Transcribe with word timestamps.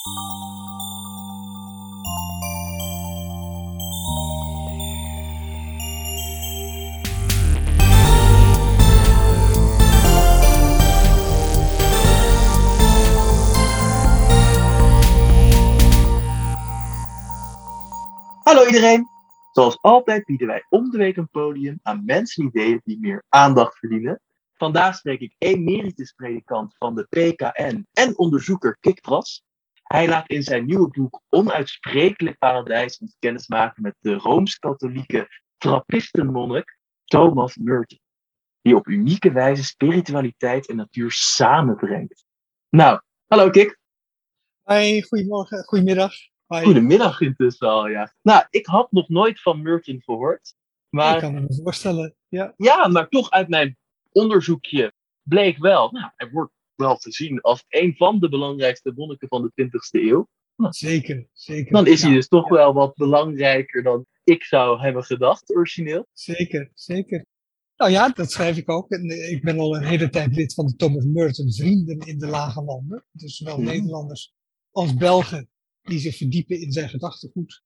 Hallo 0.00 0.10
iedereen! 18.66 19.08
Zoals 19.52 19.78
altijd 19.80 20.24
bieden 20.24 20.46
wij 20.46 20.66
om 20.68 20.90
de 20.90 20.98
week 20.98 21.16
een 21.16 21.28
podium 21.28 21.80
aan 21.82 22.04
mensen 22.04 22.42
en 22.42 22.48
ideeën 22.48 22.80
die 22.84 22.98
meer 23.00 23.24
aandacht 23.28 23.78
verdienen. 23.78 24.20
Vandaag 24.54 24.96
spreek 24.96 25.20
ik 25.20 25.34
emeritus 25.38 26.12
predikant 26.12 26.76
van 26.78 26.94
de 26.94 27.06
PKN 27.08 27.86
en 27.92 28.18
onderzoeker 28.18 28.76
Kik 28.80 29.00
Tras. 29.00 29.44
Hij 29.92 30.08
laat 30.08 30.28
in 30.28 30.42
zijn 30.42 30.66
nieuwe 30.66 30.88
boek 30.88 31.22
Onuitsprekelijk 31.28 32.38
Paradijs 32.38 32.98
ons 32.98 33.16
kennis 33.18 33.48
maken 33.48 33.82
met 33.82 33.94
de 33.98 34.14
Rooms-Katholieke 34.14 35.28
Trappistenmonnik 35.56 36.78
Thomas 37.04 37.56
Merton, 37.56 37.98
die 38.62 38.76
op 38.76 38.86
unieke 38.86 39.32
wijze 39.32 39.64
spiritualiteit 39.64 40.68
en 40.68 40.76
natuur 40.76 41.10
samenbrengt. 41.10 42.24
Nou, 42.68 43.00
hallo 43.26 43.50
Kik. 43.50 43.78
Hoi, 44.62 45.02
goedemorgen, 45.02 45.64
goedemiddag. 45.64 46.12
Hoi. 46.46 46.64
Goedemiddag 46.64 47.20
intussen 47.20 47.68
al, 47.68 47.88
ja. 47.88 48.14
Nou, 48.22 48.44
ik 48.50 48.66
had 48.66 48.92
nog 48.92 49.08
nooit 49.08 49.42
van 49.42 49.62
Merton 49.62 50.02
gehoord. 50.02 50.54
Maar 50.88 51.14
Ik 51.14 51.20
kan 51.20 51.34
me 51.34 51.60
voorstellen, 51.62 52.14
ja. 52.28 52.54
Ja, 52.56 52.88
maar 52.88 53.08
toch 53.08 53.30
uit 53.30 53.48
mijn 53.48 53.78
onderzoekje 54.10 54.92
bleek 55.22 55.58
wel, 55.58 55.90
nou, 55.90 56.10
hij 56.16 56.30
wordt 56.30 56.52
wel 56.80 56.96
gezien 56.96 57.40
als 57.40 57.64
een 57.68 57.96
van 57.96 58.18
de 58.18 58.28
belangrijkste 58.28 58.92
monniken 58.94 59.28
van 59.28 59.42
de 59.42 59.62
20e 59.64 60.00
eeuw. 60.08 60.28
Zeker, 60.68 61.28
zeker. 61.32 61.72
Dan 61.72 61.86
is 61.86 62.02
hij 62.02 62.12
dus 62.12 62.28
toch 62.28 62.48
wel 62.48 62.72
wat 62.72 62.94
belangrijker 62.94 63.82
dan 63.82 64.06
ik 64.24 64.44
zou 64.44 64.80
hebben 64.80 65.04
gedacht, 65.04 65.54
origineel. 65.54 66.06
Zeker, 66.12 66.70
zeker. 66.74 67.26
Nou 67.76 67.90
ja, 67.90 68.08
dat 68.08 68.30
schrijf 68.32 68.56
ik 68.56 68.70
ook. 68.70 68.90
En 68.90 69.10
eh, 69.10 69.30
ik 69.30 69.42
ben 69.42 69.58
al 69.58 69.76
een 69.76 69.84
hele 69.84 70.10
tijd 70.10 70.36
lid 70.36 70.54
van 70.54 70.66
de 70.66 70.76
Thomas 70.76 71.04
Merton 71.04 71.52
Vrienden 71.52 71.98
in 71.98 72.18
de 72.18 72.26
Lage 72.26 72.62
Landen. 72.62 73.04
Dus 73.12 73.36
zowel 73.36 73.56
Mhm. 73.56 73.66
Nederlanders 73.66 74.32
als 74.70 74.94
Belgen 74.94 75.48
die 75.82 75.98
zich 75.98 76.16
verdiepen 76.16 76.60
in 76.60 76.72
zijn 76.72 76.88
gedachtegoed. 76.88 77.62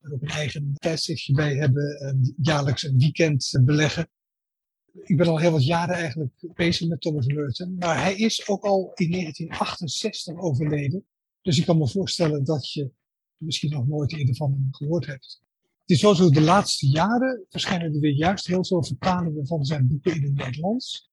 Er 0.00 0.12
ook 0.12 0.22
een 0.22 0.28
eigen 0.28 0.72
tijdschriftje 0.74 1.32
bij 1.32 1.54
hebben, 1.54 1.98
en 2.00 2.34
jaarlijks 2.36 2.82
een 2.82 2.98
weekend 2.98 3.54
eh, 3.54 3.64
beleggen. 3.64 4.08
Ik 5.02 5.16
ben 5.16 5.26
al 5.26 5.38
heel 5.38 5.50
wat 5.50 5.64
jaren 5.64 5.94
eigenlijk 5.94 6.32
bezig 6.54 6.88
met 6.88 7.00
Thomas 7.00 7.26
Merton. 7.26 7.76
Maar 7.78 8.02
hij 8.02 8.16
is 8.16 8.48
ook 8.48 8.64
al 8.64 8.92
in 8.94 9.10
1968 9.10 10.36
overleden. 10.36 11.04
Dus 11.42 11.58
ik 11.58 11.66
kan 11.66 11.78
me 11.78 11.88
voorstellen 11.88 12.44
dat 12.44 12.72
je 12.72 12.90
misschien 13.36 13.70
nog 13.70 13.86
nooit 13.86 14.12
eerder 14.12 14.34
van 14.34 14.52
hem 14.52 14.68
gehoord 14.70 15.06
hebt. 15.06 15.42
Het 15.80 15.90
is 15.90 16.00
zo, 16.00 16.30
de 16.30 16.40
laatste 16.40 16.88
jaren 16.88 17.46
verschijnen 17.48 17.94
er 17.94 18.00
weer 18.00 18.14
juist 18.14 18.46
heel 18.46 18.64
veel 18.64 18.84
vertalingen 18.84 19.46
van 19.46 19.64
zijn 19.64 19.86
boeken 19.86 20.14
in 20.14 20.22
het 20.22 20.34
Nederlands. 20.34 21.10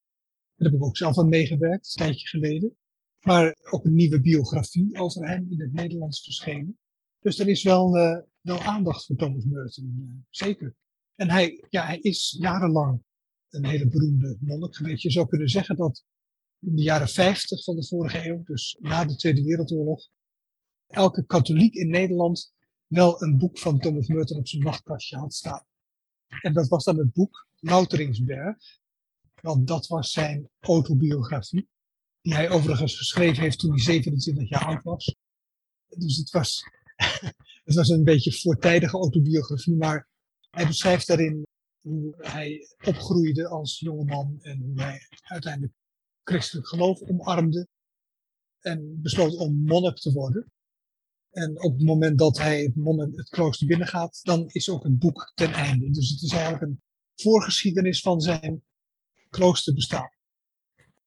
Daar 0.56 0.72
heb 0.72 0.80
ik 0.80 0.86
ook 0.86 0.98
zelf 0.98 1.18
aan 1.18 1.30
meegewerkt, 1.30 1.86
een 1.86 2.06
tijdje 2.06 2.28
geleden. 2.28 2.76
Maar 3.20 3.56
ook 3.70 3.86
een 3.86 3.96
nieuwe 3.96 4.22
biografie 4.22 5.00
over 5.00 5.28
hem 5.28 5.48
in 5.50 5.62
het 5.62 5.74
Nederlands 5.74 6.24
verschenen. 6.24 6.78
Dus 7.20 7.40
er 7.40 7.48
is 7.48 7.64
wel, 7.64 7.98
eh, 7.98 8.18
wel 8.42 8.60
aandacht 8.60 9.06
voor 9.06 9.16
Thomas 9.16 9.44
Merton, 9.46 9.96
eh, 10.00 10.26
zeker. 10.30 10.76
En 11.16 11.30
hij, 11.30 11.66
ja, 11.70 11.86
hij 11.86 11.98
is 11.98 12.36
jarenlang 12.40 13.04
een 13.54 13.66
hele 13.66 13.88
beroemde 13.88 14.38
monnik 14.40 14.76
geweest. 14.76 15.04
Je 15.04 15.12
zou 15.12 15.28
kunnen 15.28 15.50
zeggen 15.50 15.76
dat 15.76 16.04
in 16.60 16.76
de 16.76 16.82
jaren 16.82 17.08
50 17.08 17.64
van 17.64 17.76
de 17.76 17.86
vorige 17.86 18.28
eeuw, 18.28 18.44
dus 18.44 18.78
na 18.80 19.06
de 19.06 19.16
Tweede 19.16 19.44
Wereldoorlog, 19.44 20.10
elke 20.88 21.26
katholiek 21.26 21.74
in 21.74 21.90
Nederland 21.90 22.54
wel 22.88 23.22
een 23.22 23.38
boek 23.38 23.58
van 23.58 23.80
Thomas 23.80 24.08
Merton 24.08 24.38
op 24.38 24.48
zijn 24.48 24.64
nachtkastje 24.64 25.18
had 25.18 25.34
staan. 25.34 25.66
En 26.42 26.54
dat 26.54 26.68
was 26.68 26.84
dan 26.84 26.98
het 26.98 27.14
boek 27.14 27.48
Louteringsberg, 27.60 28.58
want 29.42 29.68
dat 29.68 29.88
was 29.88 30.12
zijn 30.12 30.50
autobiografie, 30.60 31.68
die 32.22 32.34
hij 32.34 32.50
overigens 32.50 32.98
geschreven 32.98 33.44
heeft 33.44 33.60
toen 33.60 33.70
hij 33.70 33.80
27 33.80 34.50
jaar 34.50 34.66
oud 34.66 34.84
was. 34.84 35.16
Dus 35.88 36.18
het 36.18 36.30
was, 36.30 36.64
het 37.66 37.76
was 37.76 37.90
een 37.90 38.04
beetje 38.04 38.34
voortijdige 38.34 38.98
autobiografie, 38.98 39.76
maar 39.76 40.08
hij 40.50 40.68
beschrijft 40.68 41.08
daarin 41.08 41.46
hoe 41.84 42.14
hij 42.18 42.68
opgroeide 42.90 43.48
als 43.48 43.80
jongeman 43.80 44.40
en 44.42 44.62
hoe 44.62 44.82
hij 44.82 45.00
uiteindelijk 45.22 45.74
christelijk 46.24 46.68
geloof 46.68 47.02
omarmde 47.02 47.68
en 48.60 49.02
besloot 49.02 49.36
om 49.36 49.62
monnik 49.62 49.96
te 49.96 50.12
worden. 50.12 50.52
En 51.30 51.64
op 51.64 51.74
het 51.74 51.84
moment 51.84 52.18
dat 52.18 52.38
hij 52.38 52.62
het, 52.62 53.16
het 53.16 53.30
klooster 53.30 53.68
binnengaat, 53.68 54.20
dan 54.24 54.48
is 54.48 54.70
ook 54.70 54.84
het 54.84 55.00
boek 55.00 55.32
ten 55.36 55.52
einde. 55.52 55.90
Dus 55.90 56.10
het 56.10 56.22
is 56.22 56.32
eigenlijk 56.32 56.62
een 56.62 56.82
voorgeschiedenis 57.16 58.02
van 58.02 58.22
zijn 58.22 58.64
kloosterbestaan. 59.30 60.12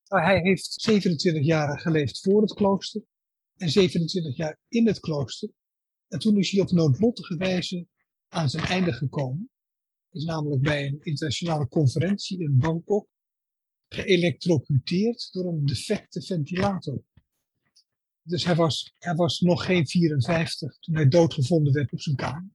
Maar 0.08 0.24
hij 0.24 0.40
heeft 0.40 0.72
27 0.72 1.44
jaar 1.44 1.80
geleefd 1.80 2.20
voor 2.20 2.40
het 2.40 2.52
klooster 2.52 3.02
en 3.56 3.70
27 3.70 4.36
jaar 4.36 4.58
in 4.68 4.86
het 4.86 5.00
klooster. 5.00 5.50
En 6.08 6.18
toen 6.18 6.36
is 6.36 6.50
hij 6.50 6.60
op 6.60 6.70
noodlottige 6.70 7.36
wijze 7.36 7.86
aan 8.28 8.50
zijn 8.50 8.64
einde 8.64 8.92
gekomen. 8.92 9.50
Is 10.16 10.24
namelijk 10.24 10.62
bij 10.62 10.86
een 10.86 11.00
internationale 11.02 11.68
conferentie 11.68 12.38
in 12.38 12.58
Bangkok 12.58 13.08
geëlectrocuteerd 13.88 15.28
door 15.32 15.44
een 15.44 15.66
defecte 15.66 16.22
ventilator. 16.22 17.02
Dus 18.22 18.44
hij 18.44 18.54
was, 18.54 18.94
hij 18.98 19.14
was 19.14 19.40
nog 19.40 19.64
geen 19.64 19.86
54 19.86 20.78
toen 20.78 20.94
hij 20.94 21.08
doodgevonden 21.08 21.72
werd 21.72 21.92
op 21.92 22.00
zijn 22.00 22.16
kamer. 22.16 22.50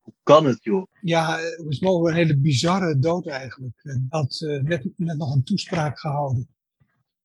Hoe 0.00 0.14
kan 0.22 0.46
het, 0.46 0.64
joh? 0.64 0.86
Ja, 1.00 1.38
het 1.38 1.80
was 1.80 1.80
een 1.80 2.14
hele 2.14 2.38
bizarre 2.38 2.98
dood 2.98 3.26
eigenlijk. 3.26 3.80
Hij 3.82 4.04
had 4.08 4.36
net, 4.62 4.88
net 4.96 5.16
nog 5.16 5.34
een 5.34 5.44
toespraak 5.44 5.98
gehouden. 5.98 6.48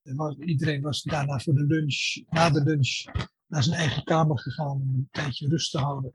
Er 0.02 0.16
was, 0.16 0.36
iedereen 0.36 0.82
was 0.82 1.04
daarna 1.04 1.40
voor 1.40 1.54
de 1.54 1.66
lunch, 1.66 2.16
na 2.30 2.50
de 2.50 2.64
lunch, 2.64 3.04
naar 3.48 3.64
zijn 3.64 3.80
eigen 3.80 4.04
kamer 4.04 4.40
gegaan 4.40 4.82
om 4.82 4.94
een 4.94 5.08
tijdje 5.12 5.48
rust 5.48 5.72
te 5.72 5.78
houden. 5.78 6.14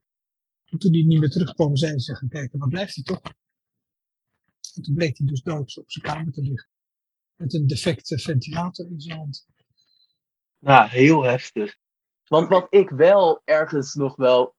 En 0.65 0.79
toen 0.79 0.93
hij 0.93 1.03
niet 1.03 1.21
meer 1.21 1.31
terugkwam, 1.31 1.77
zeiden 1.77 2.01
ze 2.01 2.15
gaan 2.15 2.29
kijken, 2.29 2.59
waar 2.59 2.69
blijft 2.69 2.95
hij 2.95 3.05
toch? 3.05 3.21
En 4.77 4.83
toen 4.83 4.95
bleek 4.95 5.19
hij 5.19 5.27
dus 5.27 5.43
dood 5.43 5.79
op 5.79 5.91
zijn 5.91 6.05
kamer 6.05 6.33
te 6.33 6.43
liggen. 6.43 6.69
Met 7.35 7.55
een 7.55 7.67
defecte 7.67 8.19
ventilator 8.19 8.87
in 8.87 9.01
zijn 9.01 9.19
hand. 9.19 9.47
Nou, 10.59 10.89
heel 10.89 11.23
heftig. 11.23 11.77
Want 12.29 12.49
wat 12.49 12.67
ik 12.71 12.91
wel 12.91 13.43
ergens 13.45 13.95
nog 13.95 14.17
wel 14.17 14.55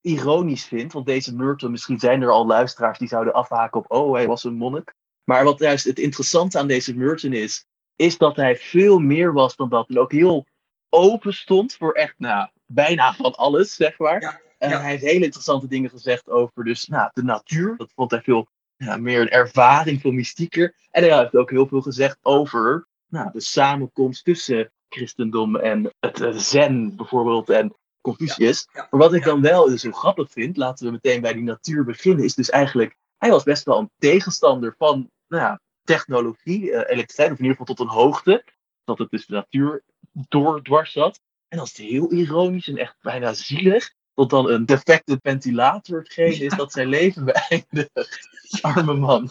ironisch 0.00 0.64
vind, 0.64 0.92
want 0.92 1.06
deze 1.06 1.36
Merton, 1.36 1.70
misschien 1.70 1.98
zijn 1.98 2.22
er 2.22 2.30
al 2.30 2.46
luisteraars 2.46 2.98
die 2.98 3.08
zouden 3.08 3.32
afhaken 3.32 3.80
op, 3.80 3.90
oh, 3.90 4.14
hij 4.14 4.26
was 4.26 4.44
een 4.44 4.54
monnik. 4.54 4.94
Maar 5.24 5.44
wat 5.44 5.58
juist 5.58 5.84
het 5.84 5.98
interessante 5.98 6.58
aan 6.58 6.68
deze 6.68 6.96
Merton 6.96 7.32
is, 7.32 7.66
is 7.96 8.18
dat 8.18 8.36
hij 8.36 8.56
veel 8.56 8.98
meer 8.98 9.32
was 9.32 9.56
dan 9.56 9.68
dat. 9.68 9.88
En 9.88 9.98
ook 9.98 10.12
heel 10.12 10.46
open 10.88 11.34
stond 11.34 11.74
voor 11.74 11.92
echt, 11.92 12.14
nou, 12.18 12.50
bijna 12.66 13.14
van 13.14 13.34
alles, 13.34 13.74
zeg 13.74 13.98
maar. 13.98 14.20
Ja, 14.20 14.40
En 14.58 14.70
hij 14.70 14.90
heeft 14.90 15.02
hele 15.02 15.24
interessante 15.24 15.66
dingen 15.66 15.90
gezegd 15.90 16.28
over 16.28 16.64
dus, 16.64 16.86
nou, 16.86 17.10
de 17.12 17.22
natuur. 17.22 17.76
Dat 17.76 17.92
vond 17.94 18.10
hij 18.10 18.22
veel 18.22 18.48
ja, 18.84 18.96
meer 18.96 19.20
een 19.20 19.30
ervaring, 19.30 20.00
veel 20.00 20.12
mystieker. 20.12 20.74
En 20.90 21.02
hij 21.02 21.18
heeft 21.18 21.36
ook 21.36 21.50
heel 21.50 21.66
veel 21.66 21.80
gezegd 21.80 22.18
over 22.22 22.88
nou, 23.08 23.30
de 23.32 23.40
samenkomst 23.40 24.24
tussen 24.24 24.72
christendom 24.88 25.56
en 25.56 25.94
het 26.00 26.20
eh, 26.20 26.32
zen 26.32 26.96
bijvoorbeeld 26.96 27.50
en 27.50 27.74
Confucius. 28.00 28.68
Ja, 28.72 28.86
maar 28.90 29.00
wat 29.00 29.14
ik 29.14 29.24
dan 29.24 29.40
wel 29.40 29.64
dus 29.64 29.80
zo 29.80 29.92
grappig 29.92 30.30
vind, 30.30 30.56
laten 30.56 30.86
we 30.86 30.92
meteen 30.92 31.20
bij 31.20 31.32
die 31.32 31.42
natuur 31.42 31.84
beginnen, 31.84 32.24
is 32.24 32.34
dus 32.34 32.50
eigenlijk, 32.50 32.96
hij 33.18 33.30
was 33.30 33.42
best 33.42 33.64
wel 33.64 33.78
een 33.78 33.90
tegenstander 33.98 34.74
van 34.78 35.10
nou 35.28 35.42
ja, 35.42 35.60
technologie, 35.84 36.72
eh, 36.72 36.92
elektriciteit, 36.92 37.30
of 37.30 37.38
in 37.38 37.44
ieder 37.44 37.56
geval 37.56 37.74
tot 37.74 37.86
een 37.86 37.94
hoogte, 37.94 38.44
dat 38.84 38.98
het 38.98 39.10
dus 39.10 39.26
de 39.26 39.34
natuur 39.34 39.82
doordwars 40.12 40.92
zat. 40.92 41.20
En 41.48 41.56
dan 41.56 41.66
is 41.66 41.76
heel 41.76 42.12
ironisch 42.12 42.68
en 42.68 42.76
echt 42.76 42.96
bijna 43.00 43.32
zielig, 43.32 43.94
dat 44.20 44.30
dan 44.30 44.50
een 44.50 44.66
defecte 44.66 45.18
ventilator 45.22 45.98
hetgeen 45.98 46.40
is 46.40 46.56
dat 46.56 46.72
zijn 46.72 46.88
leven 46.88 47.24
beëindigt. 47.24 48.28
Arme 48.60 48.94
man. 48.94 49.30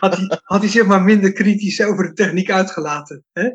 Had 0.00 0.16
hij, 0.16 0.40
had 0.42 0.60
hij 0.60 0.70
zeg 0.70 0.86
maar 0.86 1.02
minder 1.02 1.32
kritisch 1.32 1.82
over 1.82 2.06
de 2.06 2.12
techniek 2.12 2.50
uitgelaten. 2.50 3.24
Hè? 3.32 3.50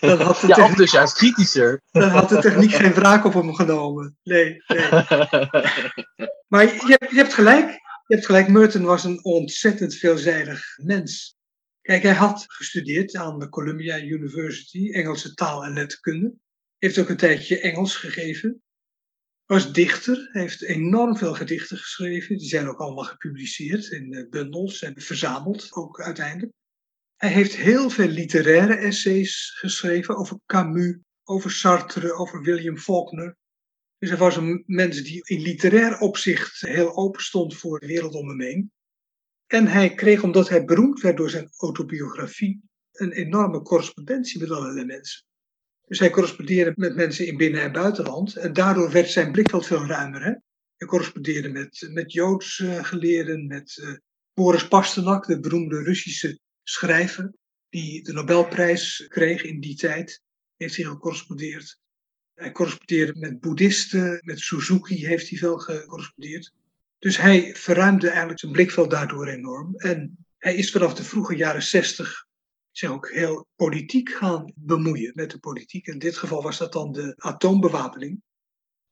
Dan, 0.00 0.20
had 0.20 0.40
de 0.40 0.46
Ja, 0.46 0.54
techniek, 0.54 0.76
dus 0.76 0.92
juist 0.92 1.14
kritischer. 1.14 1.82
dan 1.90 2.08
had 2.08 2.28
de 2.28 2.38
techniek 2.38 2.72
geen 2.72 2.92
wraak 2.94 3.24
op 3.24 3.34
hem 3.34 3.54
genomen. 3.54 4.16
Nee, 4.22 4.62
nee. 4.66 4.88
Maar 6.48 6.64
je 6.64 6.96
hebt, 6.98 7.10
je 7.10 7.16
hebt 7.16 7.34
gelijk. 7.34 7.70
Je 8.06 8.14
hebt 8.14 8.26
gelijk, 8.26 8.48
Merton 8.48 8.82
was 8.84 9.04
een 9.04 9.24
ontzettend 9.24 9.94
veelzijdig 9.94 10.64
mens. 10.82 11.36
Kijk, 11.82 12.02
hij 12.02 12.14
had 12.14 12.44
gestudeerd 12.46 13.16
aan 13.16 13.38
de 13.38 13.48
Columbia 13.48 14.00
University, 14.00 14.92
Engelse 14.92 15.34
taal 15.34 15.64
en 15.64 15.72
letterkunde. 15.72 16.34
Heeft 16.78 16.98
ook 16.98 17.08
een 17.08 17.16
tijdje 17.16 17.60
Engels 17.60 17.96
gegeven. 17.96 18.62
Was 19.50 19.72
dichter, 19.72 20.28
heeft 20.32 20.62
enorm 20.62 21.16
veel 21.16 21.34
gedichten 21.34 21.76
geschreven. 21.76 22.38
Die 22.38 22.48
zijn 22.48 22.68
ook 22.68 22.78
allemaal 22.78 23.04
gepubliceerd 23.04 23.90
in 23.90 24.12
eh, 24.12 24.28
bundels 24.28 24.82
en 24.82 25.00
verzameld, 25.00 25.72
ook 25.72 26.00
uiteindelijk. 26.00 26.52
Hij 27.16 27.30
heeft 27.30 27.56
heel 27.56 27.90
veel 27.90 28.08
literaire 28.08 28.74
essays 28.74 29.56
geschreven 29.58 30.16
over 30.16 30.40
Camus, 30.46 30.98
over 31.24 31.50
Sartre, 31.50 32.12
over 32.12 32.42
William 32.42 32.78
Faulkner. 32.78 33.36
Dus 33.98 34.08
hij 34.08 34.18
was 34.18 34.36
een 34.36 34.62
mens 34.66 35.02
die 35.02 35.20
in 35.24 35.40
literair 35.40 35.98
opzicht 35.98 36.60
heel 36.60 36.96
open 36.96 37.22
stond 37.22 37.56
voor 37.56 37.80
de 37.80 37.86
wereld 37.86 38.14
om 38.14 38.28
hem 38.28 38.40
heen. 38.40 38.72
En 39.46 39.66
hij 39.66 39.94
kreeg, 39.94 40.22
omdat 40.22 40.48
hij 40.48 40.64
beroemd 40.64 41.00
werd 41.00 41.16
door 41.16 41.30
zijn 41.30 41.50
autobiografie, 41.56 42.62
een 42.92 43.12
enorme 43.12 43.62
correspondentie 43.62 44.40
met 44.40 44.50
allerlei 44.50 44.84
mensen. 44.84 45.24
Dus 45.90 45.98
hij 45.98 46.10
correspondeerde 46.10 46.72
met 46.76 46.94
mensen 46.94 47.26
in 47.26 47.36
binnen- 47.36 47.62
en 47.62 47.72
buitenland. 47.72 48.36
En 48.36 48.52
daardoor 48.52 48.90
werd 48.90 49.10
zijn 49.10 49.32
blikveld 49.32 49.66
veel 49.66 49.86
ruimer. 49.86 50.22
Hè? 50.22 50.32
Hij 50.76 50.88
correspondeerde 50.88 51.48
met, 51.48 51.88
met 51.92 52.12
Joods 52.12 52.58
uh, 52.58 52.84
geleerden, 52.84 53.46
met 53.46 53.76
uh, 53.80 53.96
Boris 54.34 54.68
Pasternak, 54.68 55.26
de 55.26 55.40
beroemde 55.40 55.82
Russische 55.82 56.38
schrijver, 56.62 57.32
die 57.68 58.02
de 58.02 58.12
Nobelprijs 58.12 59.06
kreeg 59.08 59.42
in 59.42 59.60
die 59.60 59.76
tijd. 59.76 60.22
Heeft 60.56 60.76
hij 60.76 60.84
gecorrespondeerd. 60.84 61.78
Hij 62.34 62.52
correspondeerde 62.52 63.18
met 63.18 63.40
boeddhisten, 63.40 64.20
met 64.24 64.40
Suzuki 64.40 65.06
heeft 65.06 65.28
hij 65.28 65.38
veel 65.38 65.58
gecorrespondeerd. 65.58 66.52
Dus 66.98 67.16
hij 67.16 67.54
verruimde 67.54 68.08
eigenlijk 68.08 68.40
zijn 68.40 68.52
blikveld 68.52 68.90
daardoor 68.90 69.26
enorm. 69.26 69.76
En 69.76 70.26
hij 70.38 70.54
is 70.54 70.70
vanaf 70.70 70.94
de 70.94 71.04
vroege 71.04 71.36
jaren 71.36 71.62
zestig 71.62 72.28
zich 72.70 72.90
ook 72.90 73.10
heel 73.10 73.46
politiek 73.56 74.08
gaan 74.10 74.52
bemoeien 74.56 75.12
met 75.14 75.30
de 75.30 75.38
politiek. 75.38 75.86
In 75.86 75.98
dit 75.98 76.16
geval 76.16 76.42
was 76.42 76.58
dat 76.58 76.72
dan 76.72 76.92
de 76.92 77.14
atoombewapening. 77.16 78.22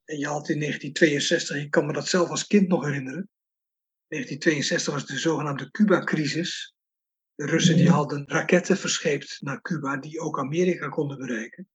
En 0.04 0.18
je 0.18 0.26
had 0.26 0.48
in 0.48 0.60
1962, 0.60 1.56
ik 1.56 1.70
kan 1.70 1.86
me 1.86 1.92
dat 1.92 2.08
zelf 2.08 2.28
als 2.28 2.46
kind 2.46 2.68
nog 2.68 2.84
herinneren. 2.84 3.28
1962 4.08 4.94
was 4.94 5.06
de 5.06 5.18
zogenaamde 5.18 5.70
Cuba-crisis. 5.70 6.74
De 7.34 7.46
Russen 7.46 7.76
die 7.76 7.90
hadden 7.90 8.28
raketten 8.28 8.76
verscheept 8.76 9.36
naar 9.40 9.60
Cuba 9.60 9.96
die 9.96 10.20
ook 10.20 10.38
Amerika 10.38 10.88
konden 10.88 11.18
bereiken. 11.18 11.68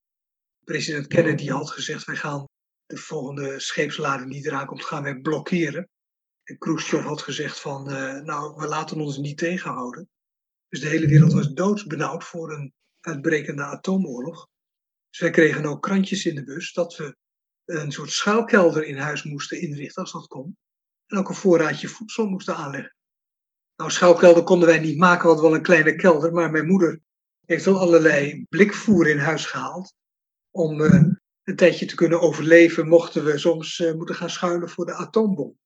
President 0.63 1.07
Kennedy 1.07 1.47
had 1.47 1.69
gezegd, 1.69 2.05
wij 2.05 2.15
gaan 2.15 2.47
de 2.85 2.97
volgende 2.97 3.59
scheepslading 3.59 4.31
die 4.31 4.45
eraan 4.45 4.65
komt, 4.65 4.85
gaan 4.85 5.03
wij 5.03 5.19
blokkeren. 5.19 5.89
En 6.43 6.57
Khrushchev 6.57 7.03
had 7.03 7.21
gezegd 7.21 7.59
van, 7.59 7.89
uh, 7.89 8.19
nou, 8.21 8.55
we 8.55 8.67
laten 8.67 9.01
ons 9.01 9.17
niet 9.17 9.37
tegenhouden. 9.37 10.09
Dus 10.73 10.81
de 10.81 10.87
hele 10.87 11.07
wereld 11.07 11.33
was 11.33 11.53
doodsbenauwd 11.53 12.23
voor 12.23 12.53
een 12.53 12.73
uitbrekende 12.99 13.63
atoomoorlog. 13.63 14.47
Dus 15.09 15.19
wij 15.19 15.29
kregen 15.29 15.65
ook 15.65 15.81
krantjes 15.81 16.25
in 16.25 16.35
de 16.35 16.43
bus 16.43 16.73
dat 16.73 16.95
we 16.95 17.15
een 17.65 17.91
soort 17.91 18.11
schuilkelder 18.11 18.83
in 18.83 18.97
huis 18.97 19.23
moesten 19.23 19.61
inrichten 19.61 20.01
als 20.01 20.11
dat 20.11 20.27
kon. 20.27 20.57
En 21.05 21.17
ook 21.17 21.29
een 21.29 21.35
voorraadje 21.35 21.87
voedsel 21.87 22.25
moesten 22.25 22.55
aanleggen. 22.55 22.95
Nou, 23.75 23.91
schuilkelder 23.91 24.43
konden 24.43 24.67
wij 24.67 24.79
niet 24.79 24.97
maken, 24.97 25.21
we 25.21 25.27
hadden 25.27 25.45
wel 25.45 25.55
een 25.55 25.63
kleine 25.63 25.95
kelder, 25.95 26.33
maar 26.33 26.51
mijn 26.51 26.67
moeder 26.67 27.01
heeft 27.45 27.65
wel 27.65 27.79
allerlei 27.79 28.45
blikvoer 28.49 29.09
in 29.09 29.17
huis 29.17 29.45
gehaald. 29.45 29.95
Om 30.51 30.81
uh, 30.81 31.03
een 31.43 31.55
tijdje 31.55 31.85
te 31.85 31.95
kunnen 31.95 32.21
overleven, 32.21 32.87
mochten 32.87 33.25
we 33.25 33.37
soms 33.37 33.79
uh, 33.79 33.93
moeten 33.93 34.15
gaan 34.15 34.29
schuilen 34.29 34.69
voor 34.69 34.85
de 34.85 34.93
atoombom. 34.93 35.57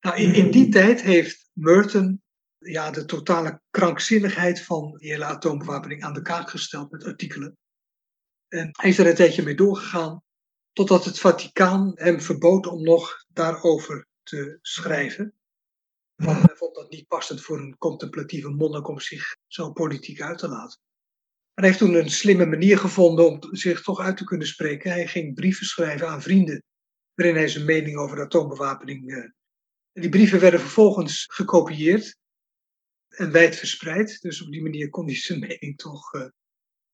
Nou, 0.00 0.16
in, 0.16 0.34
in 0.34 0.50
die 0.50 0.68
tijd 0.68 1.02
heeft 1.02 1.50
Merton 1.52 2.24
ja, 2.58 2.90
de 2.90 3.04
totale 3.04 3.60
krankzinnigheid 3.70 4.62
van 4.62 4.96
die 4.96 5.10
hele 5.10 5.24
atoombewapening 5.24 6.02
aan 6.02 6.14
de 6.14 6.22
kaak 6.22 6.50
gesteld 6.50 6.90
met 6.90 7.04
artikelen. 7.04 7.56
En 8.48 8.68
hij 8.72 8.90
is 8.90 8.98
er 8.98 9.06
een 9.06 9.14
tijdje 9.14 9.42
mee 9.42 9.54
doorgegaan, 9.54 10.22
totdat 10.72 11.04
het 11.04 11.18
Vaticaan 11.18 11.92
hem 11.94 12.20
verbood 12.20 12.66
om 12.66 12.82
nog 12.82 13.24
daarover 13.28 14.06
te 14.22 14.58
schrijven. 14.62 15.34
Want 16.14 16.42
hij 16.42 16.56
vond 16.56 16.74
dat 16.74 16.90
niet 16.90 17.08
passend 17.08 17.42
voor 17.42 17.58
een 17.58 17.78
contemplatieve 17.78 18.48
monnik 18.48 18.88
om 18.88 19.00
zich 19.00 19.36
zo 19.46 19.72
politiek 19.72 20.20
uit 20.20 20.38
te 20.38 20.48
laten. 20.48 20.80
En 21.54 21.62
hij 21.62 21.66
heeft 21.66 21.78
toen 21.78 21.94
een 21.94 22.10
slimme 22.10 22.46
manier 22.46 22.78
gevonden 22.78 23.26
om 23.26 23.38
zich 23.50 23.82
toch 23.82 24.00
uit 24.00 24.16
te 24.16 24.24
kunnen 24.24 24.46
spreken. 24.46 24.90
Hij 24.90 25.06
ging 25.06 25.34
brieven 25.34 25.66
schrijven 25.66 26.08
aan 26.08 26.22
vrienden, 26.22 26.62
waarin 27.14 27.36
hij 27.36 27.48
zijn 27.48 27.64
mening 27.64 27.96
over. 27.96 28.18
Uh, 28.18 29.16
en 29.92 30.02
die 30.02 30.10
brieven 30.10 30.40
werden 30.40 30.60
vervolgens 30.60 31.24
gekopieerd 31.28 32.16
en 33.16 33.32
wijd 33.32 33.56
verspreid. 33.56 34.20
Dus 34.20 34.42
op 34.42 34.50
die 34.50 34.62
manier 34.62 34.90
kon 34.90 35.06
hij 35.06 35.16
zijn 35.16 35.38
mening 35.38 35.78
toch, 35.78 36.14
uh, 36.14 36.28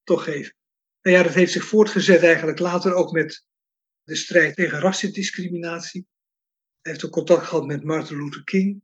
toch 0.02 0.24
geven. 0.24 0.54
Nou 1.02 1.16
ja, 1.16 1.22
dat 1.22 1.34
heeft 1.34 1.52
zich 1.52 1.64
voortgezet 1.64 2.22
eigenlijk 2.22 2.58
later 2.58 2.94
ook 2.94 3.12
met 3.12 3.46
de 4.02 4.14
strijd 4.14 4.54
tegen 4.54 4.80
rassendiscriminatie. 4.80 6.06
Hij 6.80 6.92
heeft 6.92 7.04
ook 7.04 7.12
contact 7.12 7.46
gehad 7.46 7.66
met 7.66 7.84
Martin 7.84 8.16
Luther 8.16 8.44
King 8.44 8.82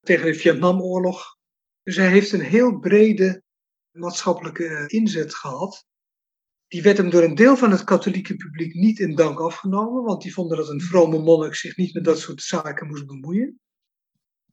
tegen 0.00 0.26
de 0.26 0.34
Vietnamoorlog. 0.34 1.38
Dus 1.82 1.96
hij 1.96 2.08
heeft 2.08 2.32
een 2.32 2.40
heel 2.40 2.78
brede 2.78 3.42
maatschappelijke 3.90 4.84
inzet 4.86 5.34
gehad. 5.34 5.86
Die 6.68 6.82
werd 6.82 6.96
hem 6.96 7.10
door 7.10 7.22
een 7.22 7.34
deel 7.34 7.56
van 7.56 7.70
het 7.70 7.84
katholieke 7.84 8.36
publiek 8.36 8.74
niet 8.74 8.98
in 8.98 9.14
dank 9.14 9.40
afgenomen, 9.40 10.02
want 10.02 10.22
die 10.22 10.32
vonden 10.32 10.56
dat 10.56 10.68
een 10.68 10.80
vrome 10.80 11.18
monnik 11.18 11.54
zich 11.54 11.76
niet 11.76 11.94
met 11.94 12.04
dat 12.04 12.18
soort 12.18 12.42
zaken 12.42 12.86
moest 12.86 13.06
bemoeien. 13.06 13.60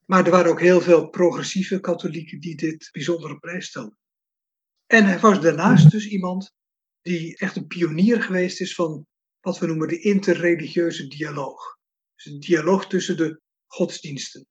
Maar 0.10 0.26
er 0.26 0.32
waren 0.32 0.52
ook 0.52 0.60
heel 0.62 0.82
veel 0.82 1.10
progressieve 1.10 1.80
katholieken 1.80 2.40
die 2.40 2.56
dit 2.56 2.90
bijzonder 2.92 3.32
op 3.32 3.40
prijs 3.40 3.66
stelden. 3.66 3.98
En 4.86 5.06
hij 5.06 5.20
was 5.20 5.42
daarnaast 5.42 5.92
dus 5.92 6.08
iemand 6.08 6.54
die 7.02 7.38
echt 7.38 7.56
een 7.56 7.68
pionier 7.68 8.22
geweest 8.22 8.62
is 8.62 8.76
van 8.76 9.06
wat 9.42 9.60
we 9.60 9.68
noemen 9.68 9.88
de 9.88 10.00
interreligieuze 10.00 11.08
dialoog. 11.08 11.78
Dus 12.16 12.26
een 12.26 12.40
dialoog 12.40 12.88
tussen 12.88 13.18
de 13.18 13.42
godsdiensten. 13.66 14.48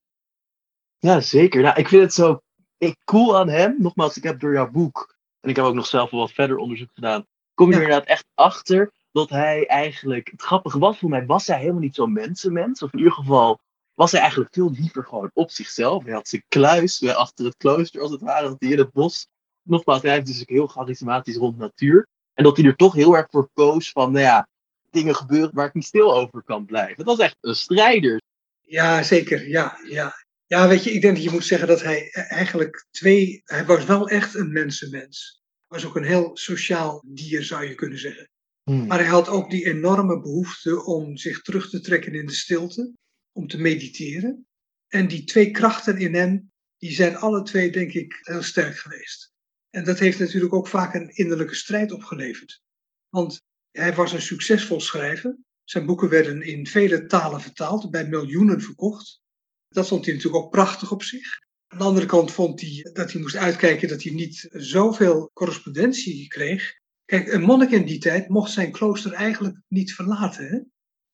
Ja, 0.99 1.21
zeker. 1.21 1.63
Nou, 1.63 1.79
ik 1.79 1.89
vind 1.89 2.03
het 2.03 2.15
zo 2.15 2.41
ik, 2.79 2.97
cool 3.05 3.39
aan 3.39 3.49
hem. 3.49 3.75
Nogmaals, 3.79 4.17
ik 4.17 4.23
heb 4.23 4.41
door 4.41 4.53
jouw 4.53 4.71
boek, 4.71 5.17
en 5.41 5.51
ik 5.51 5.57
heb 5.57 5.65
ook 5.65 5.75
nog 5.75 5.87
zelf 5.87 6.11
wel 6.11 6.21
wat 6.21 6.33
verder 6.33 6.57
onderzoek 6.57 6.91
gedaan, 6.95 7.27
kom 7.55 7.67
je 7.67 7.73
ja. 7.73 7.79
er 7.79 7.85
inderdaad 7.85 8.09
echt 8.09 8.27
achter 8.35 8.93
dat 9.13 9.31
hij 9.31 9.67
eigenlijk, 9.67 10.31
het 10.31 10.43
grappige 10.43 10.79
was 10.79 10.99
voor 10.99 11.09
mij, 11.09 11.27
was 11.27 11.47
hij 11.47 11.59
helemaal 11.59 11.81
niet 11.81 11.95
zo'n 11.95 12.13
mensenmens. 12.13 12.83
Of 12.83 12.93
in 12.93 12.99
ieder 12.99 13.13
geval 13.13 13.61
was 13.97 14.13
hij 14.13 14.21
eigenlijk 14.21 14.55
veel 14.55 14.71
liever 14.71 15.05
gewoon 15.05 15.31
op 15.33 15.51
zichzelf. 15.51 16.05
Hij 16.05 16.13
had 16.13 16.29
zijn 16.29 16.45
kluis 16.49 17.07
achter 17.07 17.45
het 17.45 17.57
klooster, 17.57 18.01
als 18.01 18.11
het 18.11 18.21
ware, 18.21 18.49
dat 18.49 18.57
hij 18.59 18.71
in 18.71 18.79
het 18.79 18.93
bos. 18.93 19.29
Nogmaals, 19.63 20.03
hij 20.03 20.13
heeft 20.13 20.27
dus 20.27 20.41
ook 20.41 20.49
heel 20.49 20.67
charismatisch 20.67 21.37
rond 21.37 21.59
natuur. 21.59 22.07
En 22.35 22.45
dat 22.45 22.57
hij 22.57 22.67
er 22.67 22.77
toch 22.77 22.95
heel 22.95 23.17
erg 23.17 23.27
voor 23.31 23.51
koos 23.53 23.91
van, 23.91 24.13
nou 24.13 24.25
ja, 24.25 24.49
dingen 24.91 25.15
gebeuren 25.15 25.55
waar 25.55 25.67
ik 25.67 25.75
niet 25.75 25.85
stil 25.85 26.15
over 26.15 26.43
kan 26.43 26.65
blijven. 26.65 26.97
Dat 26.97 27.07
was 27.07 27.19
echt 27.19 27.37
een 27.41 27.55
strijder. 27.55 28.21
Ja, 28.61 29.03
zeker. 29.03 29.49
Ja, 29.49 29.79
ja. 29.89 30.15
ja, 30.47 30.69
weet 30.69 30.85
je, 30.85 30.93
ik 30.93 31.01
denk 31.01 31.15
dat 31.15 31.25
je 31.25 31.31
moet 31.31 31.45
zeggen 31.45 31.69
dat 31.69 31.83
hij 31.83 32.11
eigenlijk 32.13 32.87
twee... 32.91 33.43
Hij 33.45 33.65
was 33.65 33.85
wel 33.85 34.09
echt 34.09 34.35
een 34.35 34.53
mensenmens. 34.53 35.43
Hij 35.69 35.81
was 35.81 35.89
ook 35.89 35.97
een 35.97 36.05
heel 36.05 36.31
sociaal 36.37 37.03
dier, 37.07 37.43
zou 37.43 37.65
je 37.65 37.75
kunnen 37.75 37.99
zeggen. 37.99 38.29
Hmm. 38.63 38.87
Maar 38.87 38.99
hij 38.99 39.09
had 39.09 39.29
ook 39.29 39.51
die 39.51 39.67
enorme 39.67 40.21
behoefte 40.21 40.85
om 40.85 41.17
zich 41.17 41.43
terug 41.43 41.71
te 41.71 41.81
trekken 41.81 42.15
in 42.15 42.27
de 42.27 42.33
stilte 42.33 42.95
om 43.37 43.47
te 43.47 43.61
mediteren. 43.61 44.47
En 44.89 45.09
die 45.09 45.25
twee 45.25 45.51
krachten 45.51 45.99
in 45.99 46.15
hem, 46.15 46.53
die 46.79 46.93
zijn 46.93 47.17
alle 47.17 47.43
twee, 47.43 47.71
denk 47.71 47.93
ik, 47.93 48.19
heel 48.21 48.43
sterk 48.43 48.77
geweest. 48.77 49.33
En 49.71 49.85
dat 49.85 49.99
heeft 49.99 50.19
natuurlijk 50.19 50.55
ook 50.55 50.69
vaak 50.69 50.95
een 50.95 51.09
innerlijke 51.09 51.55
strijd 51.55 51.93
opgeleverd. 51.93 52.63
Want 53.09 53.43
hij 53.71 53.95
was 53.95 54.13
een 54.13 54.23
succesvol 54.23 54.81
schrijver. 54.81 55.37
Zijn 55.65 55.87
boeken 55.87 56.09
werden 56.09 56.43
in 56.43 56.67
vele 56.67 57.07
talen 57.07 57.41
vertaald, 57.41 57.91
bij 57.91 58.09
miljoenen 58.09 58.61
verkocht. 58.61 59.21
Dat 59.69 59.89
vond 59.89 60.05
hij 60.05 60.15
natuurlijk 60.15 60.45
ook 60.45 60.51
prachtig 60.51 60.93
op 60.93 61.03
zich. 61.03 61.45
Aan 61.67 61.79
de 61.79 61.85
andere 61.85 62.07
kant 62.07 62.33
vond 62.33 62.61
hij 62.61 62.91
dat 62.93 63.13
hij 63.13 63.21
moest 63.21 63.37
uitkijken 63.37 63.89
dat 63.89 64.03
hij 64.03 64.13
niet 64.13 64.49
zoveel 64.53 65.31
correspondentie 65.33 66.29
kreeg. 66.29 66.75
Kijk, 67.05 67.33
een 67.33 67.43
monnik 67.43 67.71
in 67.71 67.87
die 67.87 67.99
tijd 67.99 68.29
mocht 68.29 68.53
zijn 68.53 68.73
klooster 68.73 69.13
eigenlijk 69.13 69.57
niet 69.69 69.95
verlaten. 69.95 70.47
Hè? 70.47 70.59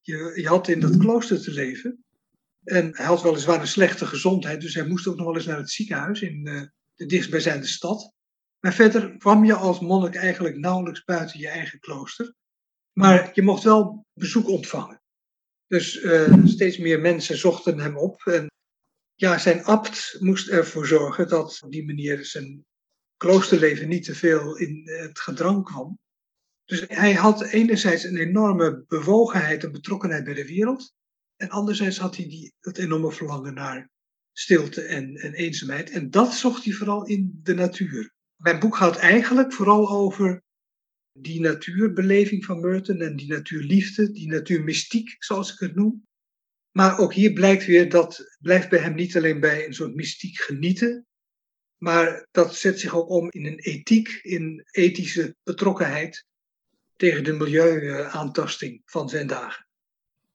Je, 0.01 0.33
je 0.37 0.49
had 0.49 0.69
in 0.69 0.81
dat 0.81 0.97
klooster 0.97 1.43
te 1.43 1.51
leven. 1.51 2.05
En 2.65 2.97
hij 2.97 3.07
had 3.07 3.23
weliswaar 3.23 3.61
een 3.61 3.67
slechte 3.67 4.07
gezondheid, 4.07 4.61
dus 4.61 4.75
hij 4.75 4.87
moest 4.87 5.07
ook 5.07 5.17
nog 5.17 5.27
wel 5.27 5.37
eens 5.37 5.47
naar 5.47 5.59
het 5.59 5.71
ziekenhuis 5.71 6.21
in 6.21 6.47
uh, 6.47 6.63
de 6.95 7.07
dichtstbijzijnde 7.07 7.67
stad. 7.67 8.13
Maar 8.61 8.75
verder 8.75 9.17
kwam 9.17 9.45
je 9.45 9.55
als 9.55 9.81
monnik 9.81 10.15
eigenlijk 10.15 10.57
nauwelijks 10.57 11.05
buiten 11.05 11.41
je 11.41 11.49
eigen 11.49 11.79
klooster. 11.79 12.35
Maar 12.93 13.31
je 13.35 13.43
mocht 13.43 13.63
wel 13.63 14.07
bezoek 14.13 14.49
ontvangen. 14.49 15.03
Dus 15.67 16.03
uh, 16.03 16.45
steeds 16.45 16.79
meer 16.79 17.01
mensen 17.01 17.37
zochten 17.37 17.79
hem 17.79 17.97
op. 17.97 18.23
En 18.27 18.51
ja, 19.15 19.39
zijn 19.39 19.65
abt 19.65 20.17
moest 20.19 20.49
ervoor 20.49 20.87
zorgen 20.87 21.29
dat 21.29 21.61
op 21.63 21.71
die 21.71 21.87
manier 21.87 22.25
zijn 22.25 22.65
kloosterleven 23.17 23.89
niet 23.89 24.05
te 24.05 24.15
veel 24.15 24.57
in 24.57 24.83
het 24.85 25.21
gedrang 25.21 25.65
kwam. 25.65 25.99
Dus 26.65 26.85
hij 26.89 27.15
had 27.15 27.43
enerzijds 27.43 28.05
een 28.05 28.17
enorme 28.17 28.85
bewogenheid 28.87 29.65
en 29.65 29.73
betrokkenheid 29.73 30.25
bij 30.25 30.35
de 30.35 30.47
wereld. 30.47 30.95
En 31.43 31.49
anderzijds 31.49 31.99
had 31.99 32.17
hij 32.17 32.29
die, 32.29 32.55
dat 32.61 32.79
enorme 32.79 33.13
verlangen 33.13 33.55
naar 33.55 33.91
stilte 34.33 34.83
en, 34.83 35.15
en 35.15 35.33
eenzaamheid. 35.33 35.91
En 35.91 36.11
dat 36.11 36.35
zocht 36.35 36.65
hij 36.65 36.73
vooral 36.73 37.07
in 37.07 37.41
de 37.43 37.55
natuur. 37.55 38.13
Mijn 38.37 38.59
boek 38.59 38.77
gaat 38.77 38.97
eigenlijk 38.97 39.53
vooral 39.53 39.91
over 39.91 40.43
die 41.13 41.41
natuurbeleving 41.41 42.45
van 42.45 42.61
Merton 42.61 43.01
en 43.01 43.17
die 43.17 43.29
natuurliefde, 43.29 44.13
die 44.13 44.29
natuurmystiek, 44.29 45.17
zoals 45.19 45.53
ik 45.53 45.59
het 45.59 45.75
noem. 45.75 46.07
Maar 46.71 46.99
ook 46.99 47.15
hier 47.15 47.33
blijkt 47.33 47.67
weer 47.67 47.89
dat 47.89 48.37
blijft 48.41 48.69
bij 48.69 48.79
hem 48.79 48.95
niet 48.95 49.17
alleen 49.17 49.41
bij 49.41 49.67
een 49.67 49.75
soort 49.75 49.95
mystiek 49.95 50.41
genieten, 50.41 51.07
maar 51.77 52.27
dat 52.31 52.55
zet 52.55 52.81
zich 52.81 52.95
ook 52.95 53.09
om 53.09 53.31
in 53.31 53.47
een 53.47 53.59
ethiek, 53.59 54.09
in 54.09 54.65
ethische 54.71 55.37
betrokkenheid 55.43 56.27
tegen 56.97 57.25
de 57.25 57.33
milieuaantasting 57.33 58.83
van 58.85 59.09
zijn 59.09 59.27
dagen. 59.27 59.71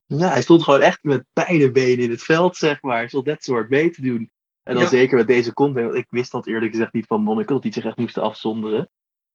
Ja, 0.08 0.28
hij 0.28 0.42
stond 0.42 0.62
gewoon 0.62 0.80
echt 0.80 0.98
met 1.02 1.24
beide 1.32 1.70
benen 1.70 2.04
in 2.04 2.10
het 2.10 2.22
veld, 2.22 2.56
zeg 2.56 2.82
maar. 2.82 2.96
Hij 2.96 3.08
stond 3.08 3.26
net 3.26 3.44
zo 3.44 3.52
hard 3.52 3.68
mee 3.68 3.90
te 3.90 4.02
doen. 4.02 4.30
En 4.62 4.74
dan 4.74 4.82
Ja. 4.82 4.88
zeker 4.88 5.16
met 5.16 5.26
deze 5.26 5.52
content, 5.52 5.86
want 5.86 5.98
ik 5.98 6.06
wist 6.10 6.32
dat 6.32 6.46
eerlijk 6.46 6.70
gezegd 6.72 6.92
niet 6.92 7.06
van 7.06 7.22
monniken, 7.22 7.52
dat 7.54 7.62
die 7.62 7.72
zich 7.72 7.84
echt 7.84 7.96
moesten 7.96 8.22
afzonderen. 8.22 8.88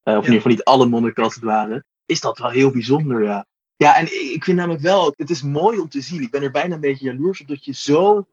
Eh, 0.04 0.14
of 0.18 0.20
in 0.20 0.34
ieder 0.34 0.36
geval 0.36 0.52
niet 0.52 0.64
alle 0.64 0.86
monniken 0.86 1.24
als 1.24 1.36
het 1.36 1.44
ware. 1.44 1.84
Is 2.06 2.22
dat 2.22 2.38
wel 2.38 2.50
heel 2.50 2.72
bijzonder, 2.72 3.24
ja. 3.24 3.46
Ja, 3.76 3.98
en 3.98 4.06
ik 4.06 4.32
ik 4.34 4.44
vind 4.44 4.58
namelijk 4.58 4.82
wel, 4.84 5.14
het 5.18 5.30
is 5.30 5.42
mooi 5.42 5.80
om 5.80 5.90
te 5.90 6.02
zien. 6.02 6.22
Ik 6.22 6.32
ben 6.32 6.44
er 6.44 6.52
bijna 6.52 6.76
een 6.76 6.82
beetje 6.82 7.06
jaloers 7.06 7.42
op 7.42 7.48
dat 7.48 7.66
je 7.66 7.74
zo 7.74 8.28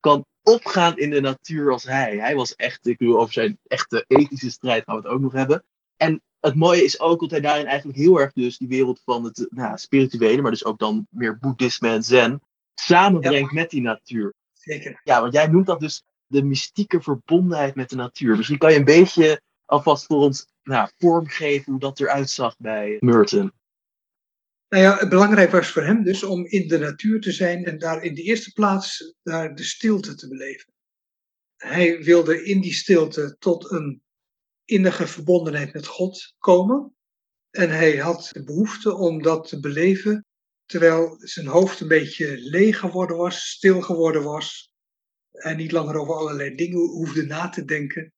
kan 0.00 0.24
opgaan 0.42 0.96
in 0.98 1.10
de 1.10 1.20
natuur 1.20 1.72
als 1.72 1.84
hij. 1.84 2.16
Hij 2.16 2.34
was 2.34 2.54
echt, 2.54 2.86
ik 2.86 2.98
bedoel, 2.98 3.18
over 3.20 3.32
zijn 3.32 3.58
echte 3.66 4.04
ethische 4.06 4.50
strijd 4.50 4.84
gaan 4.84 4.96
we 4.96 5.02
het 5.02 5.10
ook 5.10 5.20
nog 5.20 5.32
hebben. 5.32 5.64
En 5.96 6.22
het 6.40 6.54
mooie 6.54 6.84
is 6.84 7.00
ook 7.00 7.20
dat 7.20 7.30
hij 7.30 7.40
daarin 7.40 7.66
eigenlijk 7.66 7.98
heel 7.98 8.20
erg 8.20 8.32
dus 8.32 8.58
die 8.58 8.68
wereld 8.68 9.00
van 9.04 9.24
het 9.24 9.46
nou, 9.48 9.78
spirituele, 9.78 10.42
maar 10.42 10.50
dus 10.50 10.64
ook 10.64 10.78
dan 10.78 11.06
meer 11.10 11.38
boeddhisme 11.38 11.88
en 11.88 12.02
zen, 12.02 12.40
samenbrengt 12.74 13.52
met 13.52 13.70
die 13.70 13.82
natuur. 13.82 14.34
Zeker. 14.52 15.00
Ja, 15.04 15.20
want 15.20 15.32
jij 15.32 15.46
noemt 15.46 15.66
dat 15.66 15.80
dus 15.80 16.02
de 16.26 16.42
mystieke 16.42 17.00
verbondenheid 17.00 17.74
met 17.74 17.90
de 17.90 17.96
natuur. 17.96 18.36
Misschien 18.36 18.58
kan 18.58 18.72
je 18.72 18.78
een 18.78 18.84
beetje 18.84 19.42
alvast 19.64 20.06
voor 20.06 20.20
ons 20.20 20.46
nou, 20.62 20.88
vormgeven 20.98 21.72
hoe 21.72 21.80
dat 21.80 22.00
eruit 22.00 22.30
zag 22.30 22.56
bij 22.58 22.96
Merton. 23.00 23.52
Nou 24.68 24.82
ja, 24.82 24.96
het 24.96 25.08
belangrijk 25.08 25.50
was 25.50 25.70
voor 25.70 25.82
hem 25.82 26.02
dus 26.02 26.22
om 26.22 26.46
in 26.46 26.68
de 26.68 26.78
natuur 26.78 27.20
te 27.20 27.32
zijn 27.32 27.64
en 27.64 27.78
daar 27.78 28.02
in 28.02 28.14
de 28.14 28.22
eerste 28.22 28.52
plaats 28.52 29.14
daar 29.22 29.54
de 29.54 29.62
stilte 29.62 30.14
te 30.14 30.28
beleven. 30.28 30.72
Hij 31.56 32.02
wilde 32.02 32.44
in 32.44 32.60
die 32.60 32.72
stilte 32.72 33.36
tot 33.38 33.70
een 33.70 34.02
innige 34.70 35.06
verbondenheid 35.06 35.72
met 35.72 35.86
God 35.86 36.34
komen. 36.38 36.94
En 37.50 37.70
hij 37.70 37.96
had 37.96 38.28
de 38.32 38.44
behoefte 38.44 38.94
om 38.94 39.22
dat 39.22 39.48
te 39.48 39.60
beleven 39.60 40.24
terwijl 40.70 41.16
zijn 41.18 41.46
hoofd 41.46 41.80
een 41.80 41.88
beetje 41.88 42.38
leeg 42.38 42.78
geworden 42.78 43.16
was, 43.16 43.50
stil 43.50 43.80
geworden 43.80 44.22
was. 44.22 44.72
En 45.30 45.56
niet 45.56 45.72
langer 45.72 45.96
over 45.96 46.14
allerlei 46.14 46.54
dingen 46.54 46.78
hoefde 46.78 47.22
na 47.22 47.48
te 47.48 47.64
denken. 47.64 48.12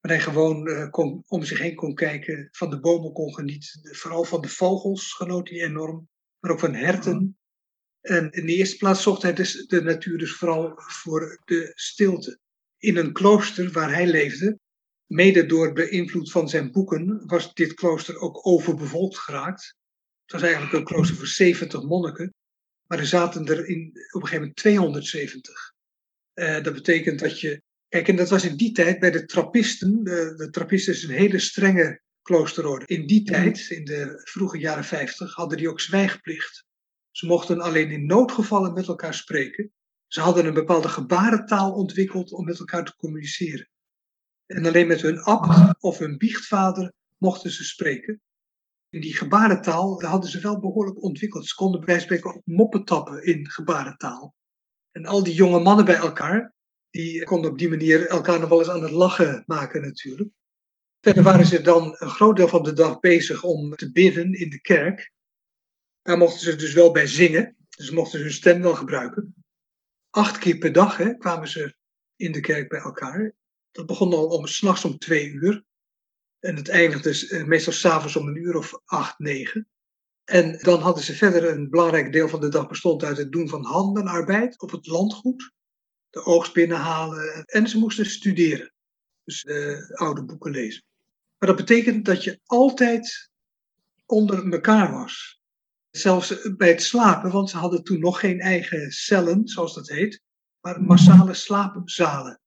Maar 0.00 0.12
hij 0.12 0.20
gewoon 0.20 0.66
eh, 0.66 0.90
kon, 0.90 1.22
om 1.26 1.44
zich 1.44 1.58
heen 1.58 1.74
kon 1.74 1.94
kijken, 1.94 2.48
van 2.52 2.70
de 2.70 2.80
bomen 2.80 3.12
kon 3.12 3.34
genieten. 3.34 3.96
Vooral 3.96 4.24
van 4.24 4.40
de 4.40 4.48
vogels 4.48 5.12
genoot 5.12 5.48
hij 5.48 5.62
enorm, 5.62 6.08
maar 6.38 6.50
ook 6.50 6.58
van 6.58 6.74
herten. 6.74 7.38
En 8.00 8.30
in 8.30 8.46
de 8.46 8.54
eerste 8.54 8.76
plaats 8.76 9.02
zocht 9.02 9.22
hij 9.22 9.32
dus 9.32 9.66
de 9.66 9.82
natuur 9.82 10.18
dus 10.18 10.36
vooral 10.36 10.72
voor 10.76 11.40
de 11.44 11.72
stilte. 11.74 12.38
In 12.78 12.96
een 12.96 13.12
klooster 13.12 13.72
waar 13.72 13.92
hij 13.92 14.06
leefde, 14.06 14.58
mede 15.06 15.46
door 15.46 15.72
beïnvloed 15.72 16.30
van 16.30 16.48
zijn 16.48 16.72
boeken, 16.72 17.22
was 17.26 17.54
dit 17.54 17.74
klooster 17.74 18.18
ook 18.18 18.46
overbevolkt 18.46 19.18
geraakt. 19.18 19.74
Het 20.22 20.32
was 20.32 20.42
eigenlijk 20.42 20.72
een 20.72 20.84
klooster 20.84 21.16
voor 21.16 21.26
70 21.26 21.82
monniken, 21.82 22.34
maar 22.86 22.98
er 22.98 23.06
zaten 23.06 23.46
er 23.46 23.66
in, 23.66 23.86
op 23.88 24.22
een 24.22 24.28
gegeven 24.28 24.38
moment 24.38 24.56
270. 24.56 25.72
Eh, 26.32 26.62
dat 26.62 26.74
betekent 26.74 27.18
dat 27.18 27.40
je 27.40 27.62
Kijk, 27.88 28.08
en 28.08 28.16
dat 28.16 28.30
was 28.30 28.44
in 28.44 28.56
die 28.56 28.72
tijd 28.72 28.98
bij 28.98 29.10
de 29.10 29.24
trappisten. 29.24 30.04
De, 30.04 30.34
de 30.36 30.50
trappisten 30.50 30.92
is 30.92 31.02
een 31.02 31.14
hele 31.14 31.38
strenge 31.38 32.00
kloosterorde. 32.22 32.86
In 32.86 33.06
die 33.06 33.22
tijd, 33.22 33.66
in 33.70 33.84
de 33.84 34.20
vroege 34.24 34.58
jaren 34.58 34.84
50, 34.84 35.34
hadden 35.34 35.58
die 35.58 35.68
ook 35.68 35.80
zwijgplicht. 35.80 36.64
Ze 37.10 37.26
mochten 37.26 37.60
alleen 37.60 37.90
in 37.90 38.06
noodgevallen 38.06 38.72
met 38.72 38.86
elkaar 38.86 39.14
spreken. 39.14 39.72
Ze 40.06 40.20
hadden 40.20 40.46
een 40.46 40.54
bepaalde 40.54 40.88
gebarentaal 40.88 41.72
ontwikkeld 41.72 42.32
om 42.32 42.44
met 42.44 42.58
elkaar 42.58 42.84
te 42.84 42.96
communiceren. 42.96 43.68
En 44.46 44.66
alleen 44.66 44.86
met 44.86 45.00
hun 45.00 45.20
abt 45.20 45.82
of 45.82 45.98
hun 45.98 46.16
biechtvader 46.16 46.92
mochten 47.16 47.50
ze 47.50 47.64
spreken. 47.64 48.20
In 48.88 49.00
die 49.00 49.16
gebarentaal 49.16 50.02
hadden 50.02 50.30
ze 50.30 50.40
wel 50.40 50.60
behoorlijk 50.60 51.02
ontwikkeld. 51.02 51.46
Ze 51.46 51.54
konden 51.54 51.84
bij 51.84 52.00
spreken 52.00 52.34
ook 52.34 52.42
moppen 52.44 52.84
tappen 52.84 53.24
in 53.24 53.50
gebarentaal. 53.50 54.34
En 54.90 55.06
al 55.06 55.22
die 55.22 55.34
jonge 55.34 55.60
mannen 55.60 55.84
bij 55.84 55.96
elkaar, 55.96 56.54
die 56.90 57.24
konden 57.24 57.50
op 57.50 57.58
die 57.58 57.68
manier 57.68 58.06
elkaar 58.06 58.40
nog 58.40 58.48
wel 58.48 58.58
eens 58.58 58.68
aan 58.68 58.82
het 58.82 58.90
lachen 58.90 59.42
maken 59.46 59.82
natuurlijk. 59.82 60.30
Verder 61.00 61.22
waren 61.22 61.46
ze 61.46 61.60
dan 61.60 61.94
een 61.98 62.10
groot 62.10 62.36
deel 62.36 62.48
van 62.48 62.62
de 62.62 62.72
dag 62.72 63.00
bezig 63.00 63.42
om 63.42 63.74
te 63.74 63.92
bidden 63.92 64.32
in 64.32 64.50
de 64.50 64.60
kerk. 64.60 65.12
Daar 66.02 66.18
mochten 66.18 66.40
ze 66.40 66.56
dus 66.56 66.72
wel 66.72 66.92
bij 66.92 67.06
zingen, 67.06 67.56
dus 67.76 67.90
mochten 67.90 68.18
ze 68.18 68.24
hun 68.24 68.34
stem 68.34 68.62
wel 68.62 68.74
gebruiken. 68.74 69.34
Acht 70.10 70.38
keer 70.38 70.58
per 70.58 70.72
dag 70.72 70.96
hè, 70.96 71.14
kwamen 71.14 71.48
ze 71.48 71.76
in 72.16 72.32
de 72.32 72.40
kerk 72.40 72.68
bij 72.68 72.80
elkaar. 72.80 73.34
Dat 73.76 73.86
begon 73.86 74.12
al 74.12 74.26
om 74.26 74.46
s'nachts 74.46 74.84
om 74.84 74.98
twee 74.98 75.30
uur. 75.30 75.64
En 76.40 76.56
het 76.56 76.68
eindigde 76.68 77.08
dus, 77.08 77.28
eh, 77.28 77.44
meestal 77.44 77.72
s'avonds 77.72 78.16
om 78.16 78.28
een 78.28 78.36
uur 78.36 78.56
of 78.56 78.80
acht, 78.84 79.18
negen. 79.18 79.68
En 80.24 80.58
dan 80.58 80.80
hadden 80.80 81.04
ze 81.04 81.14
verder 81.14 81.48
een 81.48 81.70
belangrijk 81.70 82.12
deel 82.12 82.28
van 82.28 82.40
de 82.40 82.48
dag 82.48 82.68
bestond 82.68 83.04
uit 83.04 83.16
het 83.16 83.32
doen 83.32 83.48
van 83.48 83.64
handenarbeid 83.64 84.60
op 84.60 84.70
het 84.70 84.86
landgoed 84.86 85.52
de 86.10 86.24
oogst 86.24 86.52
binnenhalen. 86.52 87.44
En 87.44 87.68
ze 87.68 87.78
moesten 87.78 88.06
studeren. 88.06 88.72
Dus 89.24 89.42
de 89.42 89.90
oude 89.94 90.24
boeken 90.24 90.50
lezen. 90.50 90.84
Maar 91.38 91.48
dat 91.48 91.58
betekent 91.58 92.04
dat 92.04 92.24
je 92.24 92.40
altijd 92.44 93.30
onder 94.06 94.52
elkaar 94.52 94.92
was. 94.92 95.40
Zelfs 95.90 96.50
bij 96.56 96.68
het 96.68 96.82
slapen, 96.82 97.30
want 97.30 97.50
ze 97.50 97.56
hadden 97.56 97.84
toen 97.84 98.00
nog 98.00 98.20
geen 98.20 98.40
eigen 98.40 98.90
cellen, 98.90 99.48
zoals 99.48 99.74
dat 99.74 99.88
heet. 99.88 100.22
Maar 100.60 100.82
massale 100.82 101.34
slaapzalen. 101.34 102.40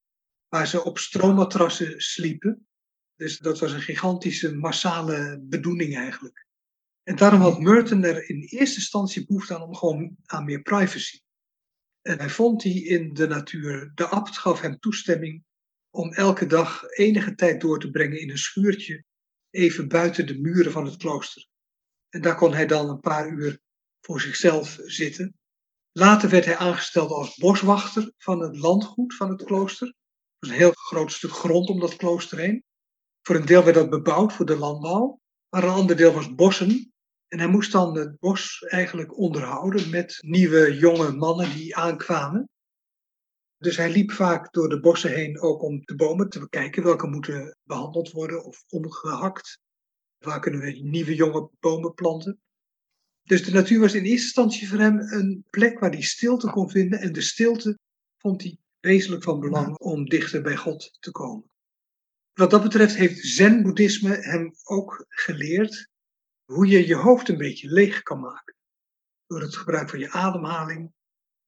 Waar 0.50 0.68
ze 0.68 0.84
op 0.84 0.98
stroommatrassen 0.98 2.02
sliepen. 2.02 2.68
Dus 3.16 3.38
dat 3.38 3.60
was 3.60 3.72
een 3.72 3.82
gigantische 3.82 4.56
massale 4.56 5.40
bedoeling 5.44 5.96
eigenlijk. 5.96 6.48
En 7.04 7.16
daarom 7.16 7.42
had 7.42 7.60
Merton 7.60 8.04
er 8.04 8.30
in 8.30 8.40
eerste 8.40 8.76
instantie 8.76 9.26
behoefte 9.26 9.56
aan 9.56 9.62
om 9.62 9.76
gewoon 9.76 10.16
aan 10.26 10.46
meer 10.46 10.62
privacy. 10.62 11.20
En 12.02 12.20
hij 12.20 12.30
vond 12.30 12.62
die 12.62 12.86
in 12.86 13.14
de 13.14 13.28
natuur. 13.28 13.92
De 13.96 14.06
abt 14.06 14.38
gaf 14.38 14.62
hem 14.62 14.80
toestemming 14.80 15.44
om 15.90 16.14
elke 16.14 16.46
dag 16.46 16.84
enige 16.90 17.36
tijd 17.36 17.62
door 17.62 17.80
te 17.80 17.90
brengen 17.90 18.20
in 18.20 18.30
een 18.30 18.38
schuurtje, 18.38 19.04
even 19.50 19.88
buiten 19.88 20.28
de 20.28 20.40
muren 20.40 20.72
van 20.72 20.86
het 20.86 20.98
klooster. 20.98 21.48
En 22.10 22.22
daar 22.22 22.36
kon 22.36 22.54
hij 22.54 22.68
dan 22.68 22.90
een 22.90 23.00
paar 23.00 23.30
uur 23.30 23.60
voor 24.02 24.22
zichzelf 24.22 24.80
zitten. 24.86 25.38
Later 25.92 26.30
werd 26.30 26.46
hij 26.46 26.58
aangesteld 26.58 27.12
als 27.12 27.36
boswachter 27.36 28.12
van 28.18 28.40
het 28.40 28.58
landgoed 28.58 29.16
van 29.16 29.30
het 29.30 29.44
klooster. 29.44 29.94
Was 30.40 30.50
een 30.50 30.56
heel 30.56 30.72
groot 30.72 31.12
stuk 31.12 31.32
grond 31.32 31.70
om 31.70 31.80
dat 31.80 31.96
klooster 31.96 32.38
heen. 32.38 32.64
Voor 33.22 33.36
een 33.36 33.46
deel 33.46 33.64
werd 33.64 33.76
dat 33.76 33.90
bebouwd 33.90 34.34
voor 34.34 34.46
de 34.46 34.58
landbouw, 34.58 35.20
maar 35.50 35.64
een 35.64 35.70
ander 35.70 35.96
deel 35.96 36.14
was 36.14 36.36
bossen. 36.36 36.94
En 37.28 37.40
hij 37.40 37.48
moest 37.48 37.72
dan 37.72 37.98
het 37.98 38.20
bos 38.20 38.62
eigenlijk 38.62 39.18
onderhouden 39.18 39.90
met 39.90 40.18
nieuwe 40.22 40.78
jonge 40.78 41.12
mannen 41.12 41.50
die 41.50 41.76
aankwamen. 41.76 42.50
Dus 43.58 43.78
hij 43.78 43.92
liep 43.92 44.12
vaak 44.12 44.54
door 44.54 44.70
de 44.70 44.80
bossen 44.80 45.12
heen 45.12 45.42
ook 45.42 45.62
om 45.62 45.82
de 45.86 45.96
bomen 45.96 46.30
te 46.30 46.40
bekijken 46.40 46.84
welke 46.84 47.08
moeten 47.08 47.58
behandeld 47.64 48.12
worden 48.12 48.44
of 48.44 48.64
omgehakt. 48.68 49.60
Waar 50.18 50.40
kunnen 50.40 50.60
we 50.60 50.72
nieuwe 50.72 51.16
jonge 51.16 51.50
bomen 51.60 51.94
planten? 51.94 52.40
Dus 53.24 53.44
de 53.44 53.52
natuur 53.52 53.80
was 53.80 53.94
in 53.94 54.04
eerste 54.04 54.26
instantie 54.26 54.70
voor 54.70 54.80
hem 54.80 55.00
een 55.00 55.46
plek 55.50 55.80
waar 55.80 55.92
hij 55.92 56.02
stilte 56.02 56.50
kon 56.50 56.70
vinden. 56.70 57.00
En 57.00 57.14
de 57.14 57.22
stilte 57.22 57.80
vond 58.18 58.42
hij 58.42 58.58
wezenlijk 58.80 59.24
van 59.24 59.40
belang 59.40 59.78
om 59.78 60.06
dichter 60.06 60.42
bij 60.42 60.56
God 60.56 60.98
te 61.00 61.12
komen. 61.12 61.52
Wat 62.34 62.50
dat 62.50 62.64
betreft 62.64 62.96
heeft 62.96 63.26
Zen-boeddhisme 63.26 64.16
hem 64.16 64.54
ook 64.64 65.06
geleerd 65.10 65.90
hoe 66.46 66.68
je 66.68 66.88
je 66.88 66.96
hoofd 66.96 67.30
een 67.30 67.38
beetje 67.38 67.70
leeg 67.72 68.02
kan 68.02 68.20
maken. 68.20 68.56
Door 69.28 69.42
het 69.42 69.56
gebruik 69.56 69.90
van 69.90 70.00
je 70.00 70.12
ademhaling 70.12 70.94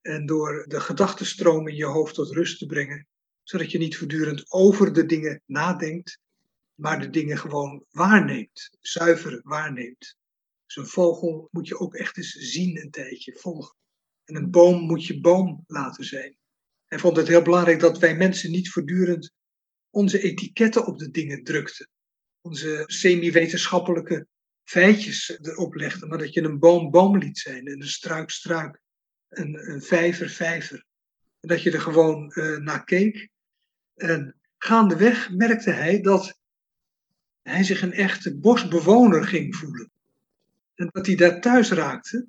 en 0.01 0.25
door 0.25 0.65
de 0.67 0.79
gedachtenstroom 0.79 1.67
in 1.67 1.75
je 1.75 1.85
hoofd 1.85 2.13
tot 2.13 2.31
rust 2.31 2.57
te 2.57 2.65
brengen. 2.65 3.07
Zodat 3.43 3.71
je 3.71 3.77
niet 3.77 3.97
voortdurend 3.97 4.51
over 4.51 4.93
de 4.93 5.05
dingen 5.05 5.41
nadenkt, 5.45 6.19
maar 6.73 6.99
de 6.99 7.09
dingen 7.09 7.37
gewoon 7.37 7.85
waarneemt, 7.89 8.77
zuiver 8.79 9.39
waarneemt. 9.43 10.17
Dus 10.65 10.75
een 10.75 10.87
vogel 10.87 11.47
moet 11.51 11.67
je 11.67 11.79
ook 11.79 11.95
echt 11.95 12.17
eens 12.17 12.31
zien 12.31 12.81
een 12.81 12.91
tijdje, 12.91 13.37
volgen. 13.39 13.75
En 14.23 14.35
een 14.35 14.51
boom 14.51 14.81
moet 14.81 15.05
je 15.05 15.21
boom 15.21 15.63
laten 15.67 16.03
zijn. 16.03 16.37
Hij 16.91 16.99
vond 16.99 17.17
het 17.17 17.27
heel 17.27 17.41
belangrijk 17.41 17.79
dat 17.79 17.99
wij 17.99 18.15
mensen 18.15 18.51
niet 18.51 18.69
voortdurend 18.69 19.31
onze 19.89 20.21
etiketten 20.21 20.85
op 20.85 20.99
de 20.99 21.09
dingen 21.09 21.43
drukten. 21.43 21.89
Onze 22.41 22.83
semi-wetenschappelijke 22.85 24.27
feitjes 24.63 25.39
erop 25.41 25.75
legden, 25.75 26.09
maar 26.09 26.17
dat 26.17 26.33
je 26.33 26.41
een 26.41 26.59
boom 26.59 26.91
boom 26.91 27.17
liet 27.17 27.37
zijn 27.37 27.67
en 27.67 27.81
een 27.81 27.87
struik 27.87 28.29
struik, 28.29 28.79
een, 29.29 29.71
een 29.71 29.81
vijver 29.81 30.29
vijver. 30.29 30.85
En 31.39 31.47
dat 31.47 31.61
je 31.61 31.71
er 31.71 31.81
gewoon 31.81 32.31
uh, 32.33 32.57
naar 32.57 32.83
keek. 32.83 33.29
En 33.95 34.39
gaandeweg 34.57 35.29
merkte 35.29 35.71
hij 35.71 36.01
dat 36.01 36.39
hij 37.41 37.63
zich 37.63 37.81
een 37.81 37.93
echte 37.93 38.37
bosbewoner 38.37 39.23
ging 39.23 39.55
voelen. 39.55 39.91
En 40.75 40.89
dat 40.91 41.05
hij 41.05 41.15
daar 41.15 41.41
thuis 41.41 41.71
raakte. 41.71 42.27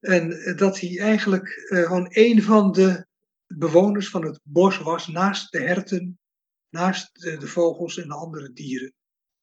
En 0.00 0.54
dat 0.56 0.80
hij 0.80 0.98
eigenlijk 0.98 1.66
uh, 1.68 1.82
gewoon 1.82 2.08
een 2.10 2.42
van 2.42 2.72
de 2.72 3.06
bewoners 3.58 4.08
van 4.08 4.24
het 4.24 4.40
bos 4.42 4.78
was, 4.78 5.08
naast 5.08 5.52
de 5.52 5.60
herten, 5.60 6.18
naast 6.68 7.20
de, 7.20 7.46
vogels 7.46 7.98
en 7.98 8.08
de 8.08 8.14
andere 8.14 8.52
dieren. 8.52 8.92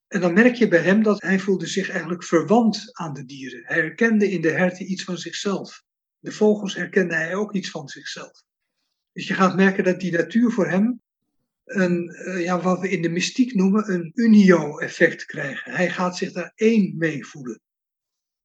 En 0.07 0.21
dan 0.21 0.33
merk 0.33 0.55
je 0.55 0.67
bij 0.67 0.81
hem 0.81 1.03
dat 1.03 1.21
hij 1.21 1.39
voelde 1.39 1.67
zich 1.67 1.89
eigenlijk 1.89 2.23
verwant 2.23 2.89
aan 2.91 3.13
de 3.13 3.25
dieren. 3.25 3.61
Hij 3.65 3.77
herkende 3.77 4.31
in 4.31 4.41
de 4.41 4.51
herten 4.51 4.91
iets 4.91 5.03
van 5.03 5.17
zichzelf. 5.17 5.83
de 6.19 6.31
vogels 6.31 6.75
herkende 6.75 7.15
hij 7.15 7.35
ook 7.35 7.53
iets 7.53 7.69
van 7.69 7.87
zichzelf. 7.87 8.43
Dus 9.13 9.27
je 9.27 9.33
gaat 9.33 9.55
merken 9.55 9.83
dat 9.83 9.99
die 9.99 10.11
natuur 10.11 10.51
voor 10.51 10.67
hem 10.67 11.01
een, 11.65 12.09
eh, 12.09 12.43
ja, 12.43 12.61
wat 12.61 12.79
we 12.79 12.89
in 12.89 13.01
de 13.01 13.09
mystiek 13.09 13.53
noemen, 13.53 13.93
een 13.93 14.11
unio-effect 14.13 15.25
krijgen. 15.25 15.71
Hij 15.71 15.89
gaat 15.89 16.17
zich 16.17 16.31
daar 16.31 16.51
één 16.55 16.97
mee 16.97 17.25
voelen. 17.25 17.61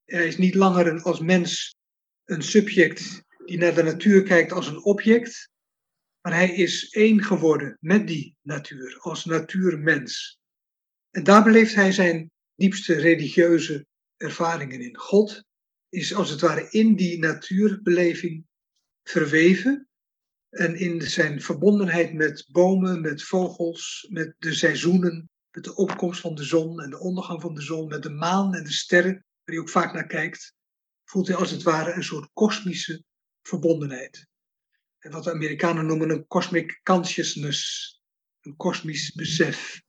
Hij 0.05 0.27
is 0.27 0.37
niet 0.37 0.55
langer 0.55 0.87
een, 0.87 1.03
als 1.03 1.21
mens 1.21 1.77
een 2.25 2.43
subject 2.43 3.23
die 3.45 3.59
naar 3.59 3.75
de 3.75 3.83
natuur 3.83 4.23
kijkt 4.23 4.53
als 4.53 4.67
een 4.67 4.85
object, 4.85 5.51
maar 6.27 6.35
hij 6.35 6.55
is 6.55 6.89
één 6.91 7.23
geworden 7.23 7.77
met 7.81 8.07
die 8.07 8.37
natuur, 8.43 8.99
als 9.01 9.25
natuurmens. 9.25 10.39
En 11.11 11.25
daar 11.25 11.45
beleeft 11.45 11.75
hij 11.75 11.93
zijn 11.93 12.31
diepste 12.55 12.95
religieuze 12.95 13.87
ervaringen 14.17 14.81
in. 14.81 14.97
God 14.97 15.45
is 15.89 16.15
als 16.15 16.31
het 16.31 16.41
ware 16.41 16.71
in 16.71 16.97
die 16.97 17.19
natuurbeleving 17.19 18.47
verweven 19.03 19.89
en 20.49 20.77
in 20.77 21.03
zijn 21.03 21.43
verbondenheid 21.43 22.15
met 22.15 22.49
bomen, 22.51 23.01
met 23.01 23.23
vogels, 23.23 24.07
met 24.11 24.35
de 24.39 24.55
seizoenen, 24.55 25.31
met 25.51 25.65
de 25.65 25.75
opkomst 25.75 26.21
van 26.21 26.35
de 26.35 26.45
zon 26.45 26.81
en 26.81 26.91
de 26.91 26.99
ondergang 26.99 27.41
van 27.41 27.55
de 27.55 27.63
zon, 27.63 27.89
met 27.89 28.03
de 28.03 28.11
maan 28.11 28.55
en 28.55 28.65
de 28.65 28.73
sterren, 28.73 29.13
waar 29.13 29.55
hij 29.55 29.59
ook 29.59 29.71
vaak 29.71 29.93
naar 29.93 30.07
kijkt, 30.07 30.55
voelt 31.05 31.27
hij 31.27 31.37
als 31.37 31.51
het 31.51 31.63
ware 31.63 31.93
een 31.93 32.05
soort 32.05 32.31
kosmische 32.33 33.05
verbondenheid. 33.43 34.27
En 34.99 35.11
wat 35.11 35.25
de 35.25 35.33
Amerikanen 35.33 35.87
noemen 35.87 36.11
een 36.11 36.27
cosmic 36.27 36.81
consciousness, 36.83 37.93
een 38.41 38.57
kosmisch 38.57 39.13
besef. 39.15 39.83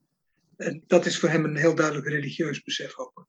En 0.58 0.84
dat 0.88 1.06
is 1.06 1.20
voor 1.20 1.30
hem 1.30 1.46
een 1.46 1.56
heel 1.56 1.76
duidelijk 1.76 2.08
religieus 2.08 2.64
besef 2.64 2.98
ook. 2.98 3.28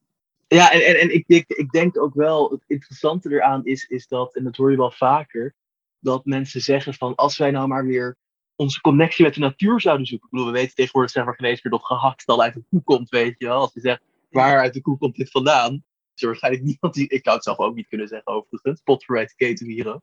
Ja, 0.48 0.72
en, 0.72 0.86
en, 0.86 1.00
en 1.00 1.14
ik, 1.14 1.24
ik, 1.26 1.48
ik 1.48 1.70
denk 1.70 1.98
ook 1.98 2.14
wel, 2.14 2.50
het 2.50 2.64
interessante 2.66 3.30
eraan 3.30 3.64
is, 3.64 3.84
is 3.84 4.06
dat, 4.06 4.34
en 4.34 4.44
dat 4.44 4.56
hoor 4.56 4.70
je 4.70 4.76
wel 4.76 4.90
vaker, 4.90 5.54
dat 5.98 6.24
mensen 6.24 6.60
zeggen 6.60 6.94
van 6.94 7.14
als 7.14 7.38
wij 7.38 7.50
nou 7.50 7.68
maar 7.68 7.86
weer 7.86 8.16
onze 8.56 8.80
connectie 8.80 9.24
met 9.24 9.34
de 9.34 9.40
natuur 9.40 9.80
zouden 9.80 10.06
zoeken. 10.06 10.26
Ik 10.26 10.32
bedoel, 10.32 10.52
we 10.52 10.58
weten 10.58 10.74
tegenwoordig 10.74 11.10
zeg 11.10 11.24
maar 11.24 11.34
geweest 11.34 11.70
dat 11.70 11.84
gehakt 11.84 12.26
al 12.26 12.42
uit 12.42 12.54
de 12.54 12.64
koe 12.70 12.82
komt, 12.82 13.08
weet 13.08 13.34
je 13.38 13.46
wel. 13.46 13.60
Als 13.60 13.74
je 13.74 13.80
zegt, 13.80 14.02
waar 14.30 14.60
uit 14.60 14.74
de 14.74 14.80
koe 14.80 14.98
komt 14.98 15.16
dit 15.16 15.30
vandaan? 15.30 15.84
Is 16.18 16.24
er 16.24 16.30
waarschijnlijk 16.30 16.64
niemand 16.64 16.94
die, 16.94 17.08
ik 17.08 17.24
zou 17.24 17.34
het 17.34 17.44
zelf 17.44 17.58
ook 17.58 17.74
niet 17.74 17.88
kunnen 17.88 18.08
zeggen 18.08 18.32
overigens, 18.32 18.80
potverrijd 18.80 19.34
ketenvieren. 19.34 20.02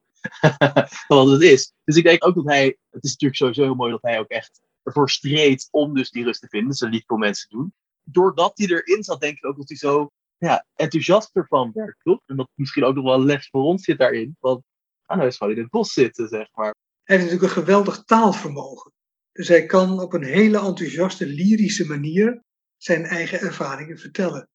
wat 1.08 1.28
het 1.28 1.42
is. 1.42 1.74
Dus 1.84 1.96
ik 1.96 2.04
denk 2.04 2.26
ook 2.26 2.36
dat 2.36 2.46
hij, 2.46 2.66
het 2.90 3.04
is 3.04 3.12
natuurlijk 3.12 3.40
sowieso 3.40 3.64
heel 3.64 3.76
mooi 3.76 3.92
dat 3.92 4.02
hij 4.02 4.20
ook 4.20 4.28
echt 4.30 4.62
ervoor 4.84 5.10
streed 5.10 5.68
om 5.72 5.94
dus 5.94 6.12
die 6.12 6.24
rust 6.24 6.42
te 6.42 6.48
vinden. 6.48 6.70
Dat 6.70 6.82
is 6.82 6.90
lief 6.90 7.04
voor 7.06 7.18
mensen 7.18 7.50
doen. 7.50 7.74
Doordat 8.04 8.58
hij 8.58 8.68
erin 8.68 9.04
zat, 9.04 9.22
denk 9.22 9.38
ik 9.38 9.46
ook 9.46 9.58
dat 9.58 9.68
hij 9.68 9.78
zo 9.78 10.12
ja, 10.38 10.66
enthousiast 10.76 11.36
ervan 11.36 11.72
werd, 11.74 11.96
toch? 12.04 12.20
En 12.26 12.36
dat 12.36 12.50
misschien 12.54 12.84
ook 12.84 12.96
nog 12.96 13.04
wel 13.04 13.24
les 13.24 13.48
voor 13.50 13.64
ons 13.64 13.84
zit 13.84 13.98
daarin. 13.98 14.38
Want 14.40 14.64
ah, 15.06 15.18
nou 15.18 15.30
is 15.30 15.38
gewoon 15.38 15.54
in 15.54 15.62
het 15.62 15.70
bos 15.70 15.94
zitten, 15.94 16.28
zeg 16.28 16.48
maar. 16.54 16.76
Hij 17.04 17.18
heeft 17.18 17.30
natuurlijk 17.30 17.58
een 17.58 17.64
geweldig 17.64 18.04
taalvermogen. 18.04 18.92
Dus 19.32 19.48
hij 19.48 19.66
kan 19.66 20.00
op 20.00 20.14
een 20.14 20.24
hele 20.24 20.60
enthousiaste, 20.60 21.26
lyrische 21.26 21.86
manier 21.86 22.44
zijn 22.78 23.06
eigen 23.06 23.40
ervaringen 23.40 23.98
vertellen. 23.98 24.50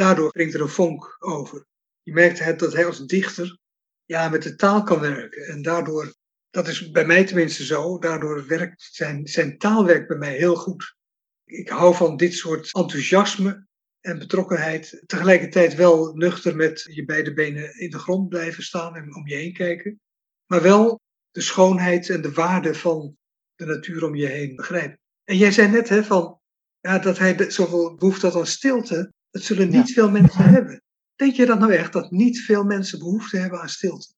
Daardoor 0.00 0.30
brengt 0.30 0.54
er 0.54 0.60
een 0.60 0.68
vonk 0.68 1.16
over. 1.18 1.66
Je 2.02 2.12
merkt 2.12 2.58
dat 2.58 2.72
hij 2.72 2.86
als 2.86 3.06
dichter 3.06 3.58
ja, 4.04 4.28
met 4.28 4.42
de 4.42 4.54
taal 4.54 4.82
kan 4.82 5.00
werken. 5.00 5.46
En 5.46 5.62
daardoor, 5.62 6.14
dat 6.50 6.68
is 6.68 6.90
bij 6.90 7.06
mij 7.06 7.24
tenminste 7.24 7.64
zo, 7.64 7.98
daardoor 7.98 8.46
werkt 8.46 8.88
zijn, 8.92 9.26
zijn 9.26 9.58
taalwerk 9.58 10.08
bij 10.08 10.16
mij 10.16 10.36
heel 10.36 10.56
goed. 10.56 10.96
Ik 11.44 11.68
hou 11.68 11.94
van 11.94 12.16
dit 12.16 12.34
soort 12.34 12.72
enthousiasme 12.72 13.66
en 14.00 14.18
betrokkenheid. 14.18 15.02
Tegelijkertijd 15.06 15.74
wel 15.74 16.14
nuchter 16.14 16.56
met 16.56 16.86
je 16.90 17.04
beide 17.04 17.32
benen 17.32 17.78
in 17.78 17.90
de 17.90 17.98
grond 17.98 18.28
blijven 18.28 18.62
staan 18.62 18.96
en 18.96 19.14
om 19.14 19.28
je 19.28 19.34
heen 19.34 19.52
kijken. 19.52 20.00
Maar 20.46 20.62
wel 20.62 21.00
de 21.30 21.40
schoonheid 21.40 22.08
en 22.10 22.22
de 22.22 22.32
waarde 22.32 22.74
van 22.74 23.16
de 23.54 23.64
natuur 23.64 24.04
om 24.04 24.14
je 24.14 24.26
heen 24.26 24.56
begrijpen. 24.56 25.00
En 25.24 25.36
jij 25.36 25.52
zei 25.52 25.68
net 25.68 25.88
hè, 25.88 26.04
van, 26.04 26.40
ja, 26.80 26.98
dat 26.98 27.18
hij 27.18 27.50
zoveel 27.50 27.94
behoefte 27.94 28.26
had 28.26 28.36
aan 28.36 28.46
stilte. 28.46 29.12
Dat 29.30 29.42
zullen 29.42 29.70
niet 29.70 29.92
veel 29.92 30.10
mensen 30.10 30.44
hebben. 30.44 30.82
Denk 31.16 31.34
je 31.34 31.46
dat 31.46 31.58
nou 31.58 31.72
echt, 31.72 31.92
dat 31.92 32.10
niet 32.10 32.40
veel 32.40 32.64
mensen 32.64 32.98
behoefte 32.98 33.36
hebben 33.36 33.60
aan 33.60 33.68
stilte? 33.68 34.14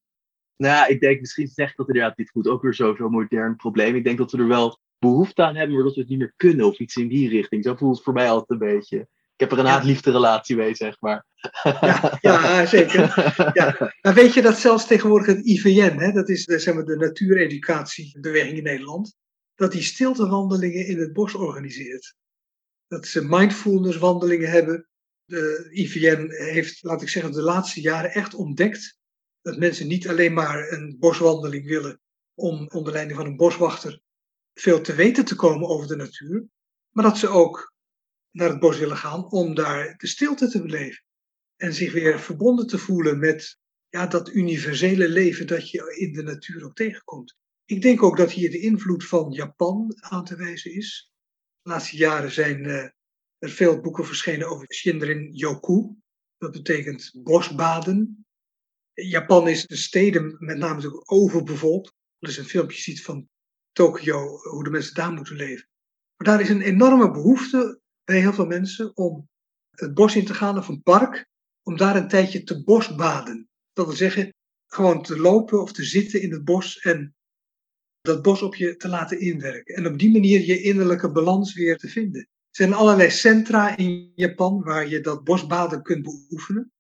Nou, 0.57 0.93
ik 0.93 1.01
denk 1.01 1.21
misschien 1.21 1.49
zegt 1.49 1.77
dat 1.77 1.89
inderdaad 1.89 2.17
dit 2.17 2.31
goed 2.31 2.49
ook 2.49 2.63
weer 2.63 2.75
zo'n 2.75 2.97
zo 2.97 3.09
modern 3.09 3.57
probleem. 3.57 3.95
Ik 3.95 4.05
denk 4.05 4.19
dat 4.19 4.33
we 4.33 4.39
er 4.39 4.49
wel 4.49 4.79
behoefte 4.99 5.43
aan 5.43 5.57
hebben, 5.57 5.75
maar 5.75 5.85
dat 5.85 5.95
we 5.95 6.01
het 6.01 6.11
niet 6.11 6.19
meer 6.19 6.33
kunnen 6.37 6.67
of 6.67 6.79
iets 6.79 6.97
in 6.97 7.09
die 7.09 7.29
richting. 7.29 7.65
Zo 7.65 7.75
voelt 7.75 7.95
het 7.95 8.05
voor 8.05 8.13
mij 8.13 8.31
altijd 8.31 8.51
een 8.51 8.67
beetje. 8.67 8.99
Ik 9.35 9.49
heb 9.49 9.53
er 9.53 9.59
een 9.59 9.71
haat-liefde 9.71 10.11
relatie 10.11 10.57
mee, 10.57 10.75
zeg 10.75 11.01
maar. 11.01 11.27
Ja, 11.81 12.19
ja 12.21 12.67
zeker. 12.67 13.01
Ja. 13.55 13.95
Maar 14.01 14.15
weet 14.15 14.35
je 14.35 14.43
dat 14.43 14.59
zelfs 14.59 14.87
tegenwoordig 14.87 15.27
het 15.27 15.47
IVN, 15.47 15.97
hè, 15.99 16.13
dat 16.13 16.29
is 16.29 16.45
de, 16.45 16.59
zeg 16.59 16.75
maar, 16.75 16.85
de 16.85 16.97
natuureducatiebeweging 16.97 18.57
in 18.57 18.63
Nederland, 18.63 19.17
dat 19.55 19.73
die 19.73 19.83
stiltewandelingen 19.83 20.87
in 20.87 20.99
het 20.99 21.13
bos 21.13 21.35
organiseert. 21.35 22.15
Dat 22.87 23.07
ze 23.07 23.25
mindfulness 23.25 23.99
wandelingen 23.99 24.51
hebben, 24.51 24.89
de 25.33 25.69
IVN 25.71 26.27
heeft, 26.31 26.83
laat 26.83 27.03
ik 27.03 27.09
zeggen, 27.09 27.33
de 27.33 27.43
laatste 27.43 27.81
jaren 27.81 28.11
echt 28.11 28.35
ontdekt 28.35 28.99
dat 29.43 29.59
mensen 29.59 29.87
niet 29.87 30.09
alleen 30.09 30.33
maar 30.33 30.73
een 30.73 30.97
boswandeling 30.99 31.67
willen 31.67 32.01
om 32.35 32.69
onder 32.69 32.93
leiding 32.93 33.19
van 33.19 33.27
een 33.27 33.37
boswachter 33.37 34.01
veel 34.55 34.81
te 34.81 34.95
weten 34.95 35.25
te 35.25 35.35
komen 35.35 35.69
over 35.69 35.87
de 35.87 35.97
natuur, 35.97 36.47
maar 36.91 37.05
dat 37.05 37.19
ze 37.19 37.29
ook 37.29 37.75
naar 38.31 38.49
het 38.49 38.61
bos 38.61 38.79
willen 38.79 38.97
gaan 38.97 39.31
om 39.31 39.55
daar 39.55 39.95
de 39.97 40.07
stilte 40.07 40.49
te 40.49 40.63
beleven 40.63 41.05
en 41.57 41.75
zich 41.75 41.93
weer 41.93 42.21
verbonden 42.21 42.67
te 42.67 42.79
voelen 42.79 43.19
met 43.19 43.59
ja, 43.89 44.07
dat 44.07 44.29
universele 44.29 45.09
leven 45.09 45.47
dat 45.47 45.71
je 45.71 45.97
in 45.97 46.13
de 46.13 46.23
natuur 46.23 46.65
ook 46.65 46.75
tegenkomt. 46.75 47.37
Ik 47.65 47.83
denk 47.83 48.03
ook 48.03 48.17
dat 48.17 48.33
hier 48.33 48.51
de 48.51 48.61
invloed 48.61 49.05
van 49.05 49.31
Japan 49.31 49.97
aan 50.01 50.25
te 50.25 50.37
wijzen 50.37 50.73
is. 50.73 51.13
De 51.63 51.71
laatste 51.71 51.97
jaren 51.97 52.31
zijn 52.31 52.65
uh, 52.65 52.89
er 53.43 53.51
veel 53.51 53.81
boeken 53.81 54.07
verschenen 54.07 54.49
over 54.49 54.75
Shinrin 54.75 55.33
Yoku. 55.33 55.97
Dat 56.39 56.53
betekent 56.53 57.11
bosbaden. 57.23 58.27
Japan 58.93 59.49
is 59.49 59.67
de 59.67 59.77
steden 59.77 60.37
met 60.39 60.59
name 60.59 60.75
natuurlijk 60.75 61.13
overbevolkt. 61.13 61.93
Als 62.19 62.35
je 62.35 62.41
een 62.41 62.47
filmpje 62.47 62.81
ziet 62.81 63.03
van 63.03 63.29
Tokio, 63.73 64.39
hoe 64.39 64.65
de 64.65 64.71
mensen 64.71 64.95
daar 64.95 65.13
moeten 65.13 65.37
leven. 65.37 65.69
Maar 66.17 66.27
daar 66.27 66.41
is 66.41 66.49
een 66.49 66.61
enorme 66.61 67.11
behoefte 67.11 67.81
bij 68.05 68.21
heel 68.21 68.33
veel 68.33 68.47
mensen 68.47 68.97
om 68.97 69.29
het 69.71 69.95
bos 69.95 70.17
in 70.17 70.25
te 70.25 70.35
gaan 70.35 70.59
of 70.59 70.69
een 70.69 70.83
park, 70.83 71.27
om 71.63 71.77
daar 71.77 71.97
een 71.97 72.09
tijdje 72.09 72.43
te 72.43 72.65
bosbaden. 72.65 73.49
Dat 73.73 73.87
wil 73.87 73.97
zeggen, 73.97 74.35
gewoon 74.67 75.03
te 75.03 75.19
lopen 75.19 75.63
of 75.63 75.73
te 75.73 75.85
zitten 75.85 76.23
in 76.23 76.33
het 76.33 76.45
bos 76.45 76.79
en 76.79 77.15
dat 78.01 78.23
bos 78.23 78.43
op 78.43 78.55
je 78.55 78.77
te 78.77 78.89
laten 78.89 79.21
inwerken. 79.21 79.75
En 79.75 79.87
op 79.87 79.99
die 79.99 80.11
manier 80.11 80.41
je 80.41 80.63
innerlijke 80.63 81.13
balans 81.13 81.55
weer 81.55 81.77
te 81.77 81.89
vinden. 81.89 82.29
Er 82.53 82.59
zijn 82.59 82.73
allerlei 82.73 83.11
centra 83.11 83.77
in 83.77 84.13
Japan 84.15 84.63
waar 84.63 84.89
je 84.89 85.01
dat 85.01 85.25
bosbaden 85.25 85.83
kunt 85.83 86.03
beoefenen. 86.03 86.73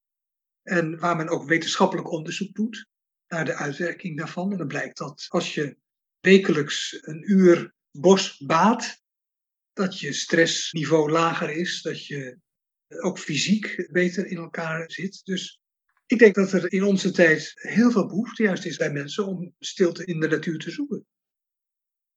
En 0.62 0.98
waar 0.98 1.16
men 1.16 1.28
ook 1.28 1.44
wetenschappelijk 1.44 2.10
onderzoek 2.10 2.54
doet 2.54 2.86
naar 3.28 3.44
de 3.44 3.54
uitwerking 3.54 4.18
daarvan. 4.18 4.52
En 4.52 4.58
dan 4.58 4.66
blijkt 4.66 4.98
dat 4.98 5.26
als 5.28 5.54
je 5.54 5.76
wekelijks 6.20 6.98
een 7.00 7.30
uur 7.30 7.74
bosbaat, 7.90 9.02
dat 9.72 9.98
je 9.98 10.12
stressniveau 10.12 11.10
lager 11.10 11.50
is, 11.50 11.82
dat 11.82 12.06
je 12.06 12.38
ook 12.88 13.18
fysiek 13.18 13.88
beter 13.90 14.26
in 14.26 14.36
elkaar 14.36 14.90
zit. 14.90 15.20
Dus 15.24 15.60
ik 16.06 16.18
denk 16.18 16.34
dat 16.34 16.52
er 16.52 16.72
in 16.72 16.84
onze 16.84 17.10
tijd 17.10 17.52
heel 17.54 17.90
veel 17.90 18.06
behoefte 18.06 18.42
juist 18.42 18.64
is 18.64 18.76
bij 18.76 18.92
mensen 18.92 19.26
om 19.26 19.54
stilte 19.58 20.04
in 20.04 20.20
de 20.20 20.28
natuur 20.28 20.58
te 20.58 20.70
zoeken. 20.70 21.06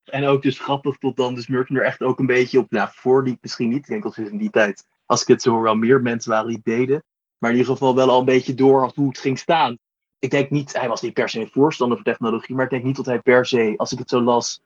En 0.06 0.26
ook 0.26 0.42
dus 0.42 0.60
grappig 0.60 0.98
tot 0.98 1.18
dan 1.18 1.36
dus 1.36 1.48
Merton 1.48 1.76
er 1.76 1.84
echt 1.84 2.02
ook 2.02 2.20
een 2.20 2.26
beetje 2.26 2.60
op, 2.60 2.72
nou 2.72 2.90
voor 2.92 3.24
die 3.24 3.38
misschien 3.42 3.70
niet, 3.70 3.78
ik 3.78 3.88
denk 3.88 4.04
dat 4.04 4.18
in 4.18 4.38
die 4.38 4.50
tijd, 4.50 4.86
als 5.06 5.22
ik 5.22 5.28
het 5.28 5.42
zo 5.42 5.52
hoor, 5.52 5.62
wel 5.62 5.76
meer 5.76 6.02
mensen 6.02 6.32
waren 6.32 6.50
die 6.50 6.62
deden. 6.64 7.04
Maar 7.38 7.52
in 7.52 7.58
ieder 7.58 7.72
geval 7.72 7.96
wel 7.96 8.10
al 8.10 8.20
een 8.20 8.26
beetje 8.26 8.54
door 8.54 8.92
hoe 8.96 9.08
het 9.08 9.18
ging 9.18 9.40
staan. 9.40 9.78
Ik 10.20 10.30
denk 10.30 10.50
niet, 10.50 10.74
hij 10.74 10.88
was 10.88 11.02
niet 11.02 11.14
per 11.14 11.30
se 11.30 11.40
een 11.40 11.50
voorstander 11.52 11.98
van 11.98 12.06
technologie, 12.06 12.56
maar 12.56 12.64
ik 12.64 12.72
denk 12.72 12.84
niet 12.84 12.96
dat 12.96 13.06
hij 13.06 13.20
per 13.20 13.46
se, 13.46 13.74
als 13.78 13.92
ik 13.92 14.00
het 14.00 14.10
zo 14.10 14.22
las, 14.22 14.62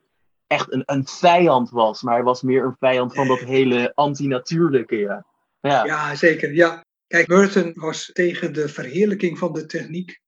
echt 0.47 0.73
een, 0.73 0.83
een 0.85 1.07
vijand 1.07 1.69
was. 1.69 2.01
Maar 2.01 2.13
hij 2.13 2.23
was 2.23 2.41
meer 2.41 2.63
een 2.63 2.75
vijand 2.79 3.13
van 3.13 3.27
dat 3.27 3.39
hele 3.39 3.91
antinatuurlijke, 3.95 4.95
ja. 4.95 5.25
Ja. 5.61 5.85
ja, 5.85 6.15
zeker. 6.15 6.53
Ja. 6.53 6.85
Kijk, 7.07 7.27
Merton 7.27 7.71
was 7.75 8.09
tegen 8.13 8.53
de 8.53 8.69
verheerlijking 8.69 9.37
van 9.37 9.53
de 9.53 9.65
techniek, 9.65 10.21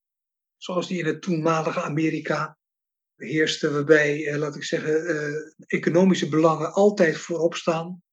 zoals 0.58 0.88
die 0.88 1.00
in 1.00 1.06
het 1.06 1.22
toenmalige 1.22 1.82
Amerika 1.82 2.58
heerste, 3.26 3.72
waarbij, 3.72 4.28
eh, 4.28 4.38
laat 4.38 4.56
ik 4.56 4.64
zeggen, 4.64 5.06
eh, 5.06 5.34
economische 5.68 6.30
belangen 6.30 6.74
altijd 6.74 7.18
voorop 7.18 7.56
staan. 7.56 8.04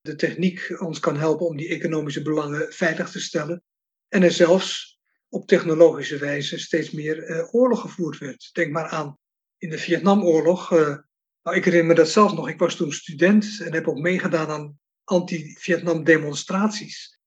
De 0.00 0.14
techniek 0.14 0.80
ons 0.80 1.00
kan 1.00 1.16
helpen 1.16 1.46
om 1.46 1.56
die 1.56 1.68
economische 1.68 2.22
belangen 2.22 2.72
veilig 2.72 3.10
te 3.10 3.20
stellen. 3.20 3.62
En 4.08 4.22
er 4.22 4.32
zelfs 4.32 4.98
op 5.28 5.46
technologische 5.46 6.18
wijze 6.18 6.58
steeds 6.58 6.90
meer 6.90 7.22
eh, 7.22 7.54
oorlog 7.54 7.80
gevoerd 7.80 8.18
werd. 8.18 8.50
Denk 8.52 8.72
maar 8.72 8.88
aan 8.88 9.18
in 9.58 9.70
de 9.70 9.78
Vietnamoorlog. 9.78 10.70
Nou, 10.70 11.56
ik 11.56 11.64
herinner 11.64 11.86
me 11.86 11.94
dat 11.94 12.08
zelf 12.08 12.32
nog. 12.32 12.48
Ik 12.48 12.58
was 12.58 12.76
toen 12.76 12.92
student 12.92 13.60
en 13.64 13.72
heb 13.72 13.88
ook 13.88 13.98
meegedaan 13.98 14.48
aan 14.48 14.78
anti-Vietnam 15.04 16.04
demonstraties. 16.04 17.20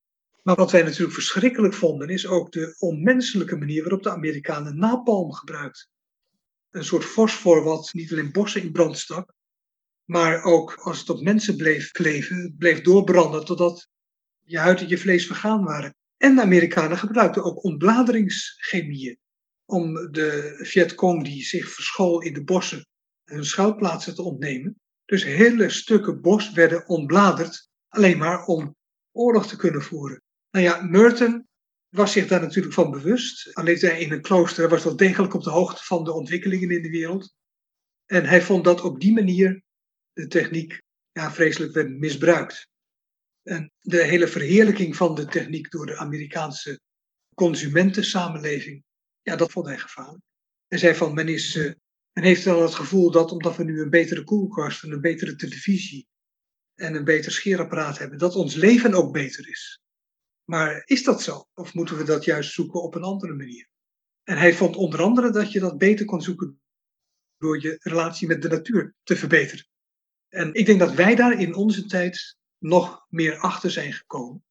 Maar 0.43 0.56
wat 0.56 0.71
wij 0.71 0.84
natuurlijk 0.84 1.13
verschrikkelijk 1.13 1.73
vonden, 1.73 2.10
is 2.10 2.28
ook 2.28 2.52
de 2.52 2.75
onmenselijke 2.80 3.56
manier 3.56 3.82
waarop 3.82 4.04
de 4.04 4.10
Amerikanen 4.10 4.78
napalm 4.78 5.34
gebruikt. 5.34 5.89
Een 6.69 6.84
soort 6.84 7.05
fosfor 7.05 7.63
wat 7.63 7.93
niet 7.93 8.12
alleen 8.12 8.32
bossen 8.32 8.62
in 8.62 8.71
brand 8.71 8.97
stak, 8.97 9.34
maar 10.05 10.43
ook 10.43 10.73
als 10.73 10.99
het 10.99 11.10
op 11.10 11.21
mensen 11.21 11.58
bleef 11.58 11.91
kleven, 11.91 12.55
bleef 12.58 12.82
doorbranden 12.82 13.45
totdat 13.45 13.88
je 14.39 14.58
huid 14.58 14.82
en 14.82 14.88
je 14.88 14.97
vlees 14.97 15.27
vergaan 15.27 15.63
waren. 15.63 15.95
En 16.17 16.36
de 16.36 16.41
Amerikanen 16.41 16.97
gebruikten 16.97 17.43
ook 17.43 17.63
ontbladeringschemieën 17.63 19.17
om 19.65 19.93
de 20.12 20.60
Vietcong 20.62 21.23
die 21.23 21.43
zich 21.43 21.69
verschool 21.69 22.21
in 22.21 22.34
de 22.34 22.43
bossen 22.43 22.88
hun 23.23 23.45
schuilplaatsen 23.45 24.15
te 24.15 24.21
ontnemen. 24.21 24.79
Dus 25.05 25.23
hele 25.23 25.69
stukken 25.69 26.21
bos 26.21 26.51
werden 26.51 26.88
ontbladerd, 26.88 27.69
alleen 27.88 28.17
maar 28.17 28.45
om 28.45 28.75
oorlog 29.12 29.47
te 29.47 29.55
kunnen 29.55 29.82
voeren. 29.82 30.21
Nou 30.51 30.65
ja, 30.65 30.82
Merton 30.82 31.47
was 31.89 32.12
zich 32.12 32.28
daar 32.28 32.41
natuurlijk 32.41 32.73
van 32.73 32.91
bewust. 32.91 33.54
Alleen 33.54 33.99
in 33.99 34.12
een 34.12 34.21
klooster 34.21 34.69
was 34.69 34.84
wel 34.84 34.95
degelijk 34.95 35.34
op 35.34 35.43
de 35.43 35.49
hoogte 35.49 35.84
van 35.84 36.04
de 36.04 36.13
ontwikkelingen 36.13 36.69
in 36.69 36.82
de 36.82 36.89
wereld. 36.89 37.34
En 38.06 38.25
hij 38.25 38.41
vond 38.41 38.63
dat 38.63 38.82
op 38.82 38.99
die 38.99 39.13
manier 39.13 39.63
de 40.13 40.28
techniek 40.28 40.82
ja, 41.12 41.32
vreselijk 41.32 41.73
werd 41.73 41.89
misbruikt. 41.89 42.67
En 43.43 43.71
de 43.80 44.04
hele 44.04 44.28
verheerlijking 44.28 44.95
van 44.95 45.15
de 45.15 45.25
techniek 45.25 45.71
door 45.71 45.86
de 45.86 45.97
Amerikaanse 45.97 46.80
consumentensamenleving, 47.36 48.84
ja, 49.21 49.36
dat 49.36 49.52
vond 49.52 49.65
hij 49.65 49.78
gevaarlijk. 49.78 50.23
Hij 50.67 50.78
zei 50.78 50.95
van, 50.95 51.13
men, 51.13 51.28
is, 51.28 51.56
men 52.13 52.23
heeft 52.23 52.43
wel 52.43 52.62
het 52.62 52.75
gevoel 52.75 53.12
dat 53.12 53.32
omdat 53.32 53.56
we 53.56 53.63
nu 53.63 53.82
een 53.82 53.89
betere 53.89 54.23
koelkast 54.23 54.84
en 54.84 54.91
een 54.91 55.02
betere 55.02 55.36
televisie 55.36 56.08
en 56.75 56.95
een 56.95 57.04
beter 57.04 57.32
scheerapparaat 57.32 57.97
hebben, 57.97 58.17
dat 58.17 58.36
ons 58.36 58.56
leven 58.56 58.93
ook 58.93 59.13
beter 59.13 59.49
is. 59.49 59.80
Maar 60.49 60.81
is 60.85 61.03
dat 61.03 61.21
zo? 61.21 61.47
Of 61.53 61.73
moeten 61.73 61.97
we 61.97 62.03
dat 62.03 62.23
juist 62.23 62.53
zoeken 62.53 62.81
op 62.81 62.95
een 62.95 63.03
andere 63.03 63.33
manier? 63.33 63.69
En 64.23 64.38
hij 64.38 64.53
vond 64.53 64.75
onder 64.75 65.01
andere 65.01 65.31
dat 65.31 65.51
je 65.51 65.59
dat 65.59 65.77
beter 65.77 66.05
kon 66.05 66.21
zoeken 66.21 66.62
door 67.38 67.62
je 67.62 67.77
relatie 67.81 68.27
met 68.27 68.41
de 68.41 68.47
natuur 68.47 68.95
te 69.03 69.15
verbeteren. 69.15 69.67
En 70.29 70.53
ik 70.53 70.65
denk 70.65 70.79
dat 70.79 70.93
wij 70.93 71.15
daar 71.15 71.39
in 71.39 71.55
onze 71.55 71.85
tijd 71.85 72.38
nog 72.57 73.05
meer 73.09 73.38
achter 73.38 73.71
zijn 73.71 73.93
gekomen. 73.93 74.43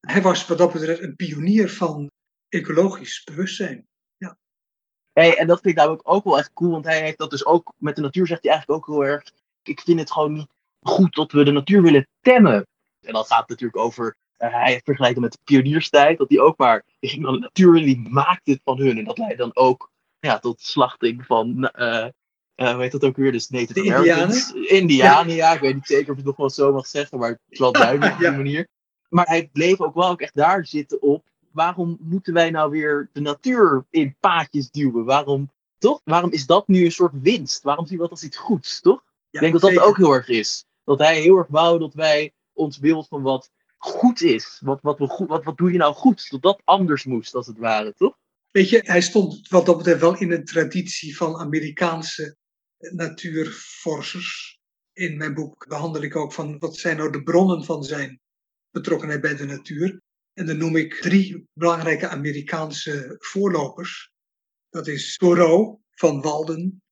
Hij 0.00 0.22
was 0.22 0.46
wat 0.46 0.58
dat 0.58 0.72
betreft 0.72 1.02
een 1.02 1.16
pionier 1.16 1.70
van 1.70 2.10
ecologisch 2.48 3.24
bewustzijn. 3.24 3.86
Ja. 4.16 4.38
Hey, 5.12 5.38
en 5.38 5.46
dat 5.46 5.60
vind 5.60 5.74
ik 5.74 5.80
namelijk 5.80 6.08
ook 6.08 6.24
wel 6.24 6.38
echt 6.38 6.52
cool, 6.52 6.70
want 6.70 6.84
hij 6.84 7.00
heeft 7.00 7.18
dat 7.18 7.30
dus 7.30 7.44
ook 7.44 7.72
met 7.76 7.96
de 7.96 8.02
natuur, 8.02 8.26
zegt 8.26 8.42
hij 8.42 8.52
eigenlijk 8.52 8.80
ook 8.80 8.94
heel 8.94 9.04
erg. 9.04 9.32
Ik 9.62 9.80
vind 9.80 9.98
het 9.98 10.12
gewoon 10.12 10.32
niet 10.32 10.50
goed 10.80 11.14
dat 11.14 11.32
we 11.32 11.44
de 11.44 11.52
natuur 11.52 11.82
willen 11.82 12.08
temmen. 12.20 12.66
En 13.00 13.12
dan 13.12 13.24
gaat 13.24 13.48
natuurlijk 13.48 13.78
over, 13.78 14.16
hij 14.38 14.80
vergelijkt 14.84 15.20
met 15.20 15.32
de 15.32 15.38
pionierstijd, 15.44 16.18
dat 16.18 16.28
hij 16.28 16.38
ook 16.38 16.58
maar, 16.58 16.84
die 17.00 17.10
ging 17.10 17.22
dan 17.22 17.32
de 17.32 17.38
natuur 17.38 17.76
en 17.76 17.84
die 17.84 18.08
maakte 18.08 18.50
het 18.50 18.60
van 18.64 18.78
hun. 18.78 18.98
En 18.98 19.04
dat 19.04 19.18
leidde 19.18 19.36
dan 19.36 19.56
ook 19.56 19.90
ja, 20.20 20.38
tot 20.38 20.60
slachting 20.60 21.26
van 21.26 21.70
uh, 21.76 22.06
uh, 22.56 22.72
hoe 22.72 22.82
heet 22.82 22.92
dat 22.92 23.04
ook 23.04 23.16
weer? 23.16 23.32
Dus 23.32 23.48
Native 23.48 23.82
De 23.82 23.94
Americans. 23.94 24.52
Indianen, 24.52 25.34
ja. 25.34 25.52
Ik 25.52 25.60
weet 25.60 25.74
niet 25.74 25.86
zeker 25.86 26.04
of 26.04 26.10
ik 26.10 26.16
het 26.16 26.24
nog 26.24 26.36
wel 26.36 26.50
zo 26.50 26.72
mag 26.72 26.86
zeggen, 26.86 27.18
maar 27.18 27.30
het 27.30 27.40
is 27.48 27.58
wel 27.58 27.72
duidelijk 27.72 28.12
op 28.12 28.18
die 28.28 28.30
manier. 28.30 28.68
Maar 29.08 29.26
hij 29.26 29.48
bleef 29.52 29.80
ook 29.80 29.94
wel 29.94 30.08
ook 30.08 30.20
echt 30.20 30.34
daar 30.34 30.66
zitten 30.66 31.02
op. 31.02 31.24
Waarom 31.52 31.96
moeten 32.00 32.34
wij 32.34 32.50
nou 32.50 32.70
weer 32.70 33.10
de 33.12 33.20
natuur 33.20 33.86
in 33.90 34.16
paadjes 34.20 34.70
duwen? 34.70 35.04
Waarom, 35.04 35.50
toch? 35.78 36.00
Waarom 36.04 36.30
is 36.30 36.46
dat 36.46 36.68
nu 36.68 36.84
een 36.84 36.92
soort 36.92 37.12
winst? 37.22 37.62
Waarom 37.62 37.86
zien 37.86 37.96
we 37.96 38.02
dat 38.02 38.10
als 38.10 38.24
iets 38.24 38.36
goeds, 38.36 38.80
toch? 38.80 39.02
ik 39.30 39.40
denk 39.40 39.52
dat 39.52 39.60
dat 39.60 39.78
ook 39.78 39.96
heel 39.96 40.12
erg 40.12 40.28
is. 40.28 40.64
Dat 40.84 40.98
hij 40.98 41.20
heel 41.20 41.36
erg 41.36 41.46
wou 41.48 41.78
dat 41.78 41.94
wij 41.94 42.32
ons 42.52 42.78
beeld 42.78 43.08
van 43.08 43.22
wat 43.22 43.50
goed 43.78 44.22
is. 44.22 44.60
Wat, 44.64 44.78
wat, 44.82 44.98
wat, 44.98 45.44
wat 45.44 45.56
doe 45.56 45.72
je 45.72 45.78
nou 45.78 45.94
goed? 45.94 46.30
Dat 46.30 46.42
dat 46.42 46.60
anders 46.64 47.04
moest, 47.04 47.34
als 47.34 47.46
het 47.46 47.58
ware, 47.58 47.94
toch? 47.94 48.18
Weet 48.50 48.68
je, 48.68 48.80
hij 48.84 49.00
stond 49.00 49.48
wat 49.48 49.66
dat 49.66 49.76
betreft 49.76 50.00
wel 50.00 50.18
in 50.18 50.32
een 50.32 50.44
traditie 50.44 51.16
van 51.16 51.36
Amerikaanse 51.36 52.36
natuurforschers. 52.78 54.58
In 54.92 55.16
mijn 55.16 55.34
boek 55.34 55.66
behandel 55.68 56.02
ik 56.02 56.16
ook 56.16 56.32
van 56.32 56.58
wat 56.58 56.76
zijn 56.76 56.96
nou 56.96 57.12
de 57.12 57.22
bronnen 57.22 57.64
van 57.64 57.84
zijn 57.84 58.20
betrokkenheid 58.70 59.20
bij 59.20 59.36
de 59.36 59.44
natuur. 59.44 60.00
En 60.32 60.46
dan 60.46 60.56
noem 60.56 60.76
ik 60.76 60.94
drie 60.94 61.46
belangrijke 61.52 62.08
Amerikaanse 62.08 63.16
voorlopers. 63.18 64.10
Dat 64.68 64.86
is 64.86 65.16
Thoreau 65.16 65.78
van 65.90 66.20
Walden, 66.20 66.82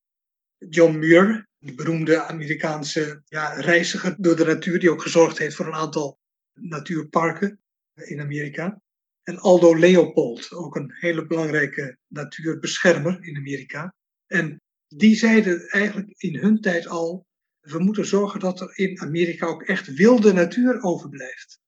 John 0.59 0.99
Muir, 0.99 1.49
de 1.59 1.75
beroemde 1.75 2.23
Amerikaanse 2.23 3.23
ja, 3.25 3.53
reiziger 3.53 4.15
door 4.19 4.37
de 4.37 4.45
natuur, 4.45 4.79
die 4.79 4.91
ook 4.91 5.03
gezorgd 5.03 5.39
heeft 5.39 5.57
voor 5.57 5.67
een 5.67 5.75
aantal 5.75 6.19
natuurparken 6.61 7.61
in 7.95 8.21
Amerika. 8.21 8.81
En 9.23 9.39
Aldo 9.39 9.77
Leopold, 9.77 10.53
ook 10.53 10.77
een 10.77 10.93
hele 10.95 11.27
belangrijke 11.27 11.99
natuurbeschermer 12.07 13.25
in 13.25 13.37
Amerika. 13.37 13.95
En 14.27 14.61
die 14.89 15.17
zeiden 15.17 15.69
eigenlijk 15.69 16.15
in 16.17 16.37
hun 16.37 16.61
tijd 16.61 16.87
al, 16.87 17.27
we 17.61 17.79
moeten 17.79 18.07
zorgen 18.07 18.41
dat 18.41 18.61
er 18.61 18.79
in 18.79 19.01
Amerika 19.01 19.47
ook 19.47 19.63
echt 19.63 19.95
wilde 19.95 20.33
natuur 20.33 20.83
overblijft. 20.83 21.61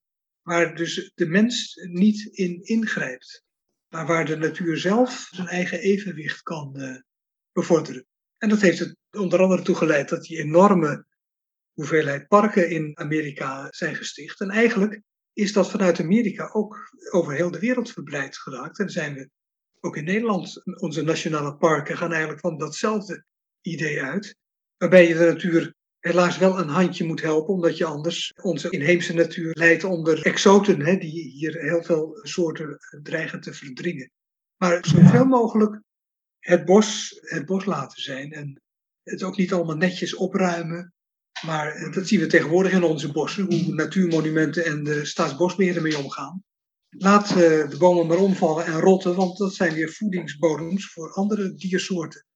Waar 0.43 0.75
dus 0.75 1.13
de 1.15 1.27
mens 1.27 1.75
niet 1.91 2.25
in 2.25 2.63
ingrijpt, 2.63 3.45
maar 3.89 4.07
waar 4.07 4.25
de 4.25 4.37
natuur 4.37 4.77
zelf 4.77 5.29
zijn 5.31 5.49
eigen 5.49 5.81
evenwicht 5.81 6.43
kan 6.43 6.73
uh, 6.77 6.97
bevorderen. 7.53 8.07
En 8.39 8.49
dat 8.49 8.61
heeft 8.61 8.81
er 8.81 8.97
onder 9.11 9.41
andere 9.41 9.63
toe 9.63 9.75
geleid 9.75 10.09
dat 10.09 10.23
die 10.23 10.39
enorme 10.39 11.07
hoeveelheid 11.79 12.29
parken 12.29 12.71
in 12.71 12.91
Amerika 12.95 13.67
zijn 13.71 13.95
gesticht. 13.95 14.41
En 14.41 14.51
eigenlijk 14.51 15.01
is 15.33 15.53
dat 15.53 15.71
vanuit 15.71 16.01
Amerika 16.01 16.51
ook 16.53 16.91
over 17.11 17.33
heel 17.33 17.51
de 17.51 17.59
wereld 17.59 17.93
verbreid 17.93 18.37
geraakt. 18.37 18.79
En 18.79 18.89
zijn 18.89 19.15
we 19.15 19.31
ook 19.81 19.97
in 19.97 20.05
Nederland, 20.05 20.63
onze 20.81 21.03
nationale 21.03 21.57
parken 21.57 21.97
gaan 21.97 22.11
eigenlijk 22.11 22.41
van 22.41 22.59
datzelfde 22.59 23.25
idee 23.61 24.03
uit. 24.03 24.37
Waarbij 24.77 25.09
je 25.09 25.15
de 25.15 25.25
natuur 25.25 25.75
helaas 25.99 26.39
wel 26.39 26.59
een 26.59 26.69
handje 26.69 27.05
moet 27.05 27.23
helpen, 27.23 27.55
omdat 27.55 27.77
je 27.77 27.85
anders 27.85 28.33
onze 28.43 28.71
inheemse 28.71 29.15
natuur 29.15 29.55
leidt 29.55 29.85
onder 29.85 30.27
exoten, 30.27 30.81
hè, 30.81 30.97
die 30.97 31.31
hier 31.31 31.61
heel 31.61 31.83
veel 31.83 32.19
soorten 32.23 32.79
dreigen 33.03 33.41
te 33.41 33.53
verdringen. 33.55 34.11
Maar 34.57 34.87
zoveel 34.87 35.25
mogelijk 35.25 35.83
het 36.39 36.65
bos, 36.65 37.19
het 37.21 37.47
bos 37.47 37.65
laten 37.65 38.03
zijn 38.03 38.33
en 38.33 38.63
het 39.03 39.23
ook 39.23 39.37
niet 39.37 39.53
allemaal 39.53 39.77
netjes 39.77 40.15
opruimen. 40.15 40.93
Maar 41.43 41.91
dat 41.91 42.07
zien 42.07 42.21
we 42.21 42.27
tegenwoordig 42.27 42.73
in 42.73 42.83
onze 42.83 43.13
bossen, 43.13 43.45
hoe 43.45 43.75
natuurmonumenten 43.75 44.65
en 44.65 44.85
de 44.85 45.05
staatsbosbeheer 45.05 45.77
ermee 45.77 45.99
omgaan. 45.99 46.43
Laat 46.91 47.29
de 47.29 47.77
bomen 47.79 48.07
maar 48.07 48.19
omvallen 48.19 48.65
en 48.65 48.81
rotten, 48.81 49.15
want 49.15 49.39
dat 49.39 49.55
zijn 49.55 49.75
weer 49.75 49.93
voedingsbodems 49.93 50.93
voor 50.93 51.13
andere 51.13 51.55
diersoorten. 51.55 52.27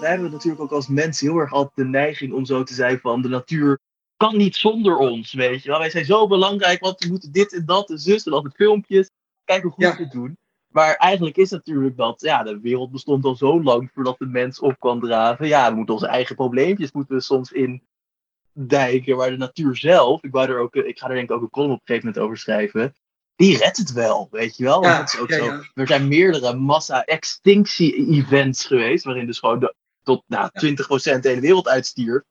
Wij 0.00 0.10
hebben 0.10 0.30
natuurlijk 0.30 0.62
ook 0.62 0.72
als 0.72 0.88
mensen 0.88 1.26
heel 1.26 1.38
erg 1.38 1.52
altijd 1.52 1.76
de 1.76 1.84
neiging 1.84 2.32
om 2.32 2.44
zo 2.44 2.62
te 2.62 2.74
zijn 2.74 2.98
van 2.98 3.22
de 3.22 3.28
natuur 3.28 3.78
kan 4.16 4.36
niet 4.36 4.56
zonder 4.56 4.96
ons, 4.96 5.32
weet 5.32 5.62
je 5.62 5.68
wel. 5.68 5.78
Wij 5.78 5.90
zijn 5.90 6.04
zo 6.04 6.26
belangrijk, 6.26 6.80
want 6.80 7.04
we 7.04 7.08
moeten 7.08 7.32
dit 7.32 7.52
en 7.52 7.64
dat 7.64 7.90
en 7.90 7.98
zus 7.98 8.26
en 8.26 8.32
altijd 8.32 8.54
filmpjes. 8.54 9.10
Kijk 9.44 9.62
hoe 9.62 9.72
goed 9.72 9.84
ja. 9.84 9.96
we 9.96 10.02
het 10.02 10.12
doen. 10.12 10.36
Maar 10.72 10.94
eigenlijk 10.94 11.36
is 11.36 11.50
natuurlijk 11.50 11.96
dat, 11.96 12.20
ja, 12.20 12.42
de 12.42 12.60
wereld 12.60 12.90
bestond 12.90 13.24
al 13.24 13.36
zo 13.36 13.62
lang 13.62 13.90
voordat 13.94 14.18
de 14.18 14.26
mens 14.26 14.60
op 14.60 14.74
kan 14.78 15.00
draven. 15.00 15.46
Ja, 15.46 15.70
we 15.70 15.76
moeten 15.76 15.94
onze 15.94 16.06
eigen 16.06 16.36
probleempjes 16.36 16.92
moeten 16.92 17.16
we 17.16 17.22
soms 17.22 17.52
in 17.52 17.82
dijken, 18.52 19.16
waar 19.16 19.30
de 19.30 19.36
natuur 19.36 19.76
zelf, 19.76 20.22
ik, 20.22 20.32
wou 20.32 20.48
er 20.48 20.58
ook, 20.58 20.74
ik 20.74 20.98
ga 20.98 21.08
er 21.08 21.14
denk 21.14 21.30
ik 21.30 21.36
ook 21.36 21.42
een 21.42 21.50
column 21.50 21.72
op 21.72 21.78
een 21.78 21.84
gegeven 21.84 22.08
moment 22.08 22.24
over 22.24 22.38
schrijven, 22.38 22.94
die 23.36 23.56
redt 23.56 23.76
het 23.76 23.92
wel, 23.92 24.28
weet 24.30 24.56
je 24.56 24.64
wel. 24.64 24.82
Ja, 24.82 24.98
dat 24.98 25.12
is 25.12 25.18
ook 25.18 25.30
ja, 25.30 25.36
zo. 25.36 25.44
ja. 25.44 25.62
Er 25.74 25.86
zijn 25.86 26.08
meerdere 26.08 26.54
massa-extinctie-events 26.54 28.66
geweest, 28.66 29.04
waarin 29.04 29.26
dus 29.26 29.38
gewoon 29.38 29.58
de, 29.58 29.74
tot 30.02 30.24
nou, 30.26 30.50
20% 30.52 30.54
de 31.20 31.28
hele 31.28 31.40
wereld 31.40 31.68
uitstierf. 31.68 32.22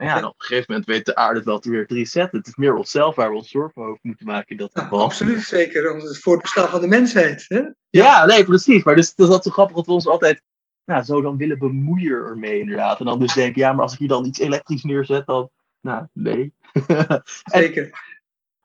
Ja, 0.00 0.06
Ja. 0.06 0.16
en 0.16 0.24
op 0.24 0.34
een 0.38 0.44
gegeven 0.46 0.64
moment 0.68 0.88
weet 0.88 1.04
de 1.04 1.14
aarde 1.14 1.42
wel 1.42 1.58
te 1.58 1.70
weer 1.70 1.86
te 1.86 1.94
resetten. 1.94 2.38
Het 2.38 2.46
is 2.48 2.56
meer 2.56 2.74
onszelf 2.74 3.14
waar 3.14 3.30
we 3.30 3.36
ons 3.36 3.50
zorgen 3.50 3.82
over 3.82 3.98
moeten 4.02 4.26
maken 4.26 4.48
in 4.48 4.56
dat 4.56 4.70
Ja, 4.74 4.82
geval. 4.82 5.02
absoluut 5.02 5.42
zeker, 5.42 5.88
want 5.90 6.02
het 6.02 6.10
is 6.10 6.18
voor 6.20 6.32
het 6.32 6.42
bestaan 6.42 6.68
van 6.68 6.80
de 6.80 6.86
mensheid. 6.86 7.44
Hè? 7.48 7.62
Ja, 7.90 8.26
nee, 8.26 8.44
precies. 8.44 8.82
Maar 8.84 8.96
dus, 8.96 9.14
dat 9.14 9.26
is 9.26 9.32
dat 9.32 9.44
zo 9.44 9.50
grappig 9.50 9.76
dat 9.76 9.86
we 9.86 9.92
ons 9.92 10.06
altijd 10.06 10.42
nou, 10.84 11.02
zo 11.02 11.20
dan 11.20 11.36
willen 11.36 11.58
bemoeien 11.58 12.10
ermee, 12.12 12.58
inderdaad. 12.60 12.98
En 12.98 13.04
dan 13.04 13.18
dus 13.18 13.34
denken, 13.34 13.60
ja, 13.60 13.72
maar 13.72 13.82
als 13.82 13.92
ik 13.92 13.98
hier 13.98 14.08
dan 14.08 14.24
iets 14.24 14.38
elektrisch 14.38 14.82
neerzet, 14.82 15.26
dan. 15.26 15.50
Nou, 15.80 16.06
nee. 16.12 16.52
Zeker. 17.44 17.90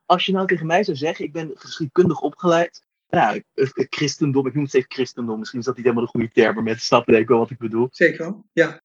als 0.05 0.25
je 0.25 0.31
nou 0.31 0.47
tegen 0.47 0.65
mij 0.65 0.83
zou 0.83 0.97
zeggen, 0.97 1.25
ik 1.25 1.33
ben 1.33 1.51
geschiedkundig 1.53 2.21
opgeleid. 2.21 2.83
Nou, 3.09 3.43
christendom, 3.89 4.47
ik 4.47 4.53
noem 4.53 4.61
het 4.61 4.71
steeds 4.71 4.85
christendom. 4.89 5.39
Misschien 5.39 5.59
is 5.59 5.65
dat 5.65 5.75
niet 5.75 5.85
helemaal 5.85 6.05
de 6.05 6.11
goede 6.11 6.29
term, 6.31 6.53
maar 6.55 6.63
mensen 6.63 6.85
snappen 6.85 7.11
denk 7.11 7.23
ik 7.23 7.29
wel 7.29 7.39
wat 7.39 7.49
ik 7.49 7.57
bedoel. 7.57 7.87
Zeker. 7.91 8.35
Ja. 8.53 8.81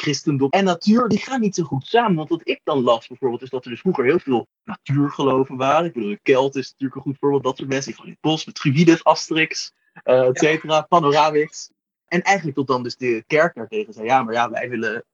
Christendom 0.00 0.50
en 0.50 0.64
natuur, 0.64 1.08
die 1.08 1.18
gaan 1.18 1.40
niet 1.40 1.54
zo 1.54 1.62
goed 1.62 1.86
samen. 1.86 2.16
Want 2.16 2.28
wat 2.28 2.48
ik 2.48 2.60
dan 2.64 2.82
las 2.82 3.06
bijvoorbeeld, 3.06 3.42
is 3.42 3.50
dat 3.50 3.64
er 3.64 3.70
dus 3.70 3.80
vroeger 3.80 4.04
heel 4.04 4.18
veel 4.18 4.46
natuurgeloven 4.64 5.56
waren. 5.56 5.86
Ik 5.86 5.92
bedoel, 5.92 6.08
de 6.08 6.20
Kelt 6.22 6.56
is 6.56 6.70
natuurlijk 6.70 6.94
een 6.94 7.02
goed 7.02 7.18
voorbeeld. 7.18 7.42
Dat 7.42 7.56
soort 7.56 7.68
mensen, 7.68 7.86
die 7.86 7.96
van 7.96 8.04
in 8.04 8.12
het 8.12 8.20
bos, 8.20 8.46
met 8.46 8.54
Trivides, 8.54 9.04
Asterix, 9.04 9.72
eh 10.02 10.26
et 10.26 10.38
cetera, 10.38 10.80
Panoramix. 10.80 11.70
En 12.06 12.22
eigenlijk 12.22 12.56
tot 12.56 12.66
dan 12.66 12.82
dus 12.82 12.96
de 12.96 13.24
kerk 13.26 13.54
daartegen 13.54 13.92
zei, 13.92 14.06
ja, 14.06 14.22
maar 14.22 14.34
ja, 14.34 14.50
wij 14.50 14.68
willen 14.68 15.04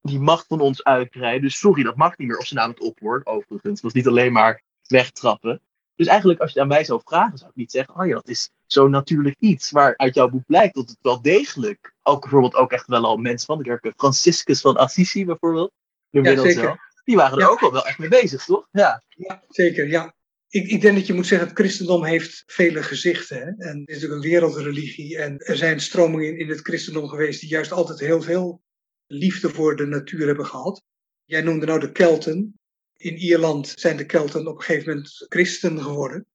die 0.00 0.20
macht 0.20 0.46
van 0.46 0.60
ons 0.60 0.84
uitbreiden. 0.84 1.42
Dus 1.42 1.58
sorry, 1.58 1.82
dat 1.82 1.96
mag 1.96 2.16
niet 2.16 2.28
meer 2.28 2.36
als 2.36 2.48
ze 2.48 2.54
namelijk 2.54 2.82
op 2.82 3.00
wordt, 3.00 3.26
overigens. 3.26 3.62
Het 3.72 3.80
was 3.80 3.92
niet 3.92 4.06
alleen 4.06 4.32
maar 4.32 4.62
wegtrappen. 4.86 5.60
Dus 5.94 6.06
eigenlijk, 6.06 6.40
als 6.40 6.52
je 6.52 6.60
aan 6.60 6.68
mij 6.68 6.84
zou 6.84 7.00
vragen, 7.04 7.38
zou 7.38 7.50
ik 7.50 7.56
niet 7.56 7.70
zeggen: 7.70 7.94
Oh 7.94 8.06
ja, 8.06 8.14
dat 8.14 8.28
is 8.28 8.50
zo 8.66 8.88
natuurlijk 8.88 9.36
iets. 9.38 9.72
Maar 9.72 9.96
uit 9.96 10.14
jouw 10.14 10.28
boek 10.28 10.46
blijkt 10.46 10.74
dat 10.74 10.88
het 10.88 10.98
wel 11.00 11.22
degelijk, 11.22 11.94
ook 12.02 12.20
bijvoorbeeld 12.20 12.54
ook 12.54 12.72
echt 12.72 12.86
wel 12.86 13.04
al 13.04 13.16
mensen 13.16 13.46
van 13.46 13.58
de 13.58 13.64
kerk, 13.64 13.92
Franciscus 13.96 14.60
van 14.60 14.76
Assisi 14.76 15.24
bijvoorbeeld, 15.24 15.72
Ja, 16.10 16.36
zeker. 16.42 16.90
die 17.04 17.16
waren 17.16 17.38
er 17.38 17.44
Ja. 17.44 17.50
ook 17.50 17.60
wel, 17.60 17.72
wel 17.72 17.86
echt 17.86 17.98
mee 17.98 18.08
bezig, 18.08 18.44
toch? 18.44 18.68
Ja. 18.70 19.02
Ja, 19.08 19.42
zeker, 19.48 19.88
ja. 19.88 20.14
Ik, 20.48 20.68
ik 20.68 20.80
denk 20.80 20.96
dat 20.96 21.06
je 21.06 21.12
moet 21.14 21.26
zeggen, 21.26 21.48
het 21.48 21.58
christendom 21.58 22.04
heeft 22.04 22.42
vele 22.46 22.82
gezichten. 22.82 23.36
Hè? 23.36 23.44
En 23.44 23.78
het 23.80 23.88
is 23.88 23.94
natuurlijk 23.94 24.12
een 24.24 24.30
wereldreligie. 24.30 25.18
En 25.18 25.38
er 25.38 25.56
zijn 25.56 25.80
stromingen 25.80 26.38
in 26.38 26.48
het 26.48 26.60
christendom 26.60 27.08
geweest 27.08 27.40
die 27.40 27.48
juist 27.48 27.72
altijd 27.72 27.98
heel 28.00 28.22
veel 28.22 28.62
liefde 29.06 29.50
voor 29.50 29.76
de 29.76 29.86
natuur 29.86 30.26
hebben 30.26 30.46
gehad. 30.46 30.82
Jij 31.24 31.42
noemde 31.42 31.66
nou 31.66 31.80
de 31.80 31.92
Kelten. 31.92 32.58
In 32.96 33.16
Ierland 33.16 33.72
zijn 33.76 33.96
de 33.96 34.06
Kelten 34.06 34.46
op 34.46 34.56
een 34.56 34.62
gegeven 34.62 34.88
moment 34.88 35.24
christen 35.28 35.82
geworden. 35.82 36.26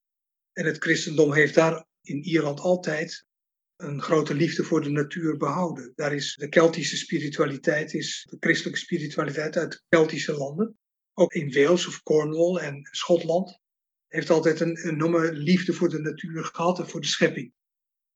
En 0.52 0.66
het 0.66 0.78
christendom 0.78 1.32
heeft 1.32 1.54
daar 1.54 1.84
in 2.02 2.22
Ierland 2.22 2.60
altijd 2.60 3.26
een 3.76 4.02
grote 4.02 4.34
liefde 4.34 4.64
voor 4.64 4.82
de 4.82 4.90
natuur 4.90 5.36
behouden. 5.36 5.92
Daar 5.94 6.14
is 6.14 6.34
de 6.34 6.48
Keltische 6.48 6.96
spiritualiteit, 6.96 7.94
is 7.94 8.26
de 8.30 8.36
christelijke 8.40 8.78
spiritualiteit 8.78 9.56
uit 9.56 9.72
de 9.72 9.82
Keltische 9.88 10.32
landen. 10.32 10.78
Ook 11.14 11.32
in 11.32 11.52
Wales 11.52 11.86
of 11.86 12.02
Cornwall 12.02 12.56
en 12.56 12.88
Schotland 12.90 13.58
heeft 14.06 14.30
altijd 14.30 14.60
een 14.60 14.76
enorme 14.76 15.32
liefde 15.32 15.72
voor 15.72 15.88
de 15.88 16.00
natuur 16.00 16.44
gehad 16.44 16.78
en 16.78 16.88
voor 16.88 17.00
de 17.00 17.06
schepping. 17.06 17.52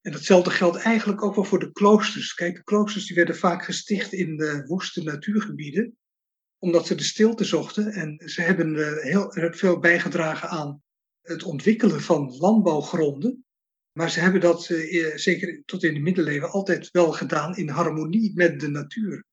En 0.01 0.13
datzelfde 0.13 0.51
geldt 0.51 0.77
eigenlijk 0.77 1.23
ook 1.23 1.35
wel 1.35 1.45
voor 1.45 1.59
de 1.59 1.73
kloosters. 1.73 2.35
Kijk, 2.35 2.57
de 2.57 2.63
kloosters 2.63 3.07
die 3.07 3.17
werden 3.17 3.37
vaak 3.37 3.65
gesticht 3.65 4.13
in 4.13 4.37
de 4.37 4.65
woeste 4.67 5.03
natuurgebieden, 5.03 5.97
omdat 6.59 6.87
ze 6.87 6.95
de 6.95 7.03
stilte 7.03 7.45
zochten. 7.45 7.93
En 7.93 8.29
ze 8.29 8.43
hebben 8.43 8.77
eh, 8.77 9.03
heel 9.03 9.35
erg 9.35 9.59
veel 9.59 9.79
bijgedragen 9.79 10.49
aan 10.49 10.83
het 11.21 11.43
ontwikkelen 11.43 12.01
van 12.01 12.37
landbouwgronden. 12.37 13.44
Maar 13.95 14.11
ze 14.11 14.21
hebben 14.21 14.41
dat, 14.41 14.71
eh, 14.71 15.17
zeker 15.17 15.63
tot 15.65 15.85
in 15.85 15.95
de 15.95 16.01
middeleeuwen, 16.01 16.51
altijd 16.51 16.91
wel 16.91 17.13
gedaan 17.13 17.57
in 17.57 17.69
harmonie 17.69 18.33
met 18.35 18.61
de 18.61 18.69
natuur. 18.69 19.25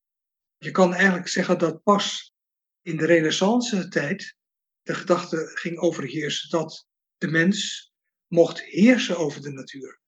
Je 0.58 0.72
kan 0.72 0.94
eigenlijk 0.94 1.28
zeggen 1.28 1.60
dat 1.60 1.84
pas 1.84 2.34
in 2.82 2.98
de 2.98 3.06
renaissance-tijd 3.06 4.36
de 4.82 4.94
gedachte 4.94 5.52
ging 5.54 5.78
overheersen 5.78 6.50
dat 6.50 6.88
de 7.18 7.28
mens 7.28 7.92
mocht 8.28 8.62
heersen 8.62 9.18
over 9.18 9.42
de 9.42 9.52
natuur. 9.52 10.00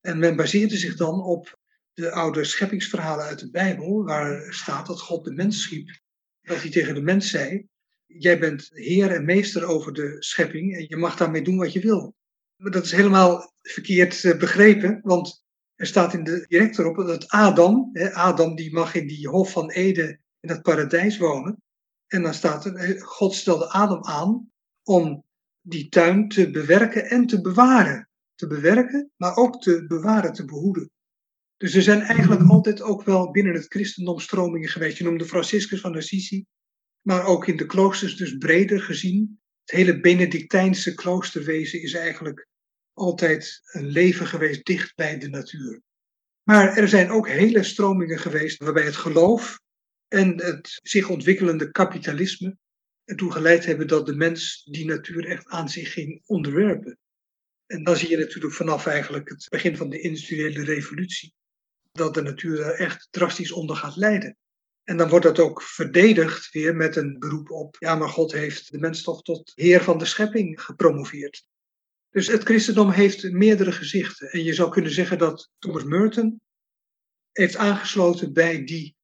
En 0.00 0.18
men 0.18 0.36
baseerde 0.36 0.76
zich 0.76 0.96
dan 0.96 1.22
op 1.22 1.58
de 1.92 2.10
oude 2.10 2.44
scheppingsverhalen 2.44 3.24
uit 3.24 3.38
de 3.38 3.50
Bijbel, 3.50 4.04
waar 4.04 4.52
staat 4.52 4.86
dat 4.86 5.00
God 5.00 5.24
de 5.24 5.32
mens 5.32 5.62
schiep. 5.62 6.00
Dat 6.40 6.60
hij 6.60 6.70
tegen 6.70 6.94
de 6.94 7.02
mens 7.02 7.30
zei: 7.30 7.66
Jij 8.06 8.38
bent 8.38 8.68
heer 8.72 9.10
en 9.10 9.24
meester 9.24 9.64
over 9.64 9.92
de 9.92 10.16
schepping 10.18 10.76
en 10.76 10.84
je 10.88 10.96
mag 10.96 11.16
daarmee 11.16 11.42
doen 11.42 11.56
wat 11.56 11.72
je 11.72 11.80
wil. 11.80 12.14
Maar 12.56 12.70
dat 12.70 12.84
is 12.84 12.92
helemaal 12.92 13.52
verkeerd 13.62 14.24
eh, 14.24 14.38
begrepen, 14.38 15.00
want 15.02 15.44
er 15.74 15.86
staat 15.86 16.14
in 16.14 16.24
de, 16.24 16.44
direct 16.48 16.78
erop 16.78 16.96
dat 16.96 17.28
Adam, 17.28 17.90
Adam 18.12 18.54
die 18.54 18.72
mag 18.72 18.94
in 18.94 19.06
die 19.06 19.28
hof 19.28 19.52
van 19.52 19.70
Eden 19.70 20.20
in 20.40 20.48
het 20.48 20.62
paradijs 20.62 21.18
wonen. 21.18 21.62
En 22.06 22.22
dan 22.22 22.34
staat 22.34 22.64
er, 22.64 22.74
eh, 22.74 23.02
God 23.02 23.34
stelde 23.34 23.68
Adam 23.68 24.04
aan 24.04 24.50
om 24.82 25.24
die 25.60 25.88
tuin 25.88 26.28
te 26.28 26.50
bewerken 26.50 27.10
en 27.10 27.26
te 27.26 27.40
bewaren. 27.40 28.08
Te 28.34 28.46
bewerken, 28.46 29.10
maar 29.16 29.36
ook 29.36 29.62
te 29.62 29.84
bewaren, 29.86 30.32
te 30.32 30.44
behoeden. 30.44 30.90
Dus 31.56 31.74
er 31.74 31.82
zijn 31.82 32.00
eigenlijk 32.00 32.50
altijd 32.50 32.82
ook 32.82 33.02
wel 33.02 33.30
binnen 33.30 33.54
het 33.54 33.66
christendom 33.66 34.20
stromingen 34.20 34.68
geweest. 34.68 34.98
Je 34.98 35.04
noemde 35.04 35.24
Franciscus 35.24 35.80
van 35.80 35.96
Assisi, 35.96 36.44
maar 37.00 37.26
ook 37.26 37.46
in 37.46 37.56
de 37.56 37.66
kloosters 37.66 38.16
dus 38.16 38.36
breder 38.38 38.80
gezien. 38.80 39.40
Het 39.64 39.76
hele 39.76 40.00
Benedictijnse 40.00 40.94
kloosterwezen 40.94 41.82
is 41.82 41.94
eigenlijk 41.94 42.46
altijd 42.92 43.60
een 43.72 43.86
leven 43.86 44.26
geweest 44.26 44.64
dicht 44.64 44.94
bij 44.94 45.18
de 45.18 45.28
natuur. 45.28 45.82
Maar 46.42 46.76
er 46.76 46.88
zijn 46.88 47.10
ook 47.10 47.28
hele 47.28 47.62
stromingen 47.62 48.18
geweest 48.18 48.62
waarbij 48.62 48.84
het 48.84 48.96
geloof 48.96 49.60
en 50.08 50.42
het 50.42 50.78
zich 50.82 51.08
ontwikkelende 51.08 51.70
kapitalisme 51.70 52.56
ertoe 53.04 53.32
geleid 53.32 53.64
hebben 53.64 53.86
dat 53.86 54.06
de 54.06 54.14
mens 54.14 54.64
die 54.64 54.86
natuur 54.86 55.26
echt 55.26 55.46
aan 55.46 55.68
zich 55.68 55.92
ging 55.92 56.22
onderwerpen. 56.26 56.98
En 57.66 57.84
dan 57.84 57.96
zie 57.96 58.10
je 58.10 58.16
natuurlijk 58.16 58.54
vanaf 58.54 58.86
eigenlijk 58.86 59.28
het 59.28 59.46
begin 59.48 59.76
van 59.76 59.90
de 59.90 60.00
industriële 60.00 60.64
revolutie 60.64 61.34
dat 61.92 62.14
de 62.14 62.22
natuur 62.22 62.60
er 62.60 62.74
echt 62.74 63.08
drastisch 63.10 63.52
onder 63.52 63.76
gaat 63.76 63.96
lijden. 63.96 64.36
En 64.84 64.96
dan 64.96 65.08
wordt 65.08 65.24
dat 65.24 65.38
ook 65.38 65.62
verdedigd 65.62 66.52
weer 66.52 66.76
met 66.76 66.96
een 66.96 67.18
beroep 67.18 67.50
op, 67.50 67.76
ja 67.78 67.94
maar 67.94 68.08
God 68.08 68.32
heeft 68.32 68.72
de 68.72 68.78
mens 68.78 69.02
toch 69.02 69.22
tot 69.22 69.52
heer 69.54 69.82
van 69.82 69.98
de 69.98 70.04
schepping 70.04 70.62
gepromoveerd. 70.62 71.46
Dus 72.10 72.26
het 72.26 72.42
christendom 72.42 72.90
heeft 72.90 73.32
meerdere 73.32 73.72
gezichten. 73.72 74.30
En 74.30 74.42
je 74.42 74.54
zou 74.54 74.70
kunnen 74.70 74.90
zeggen 74.90 75.18
dat 75.18 75.50
Thomas 75.58 75.84
Merton 75.84 76.40
heeft 77.32 77.56
aangesloten 77.56 78.32
bij 78.32 78.64
die 78.64 78.96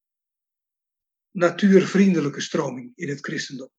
natuurvriendelijke 1.31 2.41
stroming 2.41 2.93
in 2.95 3.09
het 3.09 3.21
christendom. 3.21 3.71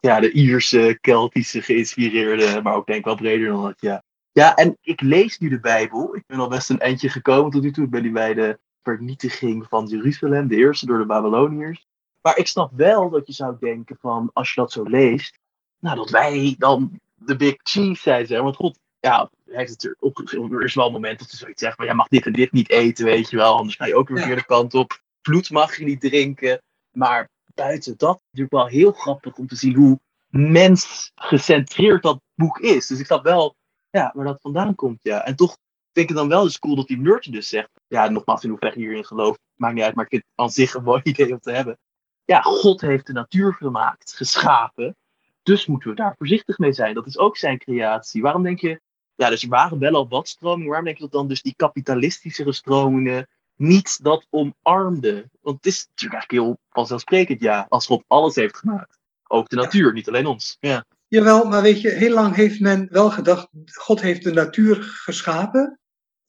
ja, 0.00 0.20
de 0.20 0.32
Ierse, 0.32 0.98
Keltische 1.00 1.62
geïnspireerde, 1.62 2.62
maar 2.62 2.74
ook 2.74 2.86
denk 2.86 2.98
ik 2.98 3.04
wel 3.04 3.16
breder 3.16 3.48
dan 3.48 3.62
dat, 3.62 3.80
ja. 3.80 4.04
Ja, 4.32 4.54
en 4.54 4.78
ik 4.80 5.00
lees 5.00 5.38
nu 5.38 5.48
de 5.48 5.60
Bijbel. 5.60 6.16
Ik 6.16 6.26
ben 6.26 6.38
al 6.38 6.48
best 6.48 6.70
een 6.70 6.78
eindje 6.78 7.08
gekomen 7.08 7.50
tot 7.50 7.62
nu 7.62 7.70
toe. 7.70 7.84
Ik 7.84 7.90
ben 7.90 8.02
nu 8.02 8.12
bij 8.12 8.34
de 8.34 8.58
vernietiging 8.82 9.66
van 9.68 9.86
Jeruzalem, 9.86 10.48
de 10.48 10.56
eerste 10.56 10.86
door 10.86 10.98
de 10.98 11.06
Babyloniërs. 11.06 11.86
Maar 12.20 12.38
ik 12.38 12.46
snap 12.46 12.70
wel 12.74 13.10
dat 13.10 13.26
je 13.26 13.32
zou 13.32 13.56
denken 13.60 13.96
van, 14.00 14.30
als 14.32 14.54
je 14.54 14.60
dat 14.60 14.72
zo 14.72 14.82
leest, 14.82 15.38
nou, 15.78 15.96
dat 15.96 16.10
wij 16.10 16.54
dan 16.58 17.00
de 17.14 17.36
big 17.36 17.54
cheese 17.62 18.02
zijn, 18.02 18.26
zeg. 18.26 18.40
Want 18.40 18.56
God, 18.56 18.78
ja, 19.00 19.30
heeft 19.46 19.70
het 19.70 19.84
er, 19.84 19.96
op, 19.98 20.18
er 20.18 20.64
is 20.64 20.74
wel 20.74 20.86
een 20.86 20.92
moment 20.92 21.18
dat 21.18 21.30
ze 21.30 21.36
zoiets 21.36 21.60
zegt 21.62 21.76
van, 21.76 21.84
jij 21.84 21.94
mag 21.94 22.08
dit 22.08 22.26
en 22.26 22.32
dit 22.32 22.52
niet 22.52 22.70
eten, 22.70 23.04
weet 23.04 23.30
je 23.30 23.36
wel. 23.36 23.56
Anders 23.56 23.76
ga 23.76 23.86
je 23.86 23.94
ook 23.94 24.06
de 24.06 24.12
Ja. 24.12 24.18
verkeerde 24.18 24.44
kant 24.44 24.74
op. 24.74 25.00
Bloed 25.22 25.50
mag 25.50 25.76
je 25.76 25.84
niet 25.84 26.00
drinken. 26.00 26.62
Maar 26.90 27.28
buiten 27.54 27.94
dat 27.96 28.20
natuurlijk 28.24 28.52
wel 28.54 28.66
heel 28.66 28.92
grappig 28.92 29.36
om 29.36 29.46
te 29.46 29.56
zien 29.56 29.74
hoe 29.74 30.00
mensgecentreerd 30.28 32.02
dat 32.02 32.20
boek 32.34 32.58
is. 32.58 32.86
Dus 32.86 32.98
ik 33.00 33.06
snap 33.06 33.24
wel 33.24 33.54
ja, 33.90 34.12
waar 34.14 34.24
dat 34.24 34.40
vandaan 34.40 34.74
komt, 34.74 35.02
ja. 35.02 35.24
En 35.24 35.36
toch 35.36 35.56
vind 35.92 36.08
ik 36.08 36.08
het 36.08 36.16
dan 36.16 36.28
wel 36.28 36.42
dus 36.42 36.58
cool 36.58 36.76
dat 36.76 36.86
die 36.86 37.00
Merchant 37.00 37.34
dus 37.34 37.48
zegt. 37.48 37.70
Ja, 37.88 38.08
nogmaals, 38.08 38.44
in 38.44 38.50
hoeverre 38.50 38.78
je 38.78 38.86
hierin 38.86 39.04
gelooft, 39.04 39.40
maakt 39.54 39.74
niet 39.74 39.84
uit, 39.84 39.94
maar 39.94 40.04
ik 40.04 40.10
vind 40.10 40.22
het 40.22 40.32
aan 40.34 40.50
zich 40.50 40.74
een 40.74 40.82
mooi 40.90 41.00
idee 41.04 41.32
om 41.32 41.40
te 41.40 41.52
hebben. 41.52 41.78
Ja, 42.24 42.40
God 42.40 42.80
heeft 42.80 43.06
de 43.06 43.12
natuur 43.12 43.54
gemaakt, 43.54 44.14
geschapen. 44.14 44.96
Dus 45.42 45.66
moeten 45.66 45.90
we 45.90 45.96
daar 45.96 46.14
voorzichtig 46.18 46.58
mee 46.58 46.72
zijn. 46.72 46.94
Dat 46.94 47.06
is 47.06 47.18
ook 47.18 47.36
zijn 47.36 47.58
creatie. 47.58 48.22
Waarom 48.22 48.42
denk 48.42 48.60
je, 48.60 48.80
ja, 49.14 49.28
dus 49.28 49.42
er 49.42 49.48
waren 49.48 49.78
wel 49.78 49.94
al 49.94 50.08
wat 50.08 50.28
stromingen. 50.28 50.68
Waarom 50.68 50.84
denk 50.84 50.96
je 50.96 51.02
dat 51.02 51.12
dan 51.12 51.28
dus 51.28 51.42
die 51.42 51.54
kapitalistischere 51.56 52.52
stromingen 52.52 53.28
niet 53.56 54.02
dat 54.02 54.26
omarmden? 54.30 55.30
Want 55.40 55.56
het 55.56 55.66
is 55.66 55.86
natuurlijk 55.88 56.20
eigenlijk 56.20 56.44
heel 56.44 56.58
vanzelfsprekend, 56.70 57.40
ja, 57.40 57.66
als 57.68 57.86
God 57.86 58.04
alles 58.06 58.34
heeft 58.34 58.56
gemaakt. 58.56 58.98
Ook 59.26 59.48
de 59.48 59.56
natuur, 59.56 59.92
niet 59.92 60.08
alleen 60.08 60.26
ons. 60.26 60.56
Ja. 60.60 60.84
Jawel, 61.08 61.44
maar 61.44 61.62
weet 61.62 61.80
je, 61.80 61.90
heel 61.90 62.14
lang 62.14 62.34
heeft 62.34 62.60
men 62.60 62.88
wel 62.90 63.10
gedacht, 63.10 63.48
God 63.72 64.00
heeft 64.00 64.24
de 64.24 64.32
natuur 64.32 64.82
geschapen 64.82 65.80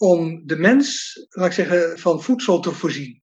om 0.04 0.48
de 0.48 0.56
mens, 0.56 1.16
laat 1.30 1.46
ik 1.46 1.52
zeggen, 1.52 2.00
van 2.00 2.22
voedsel 2.22 2.60
te 2.60 2.72
voorzien. 2.72 3.22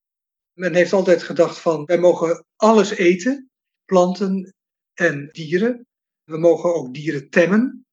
Men 0.53 0.73
heeft 0.73 0.93
altijd 0.93 1.23
gedacht 1.23 1.59
van, 1.59 1.85
wij 1.85 1.99
mogen 1.99 2.45
alles 2.55 2.89
eten, 2.89 3.49
planten 3.85 4.55
en 4.93 5.29
dieren. 5.31 5.87
We 6.23 6.37
mogen 6.37 6.75
ook 6.75 6.93
dieren 6.93 7.29
temmen, 7.29 7.85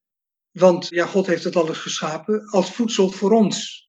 want 0.50 0.88
ja, 0.88 1.06
God 1.06 1.26
heeft 1.26 1.44
het 1.44 1.56
alles 1.56 1.78
geschapen 1.78 2.46
als 2.46 2.72
voedsel 2.72 3.10
voor 3.10 3.32
ons. 3.32 3.88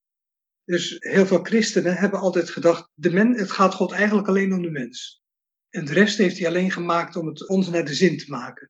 Dus 0.64 0.96
heel 1.00 1.26
veel 1.26 1.44
christenen 1.44 1.96
hebben 1.96 2.20
altijd 2.20 2.50
gedacht, 2.50 2.90
de 2.94 3.12
men, 3.12 3.38
het 3.38 3.52
gaat 3.52 3.74
God 3.74 3.92
eigenlijk 3.92 4.28
alleen 4.28 4.54
om 4.54 4.62
de 4.62 4.72
mens. 4.72 5.22
En 5.70 5.86
de 5.86 5.94
rest 5.94 6.18
heeft 6.18 6.38
hij 6.38 6.48
alleen 6.48 6.72
gemaakt 6.72 7.16
om 7.16 7.28
het 7.28 7.48
ons 7.48 7.70
naar 7.70 7.86
de 7.86 7.94
zin 7.94 8.18
te 8.18 8.30
maken. 8.30 8.70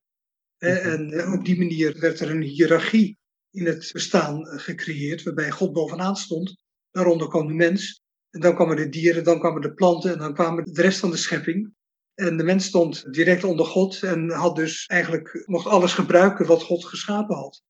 Hè, 0.57 0.73
En 0.73 1.11
eh, 1.11 1.33
op 1.33 1.45
die 1.45 1.57
manier 1.57 1.99
werd 1.99 2.19
er 2.19 2.29
een 2.29 2.41
hiërarchie 2.41 3.18
in 3.51 3.65
het 3.65 3.89
bestaan 3.93 4.47
eh, 4.47 4.59
gecreëerd, 4.59 5.23
waarbij 5.23 5.51
God 5.51 5.73
bovenaan 5.73 6.15
stond. 6.15 6.57
Daaronder 6.91 7.27
kwam 7.27 7.47
de 7.47 7.53
mens, 7.53 8.03
en 8.29 8.39
dan 8.39 8.55
kwamen 8.55 8.75
de 8.75 8.89
dieren, 8.89 9.23
dan 9.23 9.39
kwamen 9.39 9.61
de 9.61 9.73
planten, 9.73 10.11
en 10.11 10.19
dan 10.19 10.33
kwamen 10.33 10.73
de 10.73 10.81
rest 10.81 10.99
van 10.99 11.11
de 11.11 11.17
schepping. 11.17 11.73
En 12.13 12.37
de 12.37 12.43
mens 12.43 12.65
stond 12.65 13.13
direct 13.13 13.43
onder 13.43 13.65
God 13.65 14.03
en 14.03 14.29
had 14.29 14.55
dus 14.55 14.85
eigenlijk, 14.85 15.43
mocht 15.45 15.65
alles 15.65 15.93
gebruiken 15.93 16.45
wat 16.45 16.63
God 16.63 16.85
geschapen 16.85 17.35
had. 17.35 17.61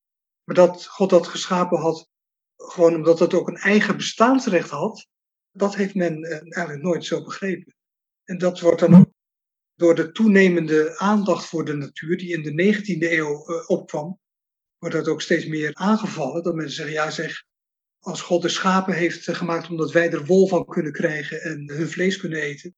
Maar 0.44 0.56
dat 0.56 0.86
God 0.86 1.10
dat 1.10 1.26
geschapen 1.26 1.78
had, 1.78 2.08
gewoon 2.56 2.94
omdat 2.94 3.18
het 3.18 3.34
ook 3.34 3.48
een 3.48 3.56
eigen 3.56 3.96
bestaansrecht 3.96 4.70
had, 4.70 5.06
dat 5.52 5.74
heeft 5.74 5.94
men 5.94 6.22
eh, 6.22 6.30
eigenlijk 6.32 6.82
nooit 6.82 7.04
zo 7.04 7.22
begrepen. 7.22 7.74
En 8.24 8.38
dat 8.38 8.60
wordt 8.60 8.80
dan 8.80 8.94
ook 8.94 9.10
door 9.74 9.94
de 9.94 10.12
toenemende 10.12 10.98
aandacht 10.98 11.44
voor 11.44 11.64
de 11.64 11.74
natuur, 11.74 12.16
die 12.16 12.32
in 12.32 12.42
de 12.42 12.74
19e 12.74 13.12
eeuw 13.12 13.46
eh, 13.46 13.70
opkwam, 13.70 14.18
wordt 14.80 14.94
dat 14.94 15.08
ook 15.08 15.22
steeds 15.22 15.46
meer 15.46 15.70
aangevallen. 15.74 16.42
Dat 16.42 16.54
mensen 16.54 16.74
zeggen, 16.76 16.94
ja 16.94 17.10
zeg, 17.10 17.44
als 17.98 18.20
God 18.20 18.42
de 18.42 18.48
schapen 18.48 18.94
heeft 18.94 19.28
eh, 19.28 19.34
gemaakt 19.34 19.68
omdat 19.68 19.92
wij 19.92 20.10
er 20.10 20.24
wol 20.24 20.48
van 20.48 20.64
kunnen 20.66 20.92
krijgen 20.92 21.42
en 21.42 21.70
hun 21.70 21.88
vlees 21.88 22.16
kunnen 22.16 22.40
eten, 22.40 22.74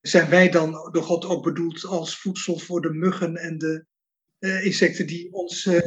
zijn 0.00 0.30
wij 0.30 0.48
dan 0.48 0.70
door 0.92 1.02
God 1.02 1.24
ook 1.24 1.42
bedoeld 1.42 1.84
als 1.84 2.18
voedsel 2.18 2.58
voor 2.58 2.80
de 2.80 2.92
muggen 2.92 3.36
en 3.36 3.58
de 3.58 3.84
uh, 4.38 4.64
insecten 4.64 5.06
die 5.06 5.32
ons 5.32 5.64
uh, 5.64 5.80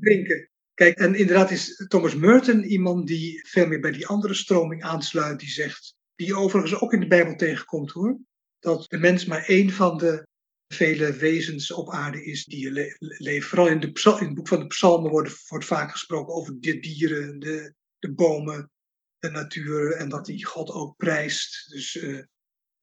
drinken? 0.00 0.48
Kijk, 0.74 0.98
en 0.98 1.14
inderdaad 1.14 1.50
is 1.50 1.84
Thomas 1.88 2.14
Merton 2.14 2.62
iemand 2.62 3.06
die 3.06 3.48
veel 3.48 3.66
meer 3.66 3.80
bij 3.80 3.92
die 3.92 4.06
andere 4.06 4.34
stroming 4.34 4.82
aansluit, 4.82 5.40
die 5.40 5.48
zegt, 5.48 5.94
die 6.14 6.36
overigens 6.36 6.80
ook 6.80 6.92
in 6.92 7.00
de 7.00 7.06
Bijbel 7.06 7.36
tegenkomt 7.36 7.90
hoor, 7.90 8.18
dat 8.58 8.84
de 8.88 8.98
mens 8.98 9.24
maar 9.24 9.44
één 9.44 9.70
van 9.70 9.98
de 9.98 10.26
vele 10.74 11.12
wezens 11.12 11.72
op 11.72 11.90
aarde 11.90 12.24
is 12.24 12.44
die 12.44 12.70
le 12.70 12.96
leven. 12.98 13.48
Vooral 13.48 13.68
in, 13.68 13.80
de 13.80 13.86
in, 13.86 14.26
het 14.26 14.34
boek 14.34 14.48
van 14.48 14.58
de 14.58 14.66
psalmen 14.66 15.10
wordt, 15.10 15.48
wordt 15.48 15.64
vaak 15.64 15.90
gesproken 15.90 16.34
over 16.34 16.60
de 16.60 16.80
dieren, 16.80 17.38
de, 17.38 17.74
de 17.98 18.12
bomen, 18.12 18.70
de 19.18 19.30
natuur 19.30 19.92
en 19.92 20.08
dat 20.08 20.26
die 20.26 20.44
God 20.44 20.70
ook 20.70 20.96
prijst. 20.96 21.70
Dus 21.70 21.94
uh, 21.94 22.22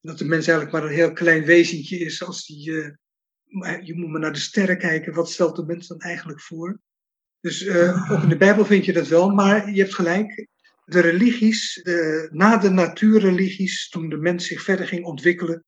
dat 0.02 0.18
de 0.18 0.26
mens 0.26 0.48
eigenlijk 0.48 0.78
maar 0.78 0.90
een 0.90 0.96
heel 0.96 1.14
klein 1.14 1.46
wezentje 1.46 1.98
is 1.98 2.24
als 2.24 2.46
die... 2.46 2.70
Uh, 2.70 2.90
je 3.82 3.96
moet 3.96 4.10
maar 4.10 4.20
naar 4.20 4.34
de 4.34 4.40
sterren 4.40 4.78
kijken, 4.78 5.14
wat 5.14 5.32
stelt 5.32 5.56
de 5.56 5.66
mens 5.66 5.88
dan 5.88 6.00
eigenlijk 6.00 6.42
voor? 6.42 6.80
Dus 7.40 7.62
uh, 7.62 8.12
ook 8.12 8.24
in 8.24 8.30
de 8.30 8.38
Bijbel 8.38 8.66
vind 8.66 8.86
je 8.86 8.94
dat 8.94 9.08
wel, 9.08 9.30
maar 9.30 9.72
je 9.72 9.82
hebt 9.82 9.96
gelijk. 9.96 10.48
De 10.86 11.00
religies, 11.00 11.80
de, 11.84 12.28
na 12.32 12.58
de 12.58 12.70
natuurreligies, 12.70 13.90
toen 13.90 14.10
de 14.10 14.18
mens 14.18 14.46
zich 14.46 14.62
verder 14.62 14.88
ging 14.88 15.06
ontwikkelen, 15.06 15.64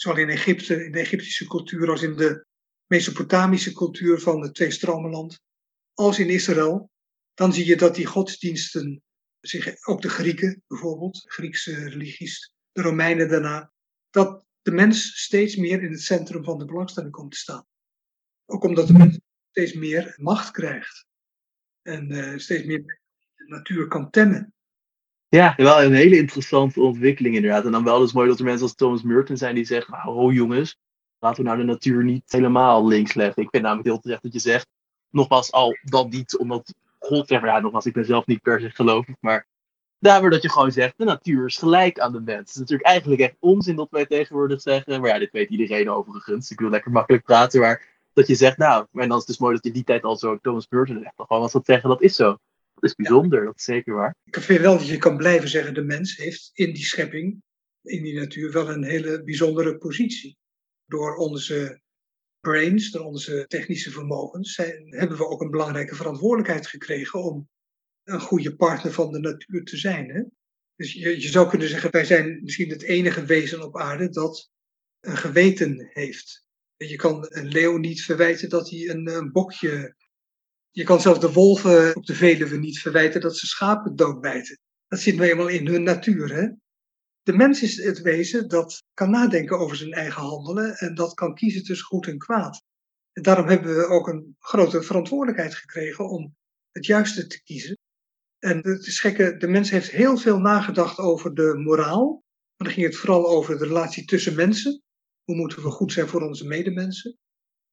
zowel 0.00 0.18
in 0.22 0.28
Egypte, 0.28 0.84
in 0.84 0.92
de 0.92 0.98
Egyptische 0.98 1.46
cultuur, 1.46 1.90
als 1.90 2.02
in 2.02 2.16
de 2.16 2.46
Mesopotamische 2.86 3.72
cultuur 3.72 4.20
van 4.20 4.42
het 4.42 4.54
Twee-Stromenland, 4.54 5.40
als 5.94 6.18
in 6.18 6.28
Israël, 6.28 6.90
dan 7.34 7.52
zie 7.52 7.66
je 7.66 7.76
dat 7.76 7.94
die 7.94 8.06
godsdiensten, 8.06 9.02
zich, 9.40 9.86
ook 9.86 10.02
de 10.02 10.08
Grieken 10.08 10.62
bijvoorbeeld, 10.66 11.22
Griekse 11.26 11.88
religies, 11.88 12.52
de 12.72 12.82
Romeinen 12.82 13.28
daarna, 13.28 13.72
dat 14.10 14.44
de 14.62 14.70
mens 14.70 15.22
steeds 15.22 15.56
meer 15.56 15.82
in 15.82 15.90
het 15.90 16.02
centrum 16.02 16.44
van 16.44 16.58
de 16.58 16.64
belangstelling 16.64 17.12
komt 17.12 17.30
te 17.30 17.38
staan. 17.38 17.66
Ook 18.46 18.64
omdat 18.64 18.86
de 18.86 18.92
mens 18.92 19.18
steeds 19.50 19.72
meer 19.72 20.14
macht 20.16 20.50
krijgt 20.50 21.06
en 21.82 22.12
uh, 22.12 22.38
steeds 22.38 22.64
meer 22.64 23.00
de 23.34 23.44
natuur 23.46 23.88
kan 23.88 24.10
temmen. 24.10 24.54
Ja, 25.28 25.54
wel 25.56 25.82
een 25.82 25.94
hele 25.94 26.16
interessante 26.16 26.80
ontwikkeling 26.80 27.34
inderdaad. 27.34 27.64
En 27.64 27.72
dan 27.72 27.84
wel 27.84 27.98
dus 27.98 28.12
mooi 28.12 28.28
dat 28.28 28.38
er 28.38 28.44
mensen 28.44 28.62
als 28.62 28.74
Thomas 28.74 29.02
Merton 29.02 29.36
zijn 29.36 29.54
die 29.54 29.64
zeggen, 29.64 30.06
oh 30.06 30.32
jongens, 30.32 30.78
laten 31.18 31.42
we 31.42 31.48
nou 31.48 31.60
de 31.60 31.64
natuur 31.64 32.04
niet 32.04 32.32
helemaal 32.32 32.86
links 32.86 33.14
leggen. 33.14 33.42
Ik 33.42 33.48
vind 33.50 33.62
namelijk 33.62 33.88
heel 33.88 33.98
terecht 33.98 34.22
dat 34.22 34.32
je 34.32 34.38
zegt, 34.38 34.66
nogmaals, 35.10 35.52
al 35.52 35.76
dat 35.82 36.10
niet 36.10 36.36
omdat 36.36 36.74
God 36.98 37.28
ja, 37.28 37.60
nogmaals, 37.60 37.86
ik 37.86 37.92
ben 37.92 38.04
zelf 38.04 38.26
niet 38.26 38.42
per 38.42 38.60
se 38.60 38.70
gelovig, 38.70 39.14
maar 39.20 39.46
daardoor 39.98 40.30
dat 40.30 40.42
je 40.42 40.50
gewoon 40.50 40.72
zegt, 40.72 40.94
de 40.96 41.04
natuur 41.04 41.46
is 41.46 41.56
gelijk 41.56 41.98
aan 41.98 42.12
de 42.12 42.20
mens. 42.20 42.38
Het 42.38 42.48
is 42.48 42.56
natuurlijk 42.56 42.88
eigenlijk 42.88 43.20
echt 43.20 43.36
onzin 43.38 43.76
dat 43.76 43.90
wij 43.90 44.06
tegenwoordig 44.06 44.60
zeggen, 44.60 45.00
maar 45.00 45.10
ja, 45.10 45.18
dit 45.18 45.32
weet 45.32 45.50
iedereen 45.50 45.90
overigens. 45.90 46.50
Ik 46.50 46.60
wil 46.60 46.70
lekker 46.70 46.90
makkelijk 46.90 47.24
praten, 47.24 47.60
maar 47.60 47.86
dat 48.12 48.26
je 48.26 48.34
zegt, 48.34 48.56
nou, 48.56 48.86
en 48.92 49.08
dan 49.08 49.10
is 49.10 49.16
het 49.16 49.26
dus 49.26 49.38
mooi 49.38 49.54
dat 49.54 49.64
je 49.64 49.72
die 49.72 49.84
tijd 49.84 50.04
al 50.04 50.16
zo 50.16 50.38
Thomas 50.42 50.66
Merton 50.68 51.04
echt 51.04 51.14
gewoon 51.16 51.42
wat 51.42 51.52
dat 51.52 51.66
zeggen, 51.66 51.88
dat 51.88 52.02
is 52.02 52.16
zo. 52.16 52.36
Dat 52.80 52.90
is 52.90 52.96
bijzonder, 52.96 53.44
dat 53.44 53.56
is 53.56 53.64
zeker 53.64 53.94
waar. 53.94 54.16
Ik 54.24 54.40
vind 54.40 54.60
wel 54.60 54.78
dat 54.78 54.86
je 54.86 54.98
kan 54.98 55.16
blijven 55.16 55.48
zeggen, 55.48 55.74
de 55.74 55.84
mens 55.84 56.16
heeft 56.16 56.50
in 56.52 56.72
die 56.72 56.84
schepping, 56.84 57.42
in 57.82 58.02
die 58.02 58.14
natuur, 58.14 58.52
wel 58.52 58.70
een 58.70 58.84
hele 58.84 59.22
bijzondere 59.24 59.78
positie. 59.78 60.38
Door 60.86 61.16
onze 61.16 61.80
brains, 62.40 62.90
door 62.90 63.04
onze 63.04 63.44
technische 63.46 63.90
vermogens, 63.90 64.54
zijn, 64.54 64.94
hebben 64.96 65.16
we 65.16 65.26
ook 65.26 65.40
een 65.40 65.50
belangrijke 65.50 65.94
verantwoordelijkheid 65.94 66.66
gekregen 66.66 67.22
om 67.22 67.48
een 68.04 68.20
goede 68.20 68.56
partner 68.56 68.92
van 68.92 69.12
de 69.12 69.18
natuur 69.18 69.64
te 69.64 69.76
zijn. 69.76 70.10
Hè? 70.10 70.22
Dus 70.76 70.92
je, 70.92 71.20
je 71.20 71.28
zou 71.28 71.48
kunnen 71.48 71.68
zeggen, 71.68 71.90
wij 71.90 72.04
zijn 72.04 72.40
misschien 72.42 72.70
het 72.70 72.82
enige 72.82 73.24
wezen 73.24 73.62
op 73.62 73.78
aarde 73.78 74.08
dat 74.08 74.50
een 75.00 75.16
geweten 75.16 75.90
heeft. 75.92 76.46
Je 76.76 76.96
kan 76.96 77.26
een 77.28 77.48
leeuw 77.48 77.76
niet 77.76 78.02
verwijten 78.02 78.48
dat 78.48 78.70
hij 78.70 78.88
een, 78.88 79.08
een 79.08 79.32
bokje 79.32 79.96
je 80.78 80.84
kan 80.84 81.00
zelfs 81.00 81.20
de 81.20 81.32
wolven 81.32 81.96
op 81.96 82.06
de 82.06 82.14
Veluwe 82.14 82.58
niet 82.58 82.78
verwijten 82.78 83.20
dat 83.20 83.36
ze 83.36 83.46
schapen 83.46 83.96
doodbijten. 83.96 84.58
Dat 84.88 85.00
zit 85.00 85.16
nou 85.16 85.28
eenmaal 85.28 85.48
in 85.48 85.66
hun 85.66 85.82
natuur. 85.82 86.34
Hè? 86.34 86.48
De 87.22 87.32
mens 87.32 87.62
is 87.62 87.76
het 87.76 88.00
wezen 88.00 88.48
dat 88.48 88.82
kan 88.94 89.10
nadenken 89.10 89.58
over 89.58 89.76
zijn 89.76 89.92
eigen 89.92 90.22
handelen 90.22 90.76
en 90.76 90.94
dat 90.94 91.14
kan 91.14 91.34
kiezen 91.34 91.64
tussen 91.64 91.86
goed 91.86 92.06
en 92.06 92.18
kwaad. 92.18 92.62
En 93.12 93.22
daarom 93.22 93.46
hebben 93.46 93.76
we 93.76 93.86
ook 93.86 94.08
een 94.08 94.36
grote 94.38 94.82
verantwoordelijkheid 94.82 95.54
gekregen 95.54 96.08
om 96.08 96.36
het 96.70 96.86
juiste 96.86 97.26
te 97.26 97.42
kiezen. 97.42 97.78
En 98.38 98.56
het 98.56 98.86
is 98.86 99.00
gekke, 99.00 99.36
de 99.36 99.48
mens 99.48 99.70
heeft 99.70 99.90
heel 99.90 100.16
veel 100.16 100.38
nagedacht 100.38 100.98
over 100.98 101.34
de 101.34 101.54
moraal. 101.56 102.10
Maar 102.56 102.66
dan 102.66 102.76
ging 102.76 102.86
het 102.86 102.96
vooral 102.96 103.28
over 103.28 103.58
de 103.58 103.64
relatie 103.64 104.04
tussen 104.04 104.34
mensen. 104.34 104.82
Hoe 105.24 105.36
moeten 105.36 105.62
we 105.62 105.70
goed 105.70 105.92
zijn 105.92 106.08
voor 106.08 106.22
onze 106.22 106.46
medemensen? 106.46 107.18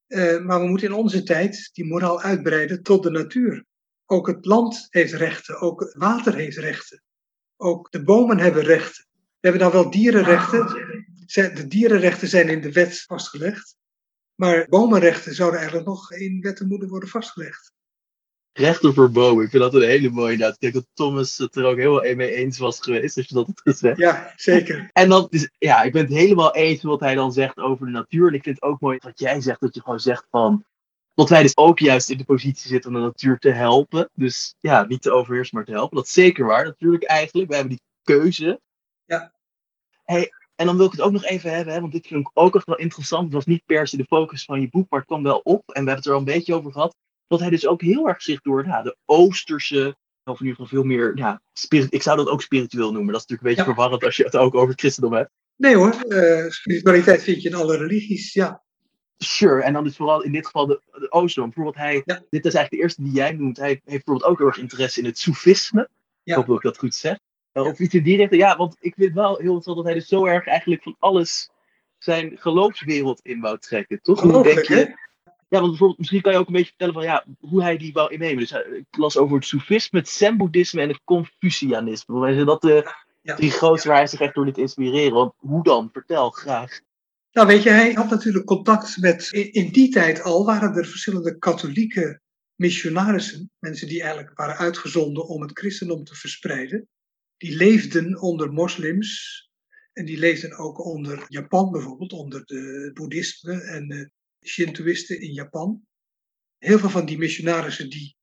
Uh, 0.08 0.44
maar 0.44 0.60
we 0.60 0.66
moeten 0.66 0.88
in 0.88 0.94
onze 0.94 1.22
tijd 1.22 1.70
die 1.72 1.84
moraal 1.84 2.20
uitbreiden 2.20 2.82
tot 2.82 3.02
de 3.02 3.10
natuur. 3.10 3.64
Ook 4.06 4.26
het 4.26 4.44
land 4.44 4.86
heeft 4.90 5.12
rechten, 5.12 5.60
ook 5.60 5.80
het 5.80 5.94
water 5.94 6.34
heeft 6.34 6.56
rechten. 6.56 7.02
Ook 7.56 7.90
de 7.90 8.02
bomen 8.02 8.38
hebben 8.38 8.62
rechten. 8.62 9.06
We 9.12 9.48
hebben 9.48 9.60
dan 9.60 9.82
wel 9.82 9.90
dierenrechten. 9.90 10.66
De 11.54 11.66
dierenrechten 11.68 12.28
zijn 12.28 12.48
in 12.48 12.60
de 12.60 12.72
wet 12.72 13.00
vastgelegd. 13.00 13.76
Maar 14.34 14.66
bomenrechten 14.68 15.34
zouden 15.34 15.58
eigenlijk 15.58 15.88
nog 15.88 16.12
in 16.12 16.40
wetten 16.40 16.68
moeten 16.68 16.88
worden 16.88 17.08
vastgelegd 17.08 17.74
rechter 18.56 18.94
voor. 18.94 19.42
Ik 19.42 19.50
vind 19.50 19.62
dat 19.62 19.74
een 19.74 19.82
hele 19.82 20.10
mooie 20.10 20.32
inderdaad. 20.32 20.54
Ik 20.54 20.60
denk 20.60 20.74
dat 20.74 20.86
Thomas 20.94 21.38
het 21.38 21.56
er 21.56 21.64
ook 21.64 21.76
helemaal 21.76 22.14
mee 22.14 22.34
eens 22.34 22.58
was 22.58 22.80
geweest, 22.80 23.16
als 23.16 23.26
je 23.28 23.34
dat 23.34 23.46
had 23.46 23.60
gezegd. 23.60 23.98
Ja, 23.98 24.32
zeker. 24.36 24.90
En 24.92 25.08
dan, 25.08 25.26
is, 25.30 25.50
ja, 25.58 25.82
ik 25.82 25.92
ben 25.92 26.02
het 26.02 26.12
helemaal 26.12 26.54
eens 26.54 26.82
met 26.82 26.92
wat 26.92 27.00
hij 27.00 27.14
dan 27.14 27.32
zegt 27.32 27.56
over 27.56 27.86
de 27.86 27.92
natuur. 27.92 28.28
En 28.28 28.34
ik 28.34 28.42
vind 28.42 28.54
het 28.60 28.70
ook 28.70 28.80
mooi 28.80 28.98
wat 29.00 29.18
jij 29.18 29.40
zegt, 29.40 29.60
dat 29.60 29.74
je 29.74 29.80
gewoon 29.80 30.00
zegt 30.00 30.26
van, 30.30 30.64
dat 31.14 31.28
wij 31.28 31.42
dus 31.42 31.56
ook 31.56 31.78
juist 31.78 32.10
in 32.10 32.18
de 32.18 32.24
positie 32.24 32.68
zitten 32.68 32.90
om 32.90 32.96
de 32.96 33.02
natuur 33.02 33.38
te 33.38 33.50
helpen. 33.50 34.10
Dus 34.14 34.54
ja, 34.60 34.84
niet 34.84 35.02
te 35.02 35.12
overheersen, 35.12 35.56
maar 35.56 35.64
te 35.64 35.72
helpen. 35.72 35.96
Dat 35.96 36.06
is 36.06 36.12
zeker 36.12 36.46
waar, 36.46 36.64
natuurlijk 36.64 37.04
eigenlijk. 37.04 37.48
We 37.48 37.54
hebben 37.54 37.76
die 37.76 37.82
keuze. 38.02 38.60
Ja. 39.04 39.32
Hey, 40.04 40.32
en 40.54 40.66
dan 40.66 40.76
wil 40.76 40.86
ik 40.86 40.92
het 40.92 41.00
ook 41.00 41.12
nog 41.12 41.24
even 41.24 41.50
hebben, 41.50 41.74
hè, 41.74 41.80
want 41.80 41.92
dit 41.92 42.06
vind 42.06 42.20
ik 42.20 42.30
ook 42.34 42.54
echt 42.54 42.66
wel 42.66 42.76
interessant. 42.76 43.24
Het 43.24 43.32
was 43.32 43.46
niet 43.46 43.64
per 43.66 43.88
se 43.88 43.96
de 43.96 44.04
focus 44.04 44.44
van 44.44 44.60
je 44.60 44.68
boek, 44.68 44.90
maar 44.90 44.98
het 45.00 45.08
kwam 45.08 45.22
wel 45.22 45.40
op. 45.42 45.62
En 45.66 45.84
we 45.84 45.90
hebben 45.90 45.94
het 45.94 46.06
er 46.06 46.12
al 46.12 46.18
een 46.18 46.24
beetje 46.24 46.54
over 46.54 46.72
gehad 46.72 46.96
dat 47.26 47.40
hij 47.40 47.50
dus 47.50 47.66
ook 47.66 47.82
heel 47.82 48.08
erg 48.08 48.22
zich 48.22 48.40
door 48.40 48.66
nou, 48.66 48.82
de 48.82 48.96
Oosterse, 49.04 49.96
of 50.24 50.40
in 50.40 50.46
ieder 50.46 50.62
geval 50.62 50.66
veel 50.66 50.88
meer, 50.88 51.12
ja, 51.14 51.42
spirit, 51.52 51.94
ik 51.94 52.02
zou 52.02 52.16
dat 52.16 52.28
ook 52.28 52.42
spiritueel 52.42 52.92
noemen. 52.92 53.12
Dat 53.12 53.22
is 53.22 53.26
natuurlijk 53.26 53.42
een 53.42 53.64
beetje 53.64 53.74
verwarrend 53.74 54.04
als 54.04 54.16
je 54.16 54.24
het 54.24 54.36
ook 54.36 54.54
over 54.54 54.68
het 54.68 54.80
christendom 54.80 55.12
hebt. 55.12 55.30
Nee 55.56 55.76
hoor, 55.76 55.94
uh, 56.08 56.48
spiritualiteit 56.48 57.22
vind 57.22 57.42
je 57.42 57.48
in 57.48 57.54
alle 57.54 57.76
religies, 57.76 58.32
ja. 58.32 58.64
Sure, 59.18 59.62
en 59.62 59.72
dan 59.72 59.86
is 59.86 59.96
vooral 59.96 60.22
in 60.22 60.32
dit 60.32 60.46
geval 60.46 60.66
de, 60.66 60.80
de. 60.92 61.08
Bijvoorbeeld 61.34 61.76
hij, 61.76 62.02
dit 62.04 62.44
is 62.44 62.54
eigenlijk 62.54 62.70
de 62.70 62.76
eerste 62.76 63.02
die 63.02 63.12
jij 63.12 63.32
noemt, 63.32 63.56
hij 63.56 63.68
heeft 63.68 63.84
bijvoorbeeld 63.84 64.30
ook 64.30 64.38
heel 64.38 64.46
erg 64.46 64.58
interesse 64.58 65.00
in 65.00 65.06
het 65.06 65.18
Soefisme. 65.18 65.88
Ja. 66.22 66.32
Ik 66.32 66.38
hoop 66.38 66.46
dat 66.46 66.56
ik 66.56 66.62
dat 66.62 66.78
goed 66.78 66.94
zeg. 66.94 67.18
Ja. 67.52 67.62
Of 67.62 67.78
iets 67.78 67.94
in 67.94 68.02
die 68.02 68.16
richting. 68.16 68.40
Ja, 68.42 68.56
want 68.56 68.76
ik 68.80 68.94
vind 68.94 69.14
wel 69.14 69.28
heel 69.28 69.38
interessant 69.38 69.76
dat 69.76 69.84
hij 69.84 69.94
dus 69.94 70.08
zo 70.08 70.26
erg 70.26 70.46
eigenlijk 70.46 70.82
van 70.82 70.96
alles 70.98 71.50
zijn 71.98 72.38
geloofswereld 72.38 73.20
in 73.20 73.40
wou 73.40 73.58
trekken, 73.58 74.00
toch? 74.02 74.20
Hoe 74.20 74.42
denk 74.42 74.62
je? 74.62 75.05
Ja, 75.56 75.62
want 75.62 75.70
bijvoorbeeld, 75.70 75.98
misschien 75.98 76.22
kan 76.22 76.32
je 76.32 76.38
ook 76.38 76.46
een 76.46 76.52
beetje 76.52 76.68
vertellen 76.68 76.94
van 76.94 77.02
ja, 77.02 77.24
hoe 77.40 77.62
hij 77.62 77.76
die 77.76 77.92
wou 77.92 78.12
innemen. 78.12 78.38
Dus 78.38 78.52
eh, 78.52 78.72
ik 78.72 78.96
las 78.96 79.16
over 79.16 79.36
het 79.36 79.44
Soefisme, 79.44 79.98
het 79.98 80.08
Zen-boeddhisme 80.08 80.80
en 80.80 80.88
het 80.88 81.00
Confucianisme. 81.04 82.44
Dat 82.44 82.62
de 82.62 82.92
ja, 83.22 83.34
drie 83.34 83.50
grootste 83.50 83.88
waar 83.88 83.96
hij 83.96 84.06
zich 84.06 84.20
echt 84.20 84.34
door 84.34 84.44
liet 84.44 84.58
inspireren. 84.58 85.12
Want 85.12 85.32
hoe 85.36 85.62
dan? 85.62 85.88
Vertel 85.92 86.30
graag. 86.30 86.80
Nou, 87.32 87.46
weet 87.46 87.62
je, 87.62 87.70
hij 87.70 87.92
had 87.92 88.10
natuurlijk 88.10 88.46
contact 88.46 88.96
met. 88.96 89.28
In 89.30 89.72
die 89.72 89.88
tijd 89.88 90.22
al 90.22 90.44
waren 90.44 90.74
er 90.74 90.86
verschillende 90.86 91.38
katholieke 91.38 92.20
missionarissen, 92.54 93.50
mensen 93.58 93.88
die 93.88 94.02
eigenlijk 94.02 94.38
waren 94.38 94.56
uitgezonden 94.56 95.26
om 95.26 95.42
het 95.42 95.58
christendom 95.58 96.04
te 96.04 96.14
verspreiden. 96.14 96.88
Die 97.36 97.56
leefden 97.56 98.20
onder 98.20 98.52
moslims 98.52 99.42
en 99.92 100.04
die 100.04 100.18
leefden 100.18 100.58
ook 100.58 100.84
onder 100.84 101.24
Japan 101.28 101.70
bijvoorbeeld, 101.70 102.12
onder 102.12 102.44
de 102.44 102.90
boeddhisme 102.94 103.62
en 103.62 104.12
Shintoïsten 104.48 105.20
in 105.20 105.32
Japan. 105.32 105.86
Heel 106.58 106.78
veel 106.78 106.90
van 106.90 107.06
die 107.06 107.18
missionarissen 107.18 107.90
die 107.90 108.16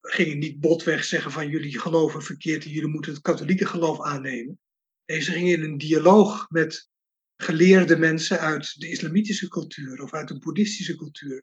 gingen 0.00 0.38
niet 0.38 0.60
botweg 0.60 1.04
zeggen 1.04 1.32
van 1.32 1.48
jullie 1.48 1.78
geloven 1.78 2.22
verkeerd 2.22 2.64
en 2.64 2.70
jullie 2.70 2.88
moeten 2.88 3.12
het 3.12 3.22
katholieke 3.22 3.66
geloof 3.66 4.00
aannemen. 4.00 4.58
Nee, 5.06 5.20
ze 5.20 5.32
gingen 5.32 5.52
in 5.52 5.62
een 5.62 5.78
dialoog 5.78 6.50
met 6.50 6.88
geleerde 7.36 7.96
mensen 7.96 8.40
uit 8.40 8.80
de 8.80 8.88
islamitische 8.88 9.48
cultuur 9.48 10.02
of 10.02 10.12
uit 10.12 10.28
de 10.28 10.38
boeddhistische 10.38 10.96
cultuur. 10.96 11.42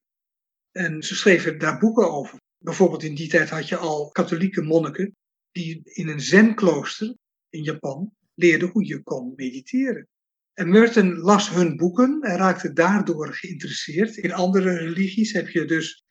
En 0.72 1.04
ze 1.04 1.16
schreven 1.16 1.58
daar 1.58 1.80
boeken 1.80 2.12
over. 2.12 2.40
Bijvoorbeeld 2.58 3.04
in 3.04 3.16
die 3.16 3.30
tijd 3.30 3.50
had 3.50 3.68
je 3.68 3.78
al 3.78 4.10
katholieke 4.10 4.62
monniken 4.62 5.16
die 5.52 5.82
in 5.84 6.08
een 6.08 6.22
zenklooster 6.22 7.16
in 7.50 7.64
Japan 7.64 8.16
leerden 8.34 8.70
hoe 8.70 8.86
je 8.86 9.04
kon 9.04 9.34
mediteren. 9.36 10.08
En 10.58 10.70
Merton 10.70 11.18
las 11.18 11.50
hun 11.50 11.76
boeken 11.76 12.22
en 12.22 12.38
raakte 12.38 12.74
daardoor 12.74 13.34
geïnteresseerd. 13.34 14.18
In 14.18 14.34
andere 14.34 14.78
religies 14.78 15.32
heb 15.32 15.50
je 15.50 15.66
dus 15.66 16.06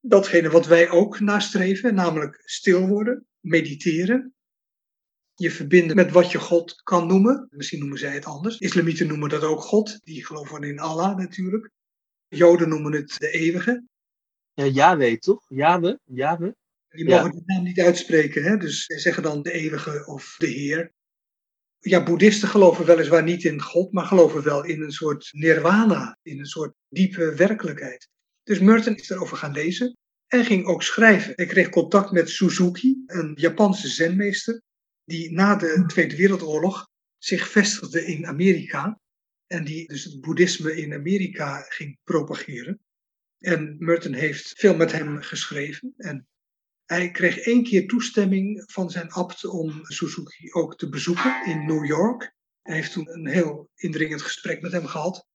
datgene 0.00 0.50
wat 0.50 0.66
wij 0.66 0.90
ook 0.90 1.20
nastreven, 1.20 1.94
namelijk 1.94 2.42
stil 2.44 2.86
worden, 2.86 3.26
mediteren. 3.40 4.34
je 5.34 5.50
verbinden 5.50 5.96
met 5.96 6.10
wat 6.10 6.32
je 6.32 6.38
God 6.38 6.82
kan 6.82 7.06
noemen. 7.06 7.48
Misschien 7.50 7.78
noemen 7.78 7.98
zij 7.98 8.14
het 8.14 8.24
anders. 8.24 8.58
Islamieten 8.58 9.06
noemen 9.06 9.28
dat 9.28 9.42
ook 9.42 9.60
God. 9.60 10.00
Die 10.04 10.26
geloven 10.26 10.62
in 10.62 10.78
Allah 10.78 11.16
natuurlijk. 11.16 11.70
Joden 12.28 12.68
noemen 12.68 12.92
het 12.92 13.16
de 13.18 13.30
eeuwige. 13.30 13.84
Ja, 14.52 14.64
Yahweh 14.64 15.18
toch? 15.18 15.44
Yahweh? 15.48 15.96
Yahweh? 16.04 16.52
Die 16.88 17.08
mogen 17.08 17.30
die 17.30 17.42
naam 17.44 17.62
niet 17.62 17.80
uitspreken. 17.80 18.42
Hè? 18.42 18.56
Dus 18.56 18.84
zij 18.84 18.98
zeggen 18.98 19.22
dan 19.22 19.42
de 19.42 19.52
eeuwige 19.52 20.06
of 20.06 20.34
de 20.38 20.46
Heer. 20.46 20.92
Ja, 21.84 22.02
boeddhisten 22.02 22.48
geloven 22.48 22.86
weliswaar 22.86 23.22
niet 23.22 23.44
in 23.44 23.60
God, 23.60 23.92
maar 23.92 24.04
geloven 24.04 24.42
wel 24.42 24.64
in 24.64 24.82
een 24.82 24.92
soort 24.92 25.28
nirvana, 25.32 26.18
in 26.22 26.38
een 26.38 26.46
soort 26.46 26.74
diepe 26.88 27.34
werkelijkheid. 27.34 28.08
Dus 28.42 28.58
Merton 28.58 28.96
is 28.96 29.10
erover 29.10 29.36
gaan 29.36 29.52
lezen 29.52 29.96
en 30.26 30.44
ging 30.44 30.66
ook 30.66 30.82
schrijven. 30.82 31.32
Hij 31.36 31.46
kreeg 31.46 31.68
contact 31.68 32.10
met 32.10 32.30
Suzuki, 32.30 33.02
een 33.06 33.32
Japanse 33.34 33.88
zenmeester, 33.88 34.62
die 35.04 35.32
na 35.32 35.56
de 35.56 35.84
Tweede 35.86 36.16
Wereldoorlog 36.16 36.88
zich 37.18 37.48
vestigde 37.48 38.06
in 38.06 38.26
Amerika 38.26 39.00
en 39.46 39.64
die 39.64 39.88
dus 39.88 40.04
het 40.04 40.20
boeddhisme 40.20 40.76
in 40.76 40.94
Amerika 40.94 41.64
ging 41.68 41.98
propageren. 42.04 42.80
En 43.38 43.76
Merton 43.78 44.12
heeft 44.12 44.52
veel 44.56 44.76
met 44.76 44.92
hem 44.92 45.22
geschreven 45.22 45.94
en 45.96 46.26
hij 46.92 47.10
kreeg 47.10 47.38
één 47.38 47.62
keer 47.62 47.88
toestemming 47.88 48.62
van 48.66 48.90
zijn 48.90 49.10
abt 49.10 49.44
om 49.44 49.80
Suzuki 49.82 50.52
ook 50.52 50.78
te 50.78 50.88
bezoeken 50.88 51.46
in 51.46 51.66
New 51.66 51.84
York. 51.84 52.34
Hij 52.62 52.74
heeft 52.74 52.92
toen 52.92 53.08
een 53.12 53.26
heel 53.26 53.70
indringend 53.74 54.22
gesprek 54.22 54.60
met 54.60 54.72
hem 54.72 54.86
gehad. 54.86 55.26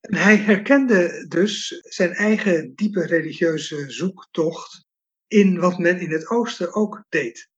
En 0.00 0.14
hij 0.14 0.36
herkende 0.36 1.26
dus 1.28 1.68
zijn 1.82 2.12
eigen 2.12 2.74
diepe 2.74 3.06
religieuze 3.06 3.90
zoektocht 3.90 4.84
in 5.26 5.58
wat 5.58 5.78
men 5.78 6.00
in 6.00 6.10
het 6.10 6.28
oosten 6.28 6.74
ook 6.74 7.04
deed. 7.08 7.48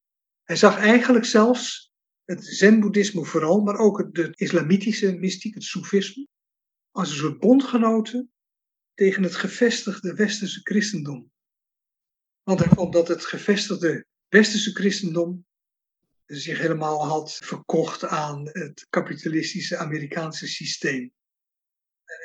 Hij 0.45 0.57
zag 0.57 0.76
eigenlijk 0.79 1.24
zelfs 1.24 1.93
het 2.24 2.45
zen-boeddhisme 2.45 3.24
vooral, 3.24 3.61
maar 3.61 3.79
ook 3.79 4.14
de 4.14 4.33
islamitische 4.37 5.12
mystiek, 5.12 5.55
het 5.55 5.64
soefisme, 5.64 6.26
als 6.91 7.11
een 7.11 7.16
soort 7.16 7.39
bondgenoten 7.39 8.33
tegen 8.95 9.22
het 9.22 9.35
gevestigde 9.35 10.14
westerse 10.14 10.61
christendom. 10.62 11.31
Want 12.49 12.61
hij 12.61 12.68
vond 12.68 12.92
dat 12.92 13.09
het 13.09 13.24
gevestigde 13.24 14.07
westerse 14.28 14.72
christendom 14.72 15.46
zich 16.26 16.59
helemaal 16.59 17.07
had 17.07 17.32
verkocht 17.32 18.05
aan 18.05 18.49
het 18.53 18.86
kapitalistische 18.90 19.76
Amerikaanse 19.76 20.46
systeem. 20.46 21.12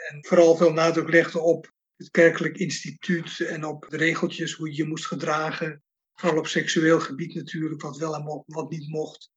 En 0.10 0.26
vooral 0.26 0.56
veel 0.56 0.74
nadruk 0.74 1.10
legde 1.10 1.40
op 1.40 1.74
het 1.96 2.12
kerkelijk 2.12 2.58
instituut 2.58 3.40
en 3.40 3.66
op 3.66 3.86
de 3.90 3.98
regeltjes 3.98 4.54
hoe 4.54 4.70
je 4.70 4.76
je 4.76 4.88
moest 4.88 5.06
gedragen. 5.06 5.84
Vooral 6.14 6.40
op 6.40 6.48
seksueel 6.48 7.00
gebied 7.00 7.36
natuurlijk, 7.36 7.82
wat 7.82 7.98
wel 7.98 8.16
en 8.16 8.44
wat 8.46 8.70
niet 8.70 8.88
mocht. 8.88 9.32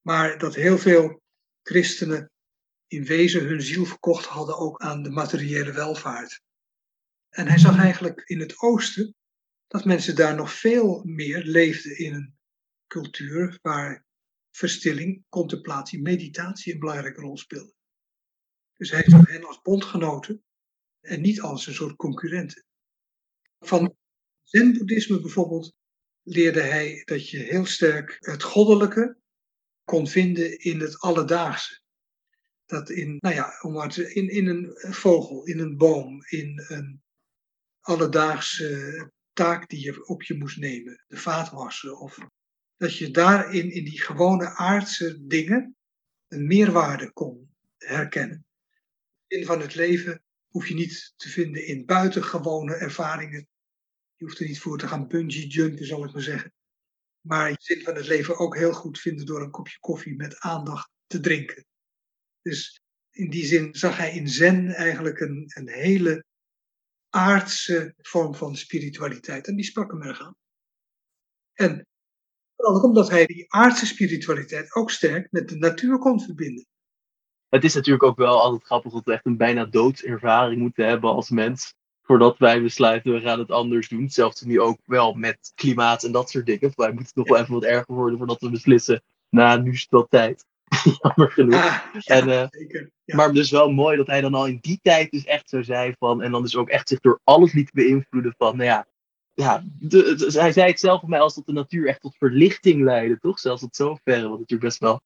Maar 0.00 0.38
dat 0.38 0.54
heel 0.54 0.78
veel 0.78 1.22
christenen 1.62 2.30
in 2.86 3.04
wezen 3.04 3.44
hun 3.44 3.62
ziel 3.62 3.84
verkocht 3.84 4.26
hadden 4.26 4.58
ook 4.58 4.80
aan 4.80 5.02
de 5.02 5.10
materiële 5.10 5.72
welvaart. 5.72 6.40
En 7.28 7.48
hij 7.48 7.58
zag 7.58 7.78
eigenlijk 7.78 8.22
in 8.24 8.40
het 8.40 8.60
oosten 8.60 9.14
dat 9.66 9.84
mensen 9.84 10.16
daar 10.16 10.34
nog 10.34 10.52
veel 10.52 11.02
meer 11.04 11.42
leefden 11.42 11.98
in 11.98 12.14
een 12.14 12.36
cultuur 12.86 13.58
waar 13.62 14.06
verstilling, 14.50 15.24
contemplatie, 15.28 16.02
meditatie 16.02 16.72
een 16.72 16.78
belangrijke 16.78 17.20
rol 17.20 17.36
speelde. 17.36 17.74
Dus 18.76 18.90
hij 18.90 19.04
zag 19.06 19.28
hen 19.28 19.44
als 19.44 19.60
bondgenoten 19.60 20.44
en 21.00 21.20
niet 21.20 21.40
als 21.40 21.66
een 21.66 21.74
soort 21.74 21.96
concurrenten. 21.96 22.64
Van 23.58 23.96
Zen-boeddhisme 24.42 25.20
bijvoorbeeld 25.20 25.74
leerde 26.22 26.60
hij 26.60 27.02
dat 27.04 27.30
je 27.30 27.38
heel 27.38 27.66
sterk 27.66 28.16
het 28.20 28.42
goddelijke 28.42 29.18
kon 29.84 30.08
vinden 30.08 30.58
in 30.58 30.80
het 30.80 31.00
alledaagse. 31.00 31.80
Dat 32.64 32.90
in, 32.90 33.16
nou 33.20 33.34
ja, 33.34 33.58
om 33.60 33.72
maar 33.72 33.90
te, 33.90 34.12
in, 34.12 34.28
in 34.28 34.46
een 34.46 34.94
vogel, 34.94 35.44
in 35.46 35.58
een 35.58 35.76
boom, 35.76 36.24
in 36.28 36.64
een 36.68 37.02
alledaagse 37.80 39.12
taak 39.36 39.68
die 39.68 39.80
je 39.80 40.06
op 40.06 40.22
je 40.22 40.34
moest 40.34 40.58
nemen, 40.58 41.04
de 41.06 41.16
vaatwassen. 41.16 41.98
Of 41.98 42.18
dat 42.76 42.96
je 42.96 43.10
daarin, 43.10 43.70
in 43.70 43.84
die 43.84 44.00
gewone 44.00 44.48
aardse 44.48 45.26
dingen, 45.26 45.76
een 46.28 46.46
meerwaarde 46.46 47.12
kon 47.12 47.54
herkennen. 47.76 48.46
In 49.26 49.44
van 49.44 49.60
het 49.60 49.74
leven 49.74 50.22
hoef 50.48 50.68
je 50.68 50.74
niet 50.74 51.12
te 51.16 51.28
vinden 51.28 51.66
in 51.66 51.84
buitengewone 51.84 52.74
ervaringen. 52.74 53.48
Je 54.14 54.24
hoeft 54.24 54.38
er 54.38 54.46
niet 54.46 54.60
voor 54.60 54.78
te 54.78 54.88
gaan 54.88 55.08
bungee 55.08 55.46
jumpen, 55.46 55.86
zal 55.86 56.04
ik 56.04 56.12
maar 56.12 56.22
zeggen. 56.22 56.52
Maar 57.20 57.50
je 57.50 57.56
zin 57.58 57.82
van 57.82 57.94
het 57.94 58.06
leven 58.06 58.38
ook 58.38 58.56
heel 58.56 58.72
goed 58.72 59.00
vinden 59.00 59.26
door 59.26 59.42
een 59.42 59.50
kopje 59.50 59.78
koffie 59.78 60.16
met 60.16 60.38
aandacht 60.38 60.90
te 61.06 61.20
drinken. 61.20 61.66
Dus 62.42 62.80
in 63.10 63.30
die 63.30 63.46
zin 63.46 63.74
zag 63.74 63.96
hij 63.96 64.14
in 64.14 64.28
Zen 64.28 64.68
eigenlijk 64.68 65.20
een, 65.20 65.44
een 65.54 65.68
hele 65.68 66.24
aardse 67.10 67.94
vorm 67.98 68.34
van 68.34 68.56
spiritualiteit. 68.56 69.46
En 69.46 69.56
die 69.56 69.64
sprak 69.64 69.90
hem 69.90 70.02
erg 70.02 70.20
aan. 70.20 70.36
En 71.52 71.86
vooral 72.56 72.82
omdat 72.82 73.10
hij 73.10 73.26
die 73.26 73.44
aardse 73.48 73.86
spiritualiteit 73.86 74.74
ook 74.74 74.90
sterk 74.90 75.26
met 75.30 75.48
de 75.48 75.56
natuur 75.56 75.98
kon 75.98 76.20
verbinden. 76.20 76.66
Het 77.48 77.64
is 77.64 77.74
natuurlijk 77.74 78.04
ook 78.04 78.16
wel 78.16 78.40
altijd 78.42 78.64
grappig 78.64 78.92
dat 78.92 79.04
we 79.04 79.12
echt 79.12 79.26
een 79.26 79.36
bijna 79.36 79.64
doodservaring 79.64 80.60
moeten 80.60 80.86
hebben 80.86 81.10
als 81.10 81.30
mens. 81.30 81.74
Voordat 82.02 82.38
wij 82.38 82.62
besluiten, 82.62 83.12
we 83.12 83.20
gaan 83.20 83.38
het 83.38 83.50
anders 83.50 83.88
doen. 83.88 84.08
Zelfs 84.10 84.40
nu 84.40 84.60
ook 84.60 84.78
wel 84.84 85.14
met 85.14 85.52
klimaat 85.54 86.04
en 86.04 86.12
dat 86.12 86.30
soort 86.30 86.46
dingen. 86.46 86.72
Wij 86.74 86.92
moeten 86.92 87.12
nog 87.14 87.28
wel 87.28 87.38
even 87.38 87.54
wat 87.54 87.64
erger 87.64 87.94
worden 87.94 88.18
voordat 88.18 88.40
we 88.40 88.50
beslissen. 88.50 89.02
Nou, 89.28 89.62
nu 89.62 89.72
is 89.72 89.86
het 89.90 90.10
tijd. 90.10 90.44
Jammer 91.00 91.30
genoeg. 91.30 91.54
Ja, 91.54 91.90
ja, 91.92 92.14
en, 92.14 92.28
uh, 92.28 92.46
zeker. 92.50 92.90
Maar 93.04 93.32
dus 93.32 93.50
wel 93.50 93.70
mooi 93.70 93.96
dat 93.96 94.06
hij 94.06 94.20
dan 94.20 94.34
al 94.34 94.46
in 94.46 94.58
die 94.60 94.78
tijd 94.82 95.10
dus 95.10 95.24
echt 95.24 95.48
zo 95.48 95.62
zei 95.62 95.94
van. 95.98 96.22
En 96.22 96.30
dan 96.30 96.42
dus 96.42 96.56
ook 96.56 96.68
echt 96.68 96.88
zich 96.88 97.00
door 97.00 97.20
alles 97.24 97.52
liet 97.52 97.72
beïnvloeden 97.72 98.34
van. 98.38 98.56
Nou 98.56 98.68
ja, 98.68 98.86
ja 99.34 99.64
de, 99.78 100.14
de, 100.14 100.40
hij 100.40 100.52
zei 100.52 100.70
het 100.70 100.80
zelf 100.80 101.00
voor 101.00 101.08
mij 101.08 101.20
als 101.20 101.34
dat 101.34 101.46
de 101.46 101.52
natuur 101.52 101.88
echt 101.88 102.00
tot 102.00 102.16
verlichting 102.16 102.82
leidde, 102.82 103.18
toch? 103.18 103.38
Zelfs 103.38 103.60
tot 103.60 103.76
zover. 103.76 104.22
Wat 104.22 104.38
natuurlijk 104.38 104.60
best 104.60 104.78
wel. 104.78 105.00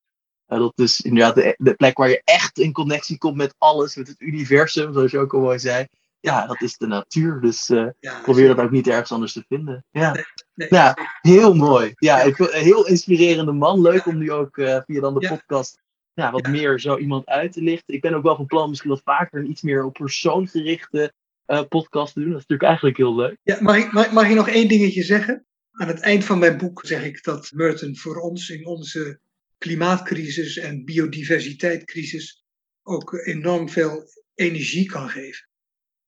Uh, 0.49 0.59
dat 0.59 0.73
is 0.79 1.01
inderdaad 1.01 1.35
de, 1.35 1.55
de, 1.57 1.75
plek 1.75 1.99
waar 1.99 2.09
je 2.09 2.23
echt 2.25 2.59
in 2.59 2.73
connectie 2.73 3.19
komt 3.19 3.37
met 3.37 3.55
alles, 3.59 3.97
met 3.97 4.09
het 4.09 4.21
universum, 4.21 4.93
zoals 4.93 5.11
je 5.11 5.19
ook 5.19 5.35
al 5.35 5.41
mooi 5.41 5.59
zei. 5.59 5.87
Ja, 6.21 6.47
dat 6.47 6.61
is 6.61 6.77
de 6.77 6.87
natuur. 6.87 7.41
Dus 7.41 7.69
uh, 7.69 7.89
ja, 8.01 8.21
probeer 8.21 8.49
dat 8.49 8.59
ook 8.59 8.71
niet 8.71 8.89
ergens 8.89 9.13
anders 9.13 9.33
te 9.33 9.45
vinden. 9.49 9.85
Ja, 9.91 10.13
nee, 10.13 10.25
nee, 10.55 10.69
ja 10.71 10.97
heel 11.21 11.55
mooi. 11.55 11.93
Ja, 11.95 12.21
ik, 12.23 12.37
heel 12.37 12.87
inspirerende 12.87 13.53
man. 13.53 13.81
Leuk 13.81 14.07
om 14.07 14.19
nu 14.19 14.33
ook 14.33 14.57
uh, 14.57 14.81
via 14.87 15.01
dan 15.01 15.15
de 15.15 15.29
podcast 15.29 15.83
ja, 16.13 16.31
wat 16.31 16.47
meer 16.47 16.81
zo 16.81 16.97
iemand 16.97 17.27
uit 17.27 17.53
te 17.53 17.63
lichten. 17.63 17.95
Ik 17.95 18.01
ben 18.01 18.15
ook 18.15 18.23
wel 18.23 18.37
van 18.37 18.47
plan 18.47 18.69
misschien 18.69 18.91
wat 18.91 19.03
vaker 19.05 19.41
een 19.41 19.51
iets 19.51 19.63
meer 19.63 19.85
op 19.85 19.93
persoon 19.93 20.49
gerichte 20.49 21.13
uh, 21.47 21.63
podcast 21.69 22.13
te 22.13 22.21
doen. 22.21 22.31
Dat 22.31 22.41
is 22.41 22.47
natuurlijk 22.47 22.69
eigenlijk 22.69 22.97
heel 22.97 23.15
leuk. 23.15 23.37
Ja, 23.43 23.57
mag, 23.61 23.77
ik, 23.77 23.93
mag, 23.93 24.13
mag 24.13 24.29
je 24.29 24.35
nog 24.35 24.49
één 24.49 24.69
dingetje 24.69 25.03
zeggen? 25.03 25.47
Aan 25.71 25.89
het 25.89 26.01
eind 26.01 26.25
van 26.25 26.39
mijn 26.39 26.59
boek 26.59 26.87
zeg 26.87 27.05
ik 27.05 27.25
dat 27.25 27.51
Merton 27.55 27.97
voor 27.97 28.17
ons 28.17 28.51
in 28.51 28.67
onze 28.67 29.21
klimaatcrisis 29.59 30.57
en 30.57 30.85
biodiversiteitscrisis 30.85 32.45
ook 32.83 33.13
enorm 33.13 33.69
veel 33.69 34.05
energie 34.35 34.87
kan 34.87 35.09
geven. 35.09 35.49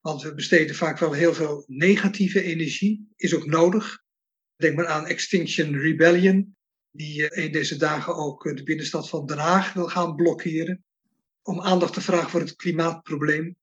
Want 0.03 0.21
we 0.21 0.33
besteden 0.33 0.75
vaak 0.75 0.99
wel 0.99 1.13
heel 1.13 1.33
veel 1.33 1.63
negatieve 1.67 2.41
energie, 2.41 3.07
is 3.15 3.35
ook 3.35 3.45
nodig. 3.45 4.03
Denk 4.55 4.75
maar 4.75 4.87
aan 4.87 5.07
Extinction 5.07 5.77
Rebellion, 5.77 6.55
die 6.91 7.29
in 7.29 7.51
deze 7.51 7.77
dagen 7.77 8.15
ook 8.15 8.55
de 8.55 8.63
binnenstad 8.63 9.09
van 9.09 9.25
Den 9.25 9.37
Haag 9.37 9.73
wil 9.73 9.87
gaan 9.87 10.15
blokkeren. 10.15 10.83
Om 11.41 11.61
aandacht 11.61 11.93
te 11.93 12.01
vragen 12.01 12.29
voor 12.29 12.39
het 12.39 12.55
klimaatprobleem. 12.55 13.55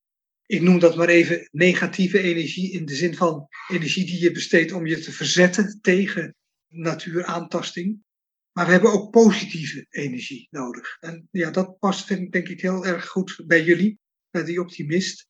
Ik 0.45 0.61
noem 0.61 0.79
dat 0.79 0.95
maar 0.95 1.07
even 1.07 1.49
negatieve 1.51 2.19
energie 2.19 2.71
in 2.71 2.85
de 2.85 2.95
zin 2.95 3.15
van 3.15 3.47
energie 3.67 4.05
die 4.05 4.21
je 4.21 4.31
besteedt 4.31 4.71
om 4.71 4.85
je 4.85 4.99
te 4.99 5.11
verzetten 5.11 5.79
tegen 5.81 6.35
natuuraantasting. 6.67 8.03
Maar 8.51 8.65
we 8.65 8.71
hebben 8.71 8.91
ook 8.91 9.11
positieve 9.11 9.85
energie 9.89 10.47
nodig. 10.49 10.97
En 10.99 11.27
ja, 11.31 11.51
dat 11.51 11.79
past 11.79 12.07
denk 12.07 12.47
ik 12.47 12.61
heel 12.61 12.85
erg 12.85 13.07
goed 13.07 13.43
bij 13.45 13.63
jullie, 13.63 13.99
bij 14.29 14.43
die 14.43 14.61
optimist. 14.61 15.29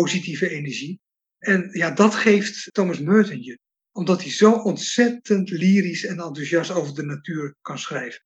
Positieve 0.00 0.48
energie. 0.48 1.00
En 1.38 1.68
ja, 1.72 1.90
dat 1.90 2.14
geeft 2.14 2.72
Thomas 2.72 3.00
Merton 3.00 3.42
je 3.42 3.58
omdat 3.92 4.22
hij 4.22 4.30
zo 4.30 4.52
ontzettend 4.52 5.50
lyrisch 5.50 6.04
en 6.04 6.18
enthousiast 6.18 6.70
over 6.70 6.94
de 6.94 7.04
natuur 7.04 7.54
kan 7.60 7.78
schrijven. 7.78 8.24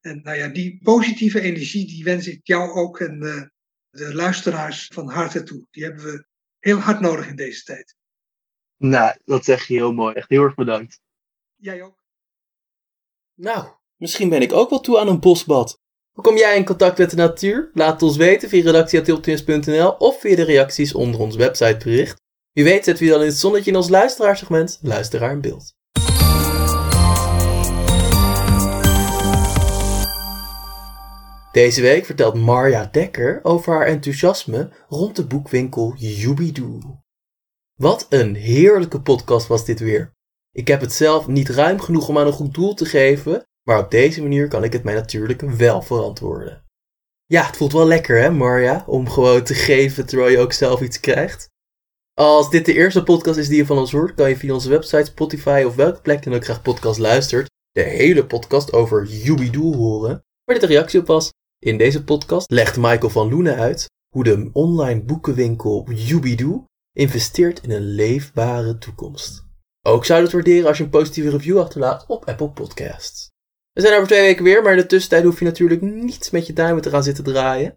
En 0.00 0.20
nou 0.22 0.36
ja, 0.36 0.48
die 0.48 0.78
positieve 0.82 1.40
energie, 1.40 1.86
die 1.86 2.04
wens 2.04 2.26
ik 2.26 2.46
jou 2.46 2.70
ook 2.70 3.00
en 3.00 3.22
uh, 3.22 3.42
de 3.90 4.14
luisteraars 4.14 4.86
van 4.86 5.08
harte 5.08 5.42
toe. 5.42 5.66
Die 5.70 5.84
hebben 5.84 6.04
we 6.04 6.26
heel 6.58 6.78
hard 6.78 7.00
nodig 7.00 7.28
in 7.28 7.36
deze 7.36 7.62
tijd. 7.62 7.96
Nou, 8.76 9.18
dat 9.24 9.44
zeg 9.44 9.66
je 9.66 9.74
heel 9.74 9.92
mooi. 9.92 10.14
Echt 10.14 10.28
heel 10.28 10.42
erg 10.42 10.54
bedankt. 10.54 11.00
Jij 11.54 11.82
ook. 11.82 12.02
Nou, 13.34 13.74
misschien 13.96 14.28
ben 14.28 14.42
ik 14.42 14.52
ook 14.52 14.70
wel 14.70 14.80
toe 14.80 14.98
aan 14.98 15.08
een 15.08 15.20
bosbad. 15.20 15.80
Hoe 16.18 16.26
kom 16.26 16.36
jij 16.36 16.56
in 16.56 16.64
contact 16.64 16.98
met 16.98 17.10
de 17.10 17.16
natuur? 17.16 17.70
Laat 17.74 17.92
het 17.92 18.02
ons 18.02 18.16
weten 18.16 18.48
via 18.48 18.62
redactie.tiltwins.nl 18.62 19.90
of 19.90 20.20
via 20.20 20.36
de 20.36 20.42
reacties 20.42 20.94
onder 20.94 21.20
ons 21.20 21.36
websitebericht. 21.36 22.20
Wie 22.52 22.64
weet 22.64 22.84
zetten 22.84 23.04
we 23.04 23.10
dan 23.10 23.20
in 23.20 23.26
het 23.26 23.36
zonnetje 23.36 23.70
in 23.70 23.76
ons 23.76 23.88
luisteraarsegment 23.88 24.78
Luisteraar 24.82 25.32
in 25.32 25.40
beeld. 25.40 25.74
Deze 31.52 31.80
week 31.80 32.04
vertelt 32.04 32.34
Marja 32.34 32.88
Dekker 32.92 33.40
over 33.42 33.72
haar 33.72 33.86
enthousiasme 33.86 34.70
rond 34.88 35.16
de 35.16 35.26
boekwinkel 35.26 35.94
Jubidoo. 35.96 36.78
Wat 37.74 38.06
een 38.08 38.34
heerlijke 38.34 39.00
podcast 39.00 39.46
was 39.46 39.64
dit 39.64 39.80
weer. 39.80 40.12
Ik 40.52 40.68
heb 40.68 40.80
het 40.80 40.92
zelf 40.92 41.26
niet 41.26 41.48
ruim 41.48 41.80
genoeg 41.80 42.08
om 42.08 42.18
aan 42.18 42.26
een 42.26 42.32
goed 42.32 42.54
doel 42.54 42.74
te 42.74 42.84
geven, 42.84 43.47
maar 43.68 43.78
op 43.78 43.90
deze 43.90 44.22
manier 44.22 44.48
kan 44.48 44.64
ik 44.64 44.72
het 44.72 44.84
mij 44.84 44.94
natuurlijk 44.94 45.40
wel 45.40 45.82
verantwoorden. 45.82 46.64
Ja, 47.26 47.46
het 47.46 47.56
voelt 47.56 47.72
wel 47.72 47.86
lekker 47.86 48.20
hè, 48.20 48.30
Marja, 48.30 48.84
om 48.86 49.08
gewoon 49.08 49.42
te 49.42 49.54
geven 49.54 50.06
terwijl 50.06 50.30
je 50.30 50.38
ook 50.38 50.52
zelf 50.52 50.80
iets 50.80 51.00
krijgt. 51.00 51.48
Als 52.14 52.50
dit 52.50 52.66
de 52.66 52.74
eerste 52.74 53.02
podcast 53.02 53.38
is 53.38 53.48
die 53.48 53.56
je 53.56 53.66
van 53.66 53.78
ons 53.78 53.92
hoort, 53.92 54.14
kan 54.14 54.28
je 54.28 54.36
via 54.36 54.52
onze 54.52 54.68
website, 54.68 55.04
Spotify 55.04 55.64
of 55.66 55.74
welke 55.74 56.00
plek 56.00 56.22
dan 56.22 56.34
ook 56.34 56.44
graag 56.44 56.62
podcast 56.62 56.98
luistert, 56.98 57.50
de 57.70 57.82
hele 57.82 58.26
podcast 58.26 58.72
over 58.72 59.06
Jubidoo 59.06 59.74
horen, 59.74 60.22
waar 60.44 60.54
dit 60.54 60.62
een 60.62 60.76
reactie 60.76 61.00
op 61.00 61.06
was. 61.06 61.32
In 61.58 61.78
deze 61.78 62.04
podcast 62.04 62.50
legt 62.50 62.76
Michael 62.76 63.10
van 63.10 63.30
Loenen 63.30 63.56
uit 63.56 63.86
hoe 64.14 64.24
de 64.24 64.50
online 64.52 65.02
boekenwinkel 65.02 65.90
Jubidoo 65.90 66.64
investeert 66.92 67.62
in 67.62 67.70
een 67.70 67.94
leefbare 67.94 68.78
toekomst. 68.78 69.46
Ook 69.86 70.04
zou 70.04 70.22
het 70.22 70.32
waarderen 70.32 70.68
als 70.68 70.78
je 70.78 70.84
een 70.84 70.90
positieve 70.90 71.30
review 71.30 71.58
achterlaat 71.58 72.04
op 72.06 72.24
Apple 72.24 72.50
Podcasts. 72.50 73.36
We 73.78 73.84
zijn 73.84 73.96
over 73.96 74.08
twee 74.08 74.20
weken 74.20 74.44
weer, 74.44 74.62
maar 74.62 74.72
in 74.72 74.78
de 74.78 74.86
tussentijd 74.86 75.24
hoef 75.24 75.38
je 75.38 75.44
natuurlijk 75.44 75.80
niet 75.80 76.32
met 76.32 76.46
je 76.46 76.52
duimen 76.52 76.82
te 76.82 76.90
gaan 76.90 77.02
zitten 77.02 77.24
draaien. 77.24 77.72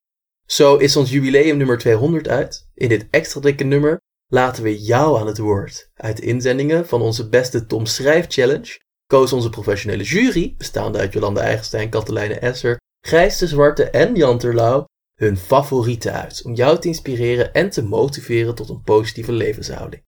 Zo 0.46 0.78
is 0.78 0.96
ons 0.96 1.12
jubileum 1.12 1.58
nummer 1.58 1.78
200 1.78 2.28
uit. 2.28 2.70
In 2.74 2.90
dit 2.90 3.08
extra 3.12 3.42
dikke 3.42 3.64
nummer 3.64 4.00
laten 4.28 4.64
we 4.64 4.82
jou 4.82 5.20
aan 5.20 5.28
het 5.28 5.38
woord. 5.38 5.92
Uit 5.96 6.18
de 6.18 6.24
inzendingen 6.24 6.88
van 6.88 7.02
onze 7.02 7.30
beste 7.30 7.66
Tom 7.66 7.86
Schrijf 7.86 8.26
Challenge 8.30 8.80
koos 9.08 9.34
onze 9.34 9.50
professionele 9.50 10.04
jury, 10.04 10.56
bestaande 10.58 10.98
uit 11.00 11.14
Jolanda 11.14 11.42
Eigenstein, 11.42 11.90
Katelijne 11.90 12.40
Esser, 12.40 12.78
Gijs 13.06 13.38
de 13.38 13.48
Zwarte 13.48 13.84
en 13.84 14.16
Jan 14.16 14.38
Terlouw, 14.38 14.86
hun 15.16 15.38
favorieten 15.38 16.14
uit 16.14 16.42
om 16.46 16.54
jou 16.54 16.80
te 16.80 16.88
inspireren 16.88 17.54
en 17.54 17.70
te 17.70 17.84
motiveren 17.84 18.56
tot 18.56 18.70
een 18.70 18.82
positieve 18.82 19.32
levenshouding. 19.32 20.04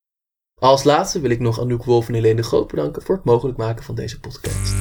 Als 0.60 0.84
laatste 0.84 1.20
wil 1.20 1.30
ik 1.30 1.40
nog 1.40 1.60
Anouk 1.60 1.84
Wolf 1.84 2.08
en 2.08 2.14
Helene 2.14 2.36
de 2.36 2.44
Groot 2.44 2.68
bedanken 2.68 3.02
voor 3.02 3.16
het 3.16 3.26
mogelijk 3.26 3.58
maken 3.58 3.84
van 3.84 3.96
deze 3.96 4.20
podcast. 4.20 4.76